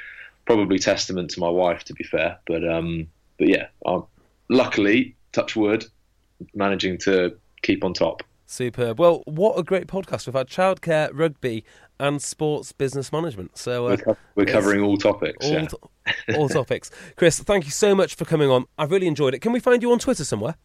probably 0.45 0.79
testament 0.79 1.29
to 1.31 1.39
my 1.39 1.49
wife, 1.49 1.83
to 1.85 1.93
be 1.93 2.03
fair. 2.03 2.37
But 2.47 2.67
um, 2.67 3.07
but 3.37 3.47
yeah, 3.47 3.67
I'm 3.85 4.03
luckily, 4.49 5.15
touch 5.31 5.55
wood, 5.55 5.85
managing 6.55 6.97
to 6.99 7.35
keep 7.61 7.83
on 7.83 7.93
top. 7.93 8.23
Superb. 8.49 8.99
Well, 8.99 9.21
what 9.25 9.59
a 9.59 9.63
great 9.63 9.85
podcast. 9.85 10.25
We've 10.25 10.33
had 10.33 10.47
childcare, 10.47 11.11
rugby, 11.13 11.63
and 11.99 12.19
sports 12.19 12.71
business 12.71 13.11
management. 13.11 13.57
So 13.57 13.87
uh, 13.87 13.97
We're, 14.05 14.17
we're 14.35 14.45
covering 14.45 14.81
all 14.81 14.97
topics. 14.97 15.45
all, 15.45 15.51
yeah. 15.51 15.67
to- 15.67 16.35
all 16.35 16.49
topics. 16.49 16.89
Chris, 17.15 17.39
thank 17.39 17.65
you 17.65 17.71
so 17.71 17.93
much 17.93 18.15
for 18.15 18.25
coming 18.25 18.49
on. 18.49 18.65
I've 18.77 18.89
really 18.89 19.05
enjoyed 19.05 19.35
it. 19.35 19.39
Can 19.39 19.51
we 19.51 19.59
find 19.59 19.83
you 19.83 19.91
on 19.91 19.99
Twitter 19.99 20.23
somewhere? 20.23 20.55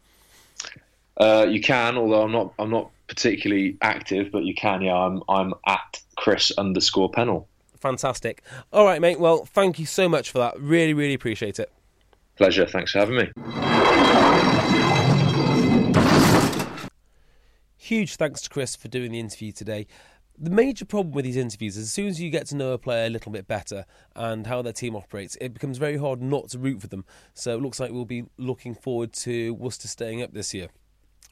Uh, 1.19 1.47
you 1.49 1.61
can, 1.61 1.97
although 1.99 2.23
I'm 2.23 2.33
not 2.33 2.55
I'm 2.59 2.71
not 2.71 2.91
particularly 3.07 3.77
active, 3.83 4.33
but 4.33 4.45
you 4.45 4.55
can. 4.55 4.81
Yeah, 4.83 4.97
I'm 4.97 5.23
I'm 5.29 5.53
at 5.67 6.01
Chris 6.17 6.51
underscore 6.57 7.11
Pennell. 7.11 7.47
Fantastic. 7.79 8.43
All 8.73 8.87
right, 8.87 9.01
mate. 9.01 9.21
Well, 9.21 9.45
thank 9.45 9.79
you 9.79 9.85
so 9.87 10.09
much 10.09 10.31
for 10.31 10.39
that. 10.39 10.59
Really, 10.59 10.95
really 10.95 11.15
appreciate 11.15 11.61
it. 11.61 11.71
Pleasure. 12.37 12.67
Thanks 12.67 12.93
for 12.93 12.99
having 13.01 13.17
me. 13.17 13.74
Huge 17.85 18.17
thanks 18.17 18.41
to 18.41 18.49
Chris 18.49 18.75
for 18.75 18.89
doing 18.89 19.13
the 19.13 19.21
interview 19.21 19.53
today. 19.53 19.87
The 20.39 20.49
major 20.49 20.87
problem 20.87 21.13
with 21.13 21.27
these 21.27 21.37
interviews 21.37 21.77
is 21.77 21.83
as 21.83 21.93
soon 21.93 22.07
as 22.07 22.19
you 22.19 22.31
get 22.31 22.47
to 22.47 22.57
know 22.57 22.73
a 22.73 22.79
player 22.79 23.05
a 23.05 23.11
little 23.11 23.31
bit 23.31 23.47
better 23.47 23.85
and 24.17 24.47
how 24.47 24.63
their 24.63 24.73
team 24.73 24.97
operates, 24.97 25.37
it 25.39 25.53
becomes 25.53 25.77
very 25.77 25.99
hard 25.99 26.23
not 26.23 26.49
to 26.49 26.59
root 26.59 26.81
for 26.81 26.87
them. 26.87 27.05
So 27.35 27.55
it 27.55 27.61
looks 27.61 27.79
like 27.79 27.93
we'll 27.93 28.07
be 28.07 28.25
looking 28.39 28.75
forward 28.75 29.13
to 29.13 29.53
Worcester 29.53 29.87
staying 29.87 30.23
up 30.23 30.33
this 30.33 30.55
year. 30.55 30.69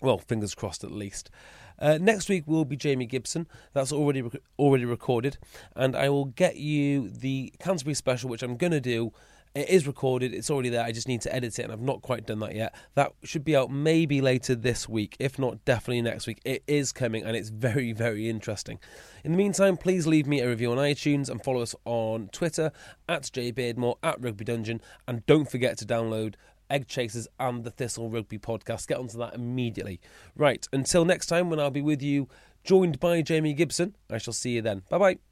Well, 0.03 0.19
fingers 0.19 0.55
crossed 0.55 0.85
at 0.85 0.93
least. 0.93 1.31
Uh, 1.79 1.97
next 1.99 2.29
week 2.29 2.47
will 2.47 2.67
be 2.67 2.77
Jamie 2.77 3.07
Gibson. 3.07 3.49
That's 3.73 3.91
already 3.91 4.21
rec- 4.21 4.43
already 4.59 4.85
recorded, 4.85 5.39
and 5.75 5.97
I 5.97 6.11
will 6.11 6.27
get 6.27 6.57
you 6.57 7.09
the 7.09 7.55
Canterbury 7.61 7.95
special, 7.95 8.29
which 8.29 8.43
I'm 8.43 8.59
going 8.59 8.73
to 8.73 8.81
do. 8.81 9.15
It 9.55 9.69
is 9.69 9.87
recorded. 9.87 10.33
It's 10.33 10.51
already 10.51 10.71
there. 10.71 10.83
I 10.83 10.93
just 10.93 11.09
need 11.09 11.21
to 11.23 11.35
edit 11.35 11.59
it, 11.59 11.63
and 11.63 11.73
I've 11.73 11.81
not 11.81 12.01
quite 12.01 12.27
done 12.27 12.39
that 12.39 12.55
yet. 12.55 12.75
That 12.95 13.13
should 13.23 13.45
be 13.45 13.55
out 13.55 13.71
maybe 13.71 14.23
later 14.23 14.55
this 14.55 14.89
week, 14.89 15.15
if 15.19 15.39
not 15.39 15.63
definitely 15.67 16.01
next 16.01 16.27
week. 16.27 16.41
It 16.45 16.63
is 16.67 16.91
coming, 16.91 17.23
and 17.25 17.37
it's 17.37 17.51
very, 17.51 17.93
very 17.93 18.31
interesting. 18.31 18.79
In 19.25 19.33
the 19.33 19.39
meantime, 19.39 19.77
please 19.77 20.07
leave 20.07 20.27
me 20.27 20.41
a 20.41 20.49
review 20.49 20.73
on 20.73 20.79
iTunes 20.79 21.29
and 21.29 21.45
follow 21.45 21.61
us 21.61 21.75
on 21.85 22.29
Twitter 22.33 22.73
at 23.09 23.25
jbeardmore 23.25 23.97
at 24.03 24.23
Rugby 24.23 24.45
Dungeon, 24.45 24.81
and 25.07 25.27
don't 25.27 25.51
forget 25.51 25.77
to 25.79 25.85
download 25.85 26.35
Eggchasers 26.71 27.27
and 27.39 27.63
the 27.65 27.71
Thistle 27.71 28.09
Rugby 28.09 28.39
podcast. 28.39 28.87
Get 28.87 28.99
onto 28.99 29.19
that 29.19 29.35
immediately. 29.35 30.01
Right, 30.35 30.67
until 30.73 31.05
next 31.05 31.27
time 31.27 31.51
when 31.51 31.61
I'll 31.61 31.71
be 31.71 31.83
with 31.83 32.01
you, 32.01 32.29
joined 32.65 32.99
by 32.99 33.21
Jamie 33.21 33.53
Gibson. 33.53 33.97
I 34.11 34.17
shall 34.17 34.33
see 34.33 34.53
you 34.53 34.63
then. 34.63 34.83
Bye 34.89 34.99
bye. 34.99 35.32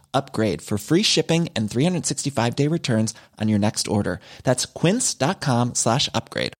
upgrade 0.13 0.61
for 0.61 0.77
free 0.77 1.03
shipping 1.03 1.49
and 1.55 1.69
365 1.69 2.55
day 2.55 2.67
returns 2.67 3.13
on 3.39 3.47
your 3.47 3.59
next 3.59 3.87
order. 3.87 4.19
That's 4.43 4.65
quince.com 4.65 5.75
slash 5.75 6.09
upgrade. 6.13 6.53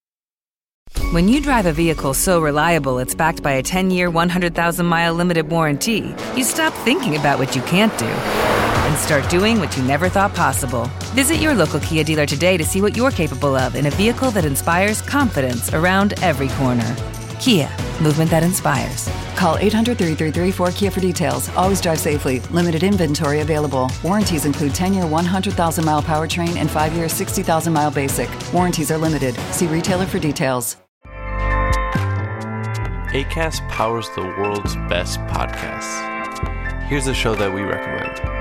When 1.12 1.28
you 1.28 1.42
drive 1.42 1.66
a 1.66 1.74
vehicle 1.74 2.14
so 2.14 2.42
reliable 2.42 3.00
it's 3.00 3.16
backed 3.16 3.42
by 3.42 3.54
a 3.54 3.64
10 3.64 3.92
year, 3.92 4.10
100,000 4.10 4.86
mile 4.86 5.14
limited 5.14 5.50
warranty, 5.50 6.16
you 6.36 6.44
stop 6.44 6.74
thinking 6.86 7.18
about 7.18 7.40
what 7.40 7.56
you 7.56 7.62
can't 7.64 7.98
do 7.98 8.06
and 8.06 8.98
start 8.98 9.30
doing 9.30 9.60
what 9.60 9.76
you 9.78 9.84
never 9.84 10.10
thought 10.10 10.34
possible. 10.36 10.90
Visit 11.14 11.38
your 11.38 11.54
local 11.54 11.80
Kia 11.80 12.04
dealer 12.04 12.26
today 12.26 12.58
to 12.58 12.64
see 12.64 12.82
what 12.82 12.96
you're 12.98 13.12
capable 13.12 13.56
of 13.56 13.76
in 13.76 13.86
a 13.86 13.92
vehicle 13.92 14.32
that 14.32 14.46
inspires 14.46 15.02
confidence 15.02 15.74
around 15.74 16.14
every 16.22 16.50
corner. 16.50 16.96
Kia, 17.40 17.70
movement 18.02 18.30
that 18.32 18.44
inspires. 18.44 19.10
Call 19.36 19.58
800 19.58 19.98
333 19.98 20.52
4KIA 20.52 20.92
for 20.94 21.00
details. 21.00 21.50
Always 21.56 21.82
drive 21.82 22.00
safely. 22.00 22.40
Limited 22.52 22.84
inventory 22.84 23.42
available. 23.42 23.92
Warranties 24.04 24.46
include 24.46 24.74
10 24.76 24.94
year 24.94 25.06
100,000 25.06 25.86
mile 25.86 26.02
powertrain 26.02 26.58
and 26.58 26.70
5 26.70 26.94
year 26.94 27.10
60,000 27.10 27.74
mile 27.74 27.92
basic. 27.92 28.30
Warranties 28.54 28.92
are 28.92 28.98
limited. 28.98 29.36
See 29.52 29.68
retailer 29.68 30.06
for 30.06 30.20
details. 30.20 30.78
ACAST 33.12 33.68
powers 33.68 34.10
the 34.16 34.22
world's 34.22 34.76
best 34.88 35.20
podcasts. 35.22 36.88
Here's 36.88 37.08
a 37.08 37.14
show 37.14 37.36
that 37.36 37.54
we 37.54 37.62
recommend. 37.62 38.41